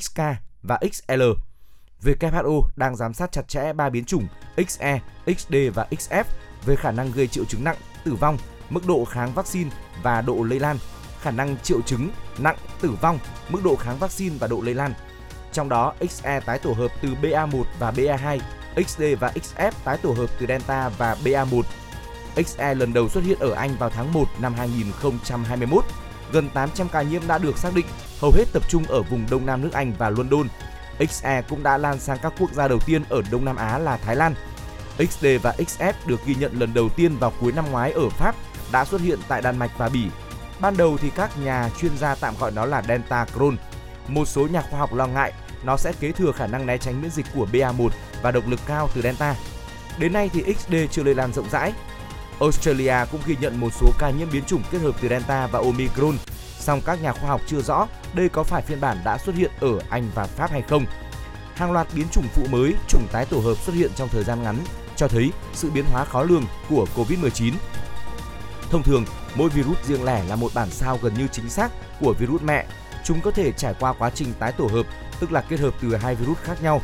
XK 0.00 0.20
và 0.62 0.78
XL. 0.92 1.22
WHO 2.02 2.62
đang 2.76 2.96
giám 2.96 3.14
sát 3.14 3.32
chặt 3.32 3.48
chẽ 3.48 3.72
ba 3.72 3.90
biến 3.90 4.04
chủng 4.04 4.26
XE, 4.68 5.00
XD 5.26 5.54
và 5.74 5.86
XF 5.90 6.24
về 6.66 6.76
khả 6.76 6.90
năng 6.90 7.12
gây 7.12 7.26
triệu 7.26 7.44
chứng 7.44 7.64
nặng, 7.64 7.76
tử 8.04 8.14
vong, 8.14 8.38
mức 8.70 8.86
độ 8.86 9.04
kháng 9.04 9.32
vaccine 9.34 9.70
và 10.02 10.22
độ 10.22 10.42
lây 10.42 10.60
lan, 10.60 10.76
khả 11.20 11.30
năng 11.30 11.56
triệu 11.62 11.82
chứng 11.82 12.10
nặng, 12.38 12.56
tử 12.80 12.90
vong, 13.00 13.18
mức 13.48 13.60
độ 13.64 13.76
kháng 13.76 13.98
vaccine 13.98 14.36
và 14.38 14.46
độ 14.46 14.60
lây 14.60 14.74
lan. 14.74 14.92
Trong 15.52 15.68
đó, 15.68 15.94
XE 16.10 16.40
tái 16.40 16.58
tổ 16.58 16.72
hợp 16.72 16.88
từ 17.02 17.08
BA1 17.22 17.64
và 17.78 17.90
BA2, 17.90 18.40
XD 18.76 19.02
và 19.20 19.32
XF 19.34 19.72
tái 19.84 19.96
tổ 19.96 20.12
hợp 20.12 20.26
từ 20.38 20.46
Delta 20.46 20.88
và 20.88 21.16
BA1. 21.24 21.62
XE 22.46 22.74
lần 22.74 22.92
đầu 22.92 23.08
xuất 23.08 23.24
hiện 23.24 23.38
ở 23.38 23.52
Anh 23.52 23.76
vào 23.78 23.90
tháng 23.90 24.12
1 24.12 24.24
năm 24.38 24.54
2021. 24.54 25.84
Gần 26.32 26.50
800 26.50 26.88
ca 26.88 27.02
nhiễm 27.02 27.22
đã 27.26 27.38
được 27.38 27.58
xác 27.58 27.74
định, 27.74 27.86
hầu 28.20 28.30
hết 28.30 28.44
tập 28.52 28.62
trung 28.68 28.84
ở 28.84 29.02
vùng 29.02 29.26
Đông 29.30 29.46
Nam 29.46 29.62
nước 29.62 29.72
Anh 29.72 29.92
và 29.98 30.10
London. 30.10 30.46
XE 31.10 31.42
cũng 31.48 31.62
đã 31.62 31.78
lan 31.78 31.98
sang 31.98 32.18
các 32.22 32.32
quốc 32.38 32.52
gia 32.52 32.68
đầu 32.68 32.78
tiên 32.86 33.02
ở 33.08 33.22
Đông 33.30 33.44
Nam 33.44 33.56
Á 33.56 33.78
là 33.78 33.96
Thái 33.96 34.16
Lan. 34.16 34.34
XD 34.98 35.26
và 35.42 35.54
XF 35.58 35.92
được 36.06 36.26
ghi 36.26 36.34
nhận 36.34 36.60
lần 36.60 36.74
đầu 36.74 36.88
tiên 36.88 37.16
vào 37.16 37.32
cuối 37.40 37.52
năm 37.52 37.70
ngoái 37.70 37.92
ở 37.92 38.08
Pháp, 38.08 38.34
đã 38.72 38.84
xuất 38.84 39.00
hiện 39.00 39.18
tại 39.28 39.42
Đan 39.42 39.58
Mạch 39.58 39.78
và 39.78 39.88
Bỉ. 39.88 40.06
Ban 40.60 40.76
đầu 40.76 40.98
thì 40.98 41.10
các 41.10 41.38
nhà 41.38 41.70
chuyên 41.80 41.98
gia 41.98 42.14
tạm 42.14 42.34
gọi 42.40 42.50
nó 42.50 42.64
là 42.64 42.82
Delta 42.82 43.24
Crohn. 43.24 43.56
Một 44.08 44.24
số 44.24 44.46
nhà 44.46 44.62
khoa 44.70 44.78
học 44.78 44.94
lo 44.94 45.06
ngại 45.06 45.32
nó 45.62 45.76
sẽ 45.76 45.92
kế 46.00 46.12
thừa 46.12 46.32
khả 46.32 46.46
năng 46.46 46.66
né 46.66 46.78
tránh 46.78 47.02
miễn 47.02 47.10
dịch 47.10 47.26
của 47.34 47.46
BA1 47.52 47.88
và 48.22 48.30
độc 48.30 48.48
lực 48.48 48.60
cao 48.66 48.88
từ 48.94 49.02
Delta. 49.02 49.36
Đến 49.98 50.12
nay 50.12 50.30
thì 50.32 50.54
XD 50.54 50.74
chưa 50.90 51.02
lây 51.02 51.14
lan 51.14 51.32
rộng 51.32 51.50
rãi. 51.50 51.72
Australia 52.40 52.94
cũng 53.12 53.20
ghi 53.26 53.36
nhận 53.40 53.60
một 53.60 53.68
số 53.80 53.92
ca 53.98 54.10
nhiễm 54.10 54.28
biến 54.32 54.44
chủng 54.44 54.62
kết 54.70 54.78
hợp 54.78 54.94
từ 55.00 55.08
Delta 55.08 55.46
và 55.46 55.58
Omicron, 55.58 56.16
song 56.58 56.80
các 56.84 57.02
nhà 57.02 57.12
khoa 57.12 57.30
học 57.30 57.40
chưa 57.46 57.62
rõ 57.62 57.86
đây 58.14 58.28
có 58.28 58.42
phải 58.42 58.62
phiên 58.62 58.80
bản 58.80 58.98
đã 59.04 59.18
xuất 59.18 59.36
hiện 59.36 59.50
ở 59.60 59.78
Anh 59.90 60.10
và 60.14 60.24
Pháp 60.24 60.50
hay 60.50 60.62
không. 60.62 60.86
Hàng 61.54 61.72
loạt 61.72 61.86
biến 61.94 62.06
chủng 62.12 62.28
phụ 62.34 62.42
mới, 62.50 62.74
chủng 62.88 63.06
tái 63.12 63.26
tổ 63.26 63.38
hợp 63.38 63.54
xuất 63.54 63.74
hiện 63.74 63.90
trong 63.96 64.08
thời 64.08 64.24
gian 64.24 64.42
ngắn, 64.42 64.56
cho 64.96 65.08
thấy 65.08 65.30
sự 65.54 65.70
biến 65.70 65.84
hóa 65.92 66.04
khó 66.04 66.22
lường 66.22 66.44
của 66.68 66.86
COVID-19. 66.96 67.52
Thông 68.70 68.82
thường, 68.82 69.04
mỗi 69.34 69.48
virus 69.48 69.78
riêng 69.84 70.04
lẻ 70.04 70.24
là 70.28 70.36
một 70.36 70.54
bản 70.54 70.70
sao 70.70 70.98
gần 71.02 71.14
như 71.14 71.28
chính 71.32 71.50
xác 71.50 71.72
của 72.00 72.14
virus 72.18 72.42
mẹ. 72.42 72.66
Chúng 73.04 73.20
có 73.20 73.30
thể 73.30 73.52
trải 73.52 73.74
qua 73.80 73.92
quá 73.92 74.10
trình 74.14 74.32
tái 74.38 74.52
tổ 74.52 74.66
hợp, 74.66 74.86
tức 75.22 75.32
là 75.32 75.40
kết 75.40 75.60
hợp 75.60 75.74
từ 75.82 75.96
hai 75.96 76.14
virus 76.14 76.38
khác 76.38 76.62
nhau. 76.62 76.82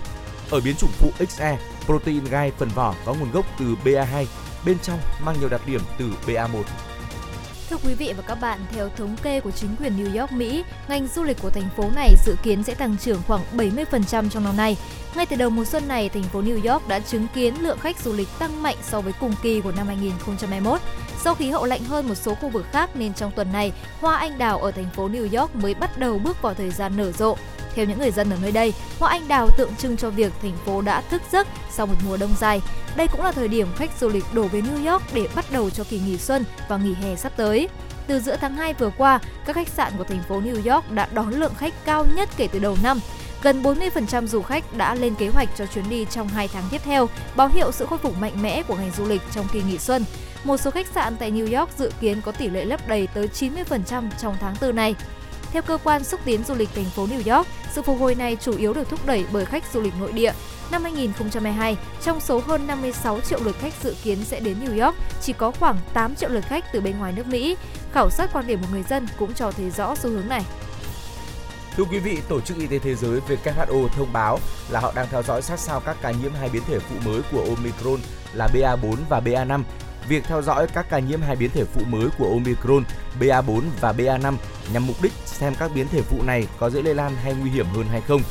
Ở 0.51 0.61
biến 0.61 0.76
chủng 0.76 0.91
phụ 0.99 1.11
XE, 1.28 1.59
protein 1.86 2.24
gai 2.24 2.53
phần 2.59 2.68
vỏ 2.68 2.95
có 3.05 3.14
nguồn 3.14 3.30
gốc 3.32 3.47
từ 3.59 3.76
BA2, 3.84 4.24
bên 4.66 4.78
trong 4.82 4.99
mang 5.24 5.36
nhiều 5.41 5.49
đặc 5.49 5.61
điểm 5.66 5.80
từ 5.99 6.11
BA1. 6.26 6.62
Thưa 7.70 7.76
quý 7.84 7.95
vị 7.95 8.12
và 8.16 8.22
các 8.26 8.34
bạn, 8.34 8.59
theo 8.72 8.89
thống 8.97 9.16
kê 9.22 9.41
của 9.41 9.51
chính 9.51 9.76
quyền 9.76 9.97
New 9.97 10.20
York, 10.20 10.32
Mỹ, 10.32 10.64
ngành 10.89 11.09
du 11.14 11.22
lịch 11.22 11.36
của 11.43 11.51
thành 11.51 11.68
phố 11.76 11.91
này 11.95 12.14
dự 12.26 12.36
kiến 12.43 12.62
sẽ 12.62 12.74
tăng 12.74 12.97
trưởng 12.99 13.22
khoảng 13.26 13.43
70% 13.53 14.28
trong 14.28 14.45
năm 14.45 14.57
nay. 14.57 14.76
Ngay 15.16 15.26
từ 15.26 15.36
đầu 15.36 15.50
mùa 15.50 15.64
xuân 15.64 15.88
này, 15.88 16.09
thành 16.09 16.22
phố 16.22 16.42
New 16.42 16.72
York 16.72 16.88
đã 16.88 16.98
chứng 16.98 17.26
kiến 17.34 17.54
lượng 17.61 17.78
khách 17.78 18.00
du 18.00 18.12
lịch 18.12 18.28
tăng 18.38 18.62
mạnh 18.62 18.76
so 18.82 19.00
với 19.00 19.12
cùng 19.20 19.34
kỳ 19.42 19.61
của 19.61 19.72
năm 19.72 19.86
2021. 19.86 20.80
Sau 21.24 21.34
khí 21.34 21.50
hậu 21.50 21.64
lạnh 21.64 21.84
hơn 21.84 22.09
một 22.09 22.14
số 22.14 22.34
khu 22.34 22.48
vực 22.48 22.66
khác 22.72 22.90
nên 22.96 23.14
trong 23.14 23.32
tuần 23.32 23.52
này, 23.52 23.72
hoa 24.00 24.16
anh 24.16 24.38
đào 24.38 24.59
ở 24.59 24.70
thành 24.70 24.88
phố 24.94 25.09
New 25.09 25.40
York 25.40 25.56
mới 25.56 25.74
bắt 25.74 25.98
đầu 25.98 26.18
bước 26.18 26.42
vào 26.42 26.54
thời 26.54 26.70
gian 26.70 26.96
nở 26.96 27.12
rộ. 27.12 27.36
Theo 27.74 27.86
những 27.86 27.98
người 27.98 28.11
dân 28.11 28.30
ở 28.30 28.36
nơi 28.42 28.52
đây, 28.52 28.72
hoa 28.98 29.11
anh 29.11 29.28
đào 29.28 29.48
tượng 29.59 29.76
trưng 29.76 29.96
cho 29.96 30.11
việc 30.11 30.32
thành 30.42 30.56
phố 30.64 30.82
đã 30.82 31.00
thức 31.00 31.22
giấc 31.32 31.46
sau 31.70 31.86
một 31.86 31.94
mùa 32.06 32.16
đông 32.16 32.34
dài. 32.40 32.62
Đây 32.96 33.09
cũng 33.09 33.22
là 33.22 33.32
thời 33.32 33.48
điểm 33.48 33.68
khách 33.76 33.90
du 34.00 34.09
lịch 34.09 34.24
đổ 34.32 34.42
về 34.42 34.61
New 34.61 34.92
York 34.92 35.02
để 35.14 35.28
bắt 35.34 35.44
đầu 35.52 35.70
cho 35.70 35.84
kỳ 35.84 35.98
nghỉ 35.98 36.16
xuân 36.16 36.44
và 36.68 36.76
nghỉ 36.76 36.94
hè 36.94 37.16
sắp 37.16 37.32
tới. 37.36 37.68
Từ 38.06 38.20
giữa 38.20 38.36
tháng 38.36 38.56
2 38.56 38.74
vừa 38.74 38.90
qua, 38.98 39.20
các 39.46 39.56
khách 39.56 39.68
sạn 39.68 39.92
của 39.98 40.04
thành 40.04 40.22
phố 40.28 40.40
New 40.40 40.74
York 40.74 40.90
đã 40.90 41.09
đón 41.12 41.30
lượng 41.30 41.54
khách 41.59 41.84
cao 41.84 42.06
nhất 42.14 42.28
kể 42.36 42.48
từ 42.52 42.59
đầu 42.59 42.76
năm. 42.82 43.00
Gần 43.43 43.62
40% 43.62 44.26
du 44.26 44.43
khách 44.43 44.76
đã 44.76 44.95
lên 44.95 45.14
kế 45.14 45.28
hoạch 45.28 45.49
cho 45.57 45.66
chuyến 45.66 45.89
đi 45.89 46.07
trong 46.11 46.28
2 46.28 46.49
tháng 46.49 46.64
tiếp 46.70 46.80
theo, 46.84 47.09
báo 47.36 47.49
hiệu 47.49 47.72
sự 47.72 47.86
khôi 47.86 47.99
phục 47.99 48.18
mạnh 48.18 48.43
mẽ 48.43 48.62
của 48.62 48.76
ngành 48.76 48.91
du 48.97 49.05
lịch 49.05 49.22
trong 49.34 49.49
kỳ 49.53 49.62
nghỉ 49.62 49.78
xuân. 49.78 50.05
Một 50.45 50.57
số 50.57 50.70
khách 50.70 50.86
sạn 50.95 51.16
tại 51.16 51.32
New 51.32 51.59
York 51.59 51.70
dự 51.78 51.91
kiến 52.01 52.20
có 52.24 52.32
tỷ 52.32 52.49
lệ 52.49 52.64
lấp 52.64 52.89
đầy 52.89 53.07
tới 53.07 53.28
90% 53.28 54.11
trong 54.18 54.36
tháng 54.41 54.55
4 54.61 54.76
này. 54.76 54.95
Theo 55.53 55.62
cơ 55.62 55.78
quan 55.84 56.05
xúc 56.05 56.20
tiến 56.24 56.45
du 56.45 56.55
lịch 56.55 56.68
thành 56.74 56.84
phố 56.84 57.07
New 57.07 57.36
York, 57.36 57.49
sự 57.72 57.82
phục 57.82 58.01
hồi 58.01 58.14
này 58.14 58.36
chủ 58.41 58.57
yếu 58.57 58.74
được 58.74 58.89
thúc 58.89 59.07
đẩy 59.07 59.24
bởi 59.32 59.45
khách 59.45 59.64
du 59.72 59.80
lịch 59.80 59.95
nội 60.01 60.12
địa. 60.12 60.32
Năm 60.70 60.82
2022, 60.82 61.76
trong 62.05 62.20
số 62.20 62.43
hơn 62.47 62.66
56 62.66 63.20
triệu 63.20 63.41
lượt 63.45 63.57
khách 63.61 63.72
dự 63.82 63.95
kiến 64.03 64.18
sẽ 64.24 64.41
đến 64.41 64.57
New 64.64 64.84
York, 64.84 64.97
chỉ 65.22 65.32
có 65.32 65.51
khoảng 65.51 65.78
8 65.95 66.14
triệu 66.14 66.30
lượt 66.30 66.45
khách 66.49 66.72
từ 66.72 66.80
bên 66.80 66.99
ngoài 66.99 67.12
nước 67.16 67.26
Mỹ. 67.26 67.57
Khảo 67.93 68.11
sát 68.11 68.30
quan 68.32 68.47
điểm 68.47 68.61
của 68.61 68.68
người 68.72 68.82
dân 68.82 69.07
cũng 69.18 69.34
cho 69.34 69.51
thấy 69.51 69.70
rõ 69.70 69.95
xu 69.95 70.11
hướng 70.11 70.28
này. 70.28 70.45
Thưa 71.79 71.85
quý 71.85 71.99
vị, 71.99 72.18
Tổ 72.29 72.41
chức 72.41 72.59
Y 72.59 72.66
tế 72.66 72.79
Thế 72.79 72.95
giới 72.95 73.20
WHO 73.29 73.89
thông 73.89 74.12
báo 74.12 74.39
là 74.70 74.81
họ 74.81 74.93
đang 74.97 75.07
theo 75.11 75.22
dõi 75.22 75.43
sát 75.43 75.59
sao 75.59 75.81
các 75.81 75.97
ca 76.03 76.11
nhiễm 76.11 76.33
hai 76.41 76.49
biến 76.49 76.62
thể 76.66 76.79
phụ 76.79 76.95
mới 77.05 77.20
của 77.33 77.45
Omicron 77.57 78.01
là 78.35 78.49
BA4 78.55 78.97
và 79.09 79.20
BA5. 79.20 79.62
Việc 80.09 80.24
theo 80.24 80.43
dõi 80.43 80.66
các 80.66 80.87
ca 80.91 80.99
nhiễm 80.99 81.20
hai 81.20 81.37
biến 81.37 81.51
thể 81.55 81.64
phụ 81.64 81.81
mới 81.87 82.09
của 82.18 82.29
Omicron, 82.31 82.85
BA4 83.20 83.61
và 83.81 83.93
BA5 83.93 84.35
nhằm 84.72 84.87
mục 84.87 84.97
đích 85.03 85.12
xem 85.24 85.55
các 85.59 85.70
biến 85.74 85.87
thể 85.89 86.03
phụ 86.03 86.22
này 86.22 86.47
có 86.59 86.70
dễ 86.70 86.83
lây 86.83 86.95
lan 86.95 87.16
hay 87.16 87.35
nguy 87.35 87.51
hiểm 87.51 87.66
hơn 87.66 87.87
hay 87.91 88.01
không. 88.01 88.22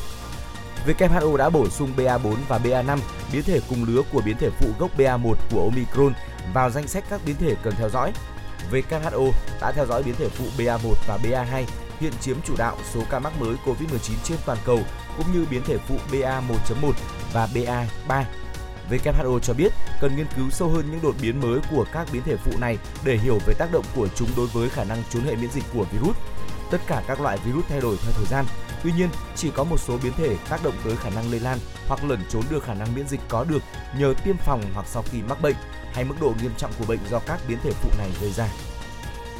WHO 0.86 1.36
đã 1.36 1.50
bổ 1.50 1.68
sung 1.68 1.92
BA4 1.96 2.34
và 2.48 2.58
BA5, 2.64 2.98
biến 3.32 3.42
thể 3.42 3.60
cùng 3.68 3.84
lứa 3.84 4.02
của 4.12 4.20
biến 4.24 4.36
thể 4.38 4.50
phụ 4.50 4.68
gốc 4.78 4.90
BA1 4.98 5.34
của 5.50 5.70
Omicron 5.70 6.12
vào 6.54 6.70
danh 6.70 6.88
sách 6.88 7.04
các 7.10 7.20
biến 7.26 7.36
thể 7.36 7.54
cần 7.62 7.74
theo 7.78 7.88
dõi. 7.88 8.12
WHO 8.72 9.30
đã 9.60 9.72
theo 9.72 9.86
dõi 9.86 10.02
biến 10.02 10.14
thể 10.18 10.28
phụ 10.28 10.44
BA1 10.58 10.94
và 11.06 11.18
BA2 11.22 11.64
hiện 12.00 12.12
chiếm 12.20 12.36
chủ 12.44 12.54
đạo 12.58 12.76
số 12.94 13.00
ca 13.10 13.18
mắc 13.18 13.40
mới 13.40 13.56
COVID-19 13.66 14.14
trên 14.24 14.38
toàn 14.46 14.58
cầu 14.64 14.80
cũng 15.16 15.26
như 15.32 15.46
biến 15.50 15.62
thể 15.66 15.78
phụ 15.78 15.96
BA1.1 16.12 16.92
và 17.32 17.48
BA3. 17.54 18.24
WHO 18.90 19.38
cho 19.38 19.54
biết 19.54 19.72
cần 20.00 20.16
nghiên 20.16 20.26
cứu 20.36 20.50
sâu 20.50 20.68
hơn 20.68 20.90
những 20.90 21.00
đột 21.02 21.14
biến 21.22 21.40
mới 21.40 21.60
của 21.70 21.86
các 21.92 22.08
biến 22.12 22.22
thể 22.22 22.36
phụ 22.36 22.52
này 22.58 22.78
để 23.04 23.16
hiểu 23.16 23.38
về 23.46 23.54
tác 23.58 23.72
động 23.72 23.84
của 23.96 24.08
chúng 24.14 24.28
đối 24.36 24.46
với 24.46 24.70
khả 24.70 24.84
năng 24.84 25.02
trốn 25.10 25.22
hệ 25.22 25.36
miễn 25.36 25.50
dịch 25.50 25.64
của 25.74 25.86
virus. 25.92 26.16
Tất 26.70 26.78
cả 26.86 27.02
các 27.06 27.20
loại 27.20 27.38
virus 27.44 27.64
thay 27.68 27.80
đổi 27.80 27.96
theo 28.02 28.12
thời 28.16 28.26
gian, 28.26 28.44
tuy 28.84 28.92
nhiên 28.92 29.08
chỉ 29.36 29.50
có 29.50 29.64
một 29.64 29.80
số 29.80 29.98
biến 30.02 30.12
thể 30.16 30.36
tác 30.48 30.64
động 30.64 30.74
tới 30.84 30.96
khả 30.96 31.10
năng 31.10 31.30
lây 31.30 31.40
lan 31.40 31.58
hoặc 31.88 32.04
lẩn 32.04 32.20
trốn 32.30 32.42
được 32.50 32.64
khả 32.64 32.74
năng 32.74 32.94
miễn 32.94 33.08
dịch 33.08 33.20
có 33.28 33.44
được 33.44 33.62
nhờ 33.98 34.14
tiêm 34.24 34.36
phòng 34.36 34.62
hoặc 34.74 34.86
sau 34.88 35.04
khi 35.10 35.22
mắc 35.22 35.42
bệnh 35.42 35.56
hay 35.92 36.04
mức 36.04 36.14
độ 36.20 36.34
nghiêm 36.42 36.52
trọng 36.56 36.72
của 36.78 36.84
bệnh 36.88 37.00
do 37.10 37.18
các 37.18 37.40
biến 37.48 37.58
thể 37.62 37.70
phụ 37.70 37.90
này 37.98 38.10
gây 38.20 38.32
ra. 38.32 38.48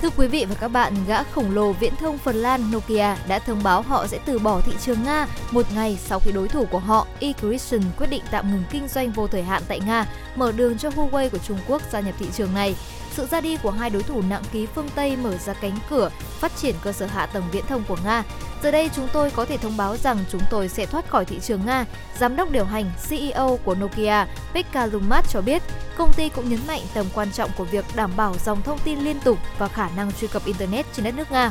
Thưa 0.02 0.10
quý 0.16 0.26
vị 0.26 0.44
và 0.48 0.54
các 0.54 0.68
bạn, 0.68 0.94
gã 1.06 1.22
khổng 1.22 1.54
lồ 1.54 1.72
viễn 1.72 1.96
thông 1.96 2.18
Phần 2.18 2.36
Lan 2.36 2.70
Nokia 2.72 3.16
đã 3.28 3.38
thông 3.38 3.62
báo 3.62 3.82
họ 3.82 4.06
sẽ 4.06 4.18
từ 4.24 4.38
bỏ 4.38 4.60
thị 4.60 4.72
trường 4.80 5.02
Nga 5.04 5.26
một 5.50 5.66
ngày 5.74 5.98
sau 6.00 6.20
khi 6.20 6.32
đối 6.32 6.48
thủ 6.48 6.66
của 6.70 6.78
họ, 6.78 7.06
eCristion, 7.20 7.82
quyết 7.98 8.06
định 8.10 8.22
tạm 8.30 8.50
ngừng 8.50 8.62
kinh 8.70 8.88
doanh 8.88 9.12
vô 9.12 9.26
thời 9.26 9.42
hạn 9.42 9.62
tại 9.68 9.80
Nga, 9.86 10.06
mở 10.36 10.52
đường 10.52 10.78
cho 10.78 10.88
Huawei 10.88 11.28
của 11.30 11.38
Trung 11.38 11.58
Quốc 11.68 11.82
gia 11.92 12.00
nhập 12.00 12.14
thị 12.18 12.26
trường 12.32 12.54
này. 12.54 12.74
Sự 13.18 13.26
ra 13.26 13.40
đi 13.40 13.56
của 13.62 13.70
hai 13.70 13.90
đối 13.90 14.02
thủ 14.02 14.22
nặng 14.28 14.42
ký 14.52 14.66
phương 14.66 14.88
Tây 14.94 15.16
mở 15.16 15.36
ra 15.36 15.52
cánh 15.52 15.78
cửa 15.90 16.10
phát 16.40 16.52
triển 16.56 16.74
cơ 16.82 16.92
sở 16.92 17.06
hạ 17.06 17.26
tầng 17.26 17.44
viễn 17.52 17.66
thông 17.66 17.84
của 17.88 17.96
Nga. 18.04 18.24
Giờ 18.62 18.70
đây 18.70 18.90
chúng 18.96 19.08
tôi 19.12 19.30
có 19.30 19.44
thể 19.44 19.56
thông 19.56 19.76
báo 19.76 19.96
rằng 19.96 20.18
chúng 20.30 20.40
tôi 20.50 20.68
sẽ 20.68 20.86
thoát 20.86 21.10
khỏi 21.10 21.24
thị 21.24 21.40
trường 21.40 21.66
Nga. 21.66 21.84
Giám 22.18 22.36
đốc 22.36 22.50
điều 22.50 22.64
hành 22.64 22.90
CEO 23.08 23.58
của 23.64 23.74
Nokia, 23.74 24.26
Pekka 24.54 24.86
Lumat 24.86 25.24
cho 25.28 25.40
biết, 25.40 25.62
công 25.96 26.12
ty 26.12 26.28
cũng 26.28 26.48
nhấn 26.48 26.60
mạnh 26.66 26.80
tầm 26.94 27.06
quan 27.14 27.32
trọng 27.32 27.50
của 27.56 27.64
việc 27.64 27.84
đảm 27.96 28.10
bảo 28.16 28.34
dòng 28.44 28.62
thông 28.62 28.78
tin 28.84 28.98
liên 28.98 29.20
tục 29.20 29.38
và 29.58 29.68
khả 29.68 29.88
năng 29.96 30.12
truy 30.12 30.28
cập 30.28 30.44
Internet 30.44 30.86
trên 30.92 31.04
đất 31.04 31.14
nước 31.14 31.32
Nga. 31.32 31.50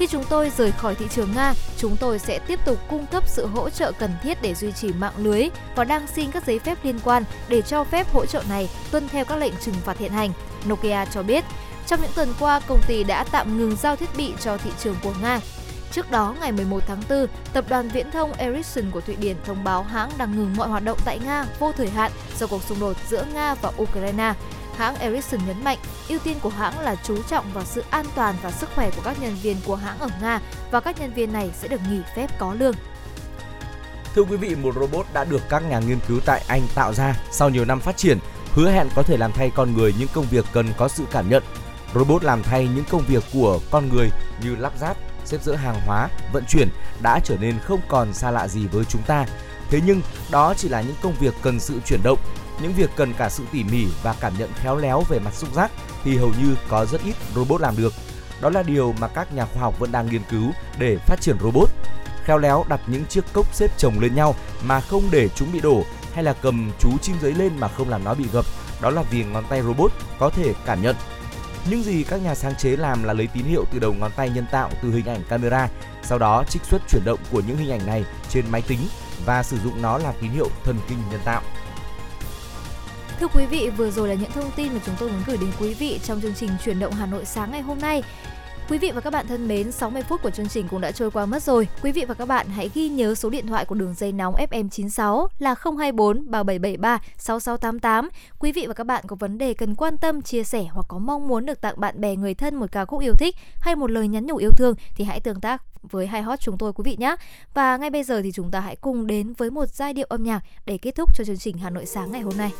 Khi 0.00 0.06
chúng 0.06 0.24
tôi 0.28 0.50
rời 0.56 0.72
khỏi 0.72 0.94
thị 0.94 1.06
trường 1.10 1.32
Nga, 1.34 1.54
chúng 1.76 1.96
tôi 1.96 2.18
sẽ 2.18 2.38
tiếp 2.38 2.60
tục 2.64 2.78
cung 2.88 3.06
cấp 3.06 3.24
sự 3.26 3.46
hỗ 3.46 3.70
trợ 3.70 3.92
cần 3.92 4.10
thiết 4.22 4.42
để 4.42 4.54
duy 4.54 4.72
trì 4.72 4.92
mạng 4.92 5.12
lưới 5.16 5.48
và 5.76 5.84
đang 5.84 6.06
xin 6.06 6.30
các 6.30 6.46
giấy 6.46 6.58
phép 6.58 6.78
liên 6.84 6.98
quan 7.04 7.24
để 7.48 7.62
cho 7.62 7.84
phép 7.84 8.12
hỗ 8.12 8.26
trợ 8.26 8.42
này 8.48 8.68
tuân 8.90 9.08
theo 9.08 9.24
các 9.24 9.36
lệnh 9.36 9.52
trừng 9.64 9.74
phạt 9.84 9.98
hiện 9.98 10.12
hành. 10.12 10.32
Nokia 10.68 11.04
cho 11.04 11.22
biết, 11.22 11.44
trong 11.86 12.00
những 12.02 12.10
tuần 12.14 12.28
qua, 12.40 12.60
công 12.60 12.80
ty 12.88 13.04
đã 13.04 13.24
tạm 13.24 13.58
ngừng 13.58 13.76
giao 13.76 13.96
thiết 13.96 14.16
bị 14.16 14.32
cho 14.40 14.56
thị 14.56 14.70
trường 14.78 14.96
của 15.02 15.14
Nga. 15.22 15.40
Trước 15.92 16.10
đó, 16.10 16.34
ngày 16.40 16.52
11 16.52 16.82
tháng 16.86 17.02
4, 17.10 17.26
tập 17.52 17.64
đoàn 17.68 17.88
viễn 17.88 18.10
thông 18.10 18.32
Ericsson 18.32 18.90
của 18.90 19.00
Thụy 19.00 19.16
Điển 19.16 19.36
thông 19.44 19.64
báo 19.64 19.82
hãng 19.82 20.10
đang 20.18 20.36
ngừng 20.36 20.54
mọi 20.56 20.68
hoạt 20.68 20.84
động 20.84 20.98
tại 21.04 21.18
Nga 21.24 21.46
vô 21.58 21.72
thời 21.72 21.88
hạn 21.90 22.12
do 22.38 22.46
cuộc 22.46 22.62
xung 22.62 22.80
đột 22.80 22.96
giữa 23.08 23.24
Nga 23.34 23.54
và 23.54 23.72
Ukraine. 23.82 24.34
Hãng 24.80 24.96
Ericsson 24.96 25.40
nhấn 25.46 25.64
mạnh, 25.64 25.78
ưu 26.08 26.18
tiên 26.18 26.36
của 26.42 26.48
hãng 26.48 26.80
là 26.80 26.96
chú 27.04 27.22
trọng 27.22 27.52
vào 27.52 27.64
sự 27.64 27.84
an 27.90 28.06
toàn 28.14 28.34
và 28.42 28.50
sức 28.50 28.68
khỏe 28.74 28.90
của 28.90 29.02
các 29.04 29.16
nhân 29.20 29.36
viên 29.42 29.56
của 29.66 29.76
hãng 29.76 29.98
ở 29.98 30.08
Nga 30.20 30.40
và 30.70 30.80
các 30.80 31.00
nhân 31.00 31.14
viên 31.14 31.32
này 31.32 31.50
sẽ 31.60 31.68
được 31.68 31.80
nghỉ 31.90 32.00
phép 32.16 32.38
có 32.38 32.54
lương. 32.54 32.74
Thưa 34.14 34.22
quý 34.22 34.36
vị, 34.36 34.54
một 34.54 34.74
robot 34.74 35.06
đã 35.12 35.24
được 35.24 35.42
các 35.48 35.62
nhà 35.70 35.78
nghiên 35.78 35.98
cứu 36.08 36.20
tại 36.24 36.44
Anh 36.48 36.62
tạo 36.74 36.94
ra 36.94 37.14
sau 37.30 37.50
nhiều 37.50 37.64
năm 37.64 37.80
phát 37.80 37.96
triển, 37.96 38.18
hứa 38.54 38.70
hẹn 38.70 38.88
có 38.94 39.02
thể 39.02 39.16
làm 39.16 39.32
thay 39.32 39.50
con 39.54 39.74
người 39.74 39.94
những 39.98 40.08
công 40.14 40.26
việc 40.30 40.44
cần 40.52 40.66
có 40.76 40.88
sự 40.88 41.04
cảm 41.10 41.28
nhận. 41.28 41.42
Robot 41.94 42.24
làm 42.24 42.42
thay 42.42 42.68
những 42.74 42.84
công 42.90 43.02
việc 43.08 43.24
của 43.32 43.60
con 43.70 43.88
người 43.88 44.10
như 44.42 44.56
lắp 44.56 44.72
ráp, 44.80 44.96
xếp 45.24 45.42
dỡ 45.42 45.54
hàng 45.54 45.80
hóa, 45.86 46.08
vận 46.32 46.44
chuyển 46.48 46.68
đã 47.02 47.20
trở 47.24 47.36
nên 47.40 47.58
không 47.58 47.80
còn 47.88 48.14
xa 48.14 48.30
lạ 48.30 48.48
gì 48.48 48.66
với 48.66 48.84
chúng 48.84 49.02
ta. 49.02 49.26
Thế 49.70 49.80
nhưng, 49.86 50.02
đó 50.30 50.54
chỉ 50.56 50.68
là 50.68 50.80
những 50.80 50.96
công 51.02 51.14
việc 51.20 51.34
cần 51.42 51.60
sự 51.60 51.80
chuyển 51.86 52.00
động. 52.02 52.18
Những 52.62 52.72
việc 52.72 52.90
cần 52.96 53.14
cả 53.14 53.28
sự 53.28 53.44
tỉ 53.52 53.64
mỉ 53.64 53.86
và 54.02 54.14
cảm 54.20 54.32
nhận 54.38 54.50
khéo 54.54 54.76
léo 54.76 55.02
về 55.08 55.18
mặt 55.18 55.34
xúc 55.34 55.54
giác 55.54 55.70
thì 56.04 56.16
hầu 56.16 56.28
như 56.28 56.56
có 56.68 56.86
rất 56.86 57.00
ít 57.04 57.14
robot 57.34 57.60
làm 57.60 57.76
được. 57.76 57.92
Đó 58.40 58.50
là 58.50 58.62
điều 58.62 58.94
mà 59.00 59.08
các 59.08 59.34
nhà 59.34 59.46
khoa 59.46 59.62
học 59.62 59.78
vẫn 59.78 59.92
đang 59.92 60.06
nghiên 60.10 60.22
cứu 60.30 60.52
để 60.78 60.96
phát 61.06 61.16
triển 61.20 61.36
robot. 61.40 61.68
Khéo 62.24 62.38
léo 62.38 62.64
đặt 62.68 62.80
những 62.86 63.06
chiếc 63.06 63.24
cốc 63.32 63.54
xếp 63.54 63.70
chồng 63.78 64.00
lên 64.00 64.14
nhau 64.14 64.34
mà 64.64 64.80
không 64.80 65.02
để 65.10 65.28
chúng 65.28 65.52
bị 65.52 65.60
đổ 65.60 65.82
hay 66.14 66.24
là 66.24 66.32
cầm 66.32 66.72
chú 66.78 66.98
chim 67.02 67.16
giấy 67.22 67.32
lên 67.32 67.52
mà 67.58 67.68
không 67.68 67.88
làm 67.88 68.04
nó 68.04 68.14
bị 68.14 68.24
gập. 68.32 68.44
Đó 68.80 68.90
là 68.90 69.02
vì 69.02 69.24
ngón 69.24 69.44
tay 69.48 69.62
robot 69.62 69.92
có 70.18 70.30
thể 70.30 70.54
cảm 70.66 70.82
nhận 70.82 70.96
những 71.70 71.82
gì 71.82 72.02
các 72.02 72.22
nhà 72.22 72.34
sáng 72.34 72.54
chế 72.54 72.76
làm 72.76 73.04
là 73.04 73.12
lấy 73.12 73.26
tín 73.26 73.44
hiệu 73.44 73.64
từ 73.72 73.78
đầu 73.78 73.92
ngón 73.92 74.10
tay 74.16 74.30
nhân 74.30 74.46
tạo 74.52 74.70
từ 74.82 74.92
hình 74.92 75.06
ảnh 75.06 75.24
camera, 75.28 75.68
sau 76.02 76.18
đó 76.18 76.44
trích 76.48 76.62
xuất 76.64 76.82
chuyển 76.88 77.04
động 77.04 77.18
của 77.30 77.42
những 77.46 77.56
hình 77.56 77.70
ảnh 77.70 77.86
này 77.86 78.04
trên 78.28 78.44
máy 78.50 78.62
tính 78.62 78.80
và 79.24 79.42
sử 79.42 79.58
dụng 79.58 79.82
nó 79.82 79.98
làm 79.98 80.14
tín 80.20 80.30
hiệu 80.30 80.48
thần 80.64 80.78
kinh 80.88 80.98
nhân 81.10 81.20
tạo. 81.24 81.42
Thưa 83.20 83.28
quý 83.34 83.46
vị, 83.46 83.70
vừa 83.76 83.90
rồi 83.90 84.08
là 84.08 84.14
những 84.14 84.30
thông 84.30 84.50
tin 84.56 84.72
mà 84.72 84.80
chúng 84.86 84.94
tôi 84.98 85.08
muốn 85.08 85.22
gửi 85.26 85.36
đến 85.36 85.50
quý 85.60 85.74
vị 85.74 86.00
trong 86.04 86.20
chương 86.20 86.34
trình 86.34 86.50
Chuyển 86.64 86.78
động 86.78 86.92
Hà 86.92 87.06
Nội 87.06 87.24
sáng 87.24 87.50
ngày 87.50 87.60
hôm 87.60 87.78
nay. 87.78 88.02
Quý 88.68 88.78
vị 88.78 88.90
và 88.94 89.00
các 89.00 89.12
bạn 89.12 89.26
thân 89.26 89.48
mến, 89.48 89.72
60 89.72 90.02
phút 90.02 90.22
của 90.22 90.30
chương 90.30 90.48
trình 90.48 90.68
cũng 90.70 90.80
đã 90.80 90.92
trôi 90.92 91.10
qua 91.10 91.26
mất 91.26 91.42
rồi. 91.42 91.68
Quý 91.82 91.92
vị 91.92 92.04
và 92.04 92.14
các 92.14 92.28
bạn 92.28 92.46
hãy 92.48 92.70
ghi 92.74 92.88
nhớ 92.88 93.14
số 93.14 93.30
điện 93.30 93.46
thoại 93.46 93.64
của 93.64 93.74
đường 93.74 93.94
dây 93.94 94.12
nóng 94.12 94.34
FM96 94.34 95.26
là 95.38 95.54
024 95.64 96.30
3773 96.30 96.98
6688. 97.16 98.08
Quý 98.38 98.52
vị 98.52 98.66
và 98.66 98.74
các 98.74 98.84
bạn 98.84 99.04
có 99.06 99.16
vấn 99.16 99.38
đề 99.38 99.54
cần 99.54 99.74
quan 99.74 99.98
tâm, 99.98 100.22
chia 100.22 100.44
sẻ 100.44 100.64
hoặc 100.70 100.86
có 100.88 100.98
mong 100.98 101.28
muốn 101.28 101.46
được 101.46 101.60
tặng 101.60 101.80
bạn 101.80 102.00
bè 102.00 102.16
người 102.16 102.34
thân 102.34 102.54
một 102.54 102.72
ca 102.72 102.84
khúc 102.84 103.00
yêu 103.00 103.14
thích 103.18 103.36
hay 103.60 103.76
một 103.76 103.90
lời 103.90 104.08
nhắn 104.08 104.26
nhủ 104.26 104.36
yêu 104.36 104.50
thương 104.56 104.74
thì 104.94 105.04
hãy 105.04 105.20
tương 105.20 105.40
tác 105.40 105.62
với 105.82 106.06
hai 106.06 106.22
hot 106.22 106.40
chúng 106.40 106.58
tôi 106.58 106.72
quý 106.72 106.82
vị 106.84 106.96
nhé. 106.98 107.16
Và 107.54 107.76
ngay 107.76 107.90
bây 107.90 108.04
giờ 108.04 108.22
thì 108.22 108.32
chúng 108.32 108.50
ta 108.50 108.60
hãy 108.60 108.76
cùng 108.76 109.06
đến 109.06 109.32
với 109.38 109.50
một 109.50 109.66
giai 109.68 109.92
điệu 109.92 110.06
âm 110.08 110.22
nhạc 110.22 110.40
để 110.66 110.78
kết 110.78 110.94
thúc 110.94 111.16
cho 111.16 111.24
chương 111.24 111.38
trình 111.38 111.58
Hà 111.58 111.70
Nội 111.70 111.86
sáng 111.86 112.12
ngày 112.12 112.20
hôm 112.20 112.36
nay. 112.36 112.50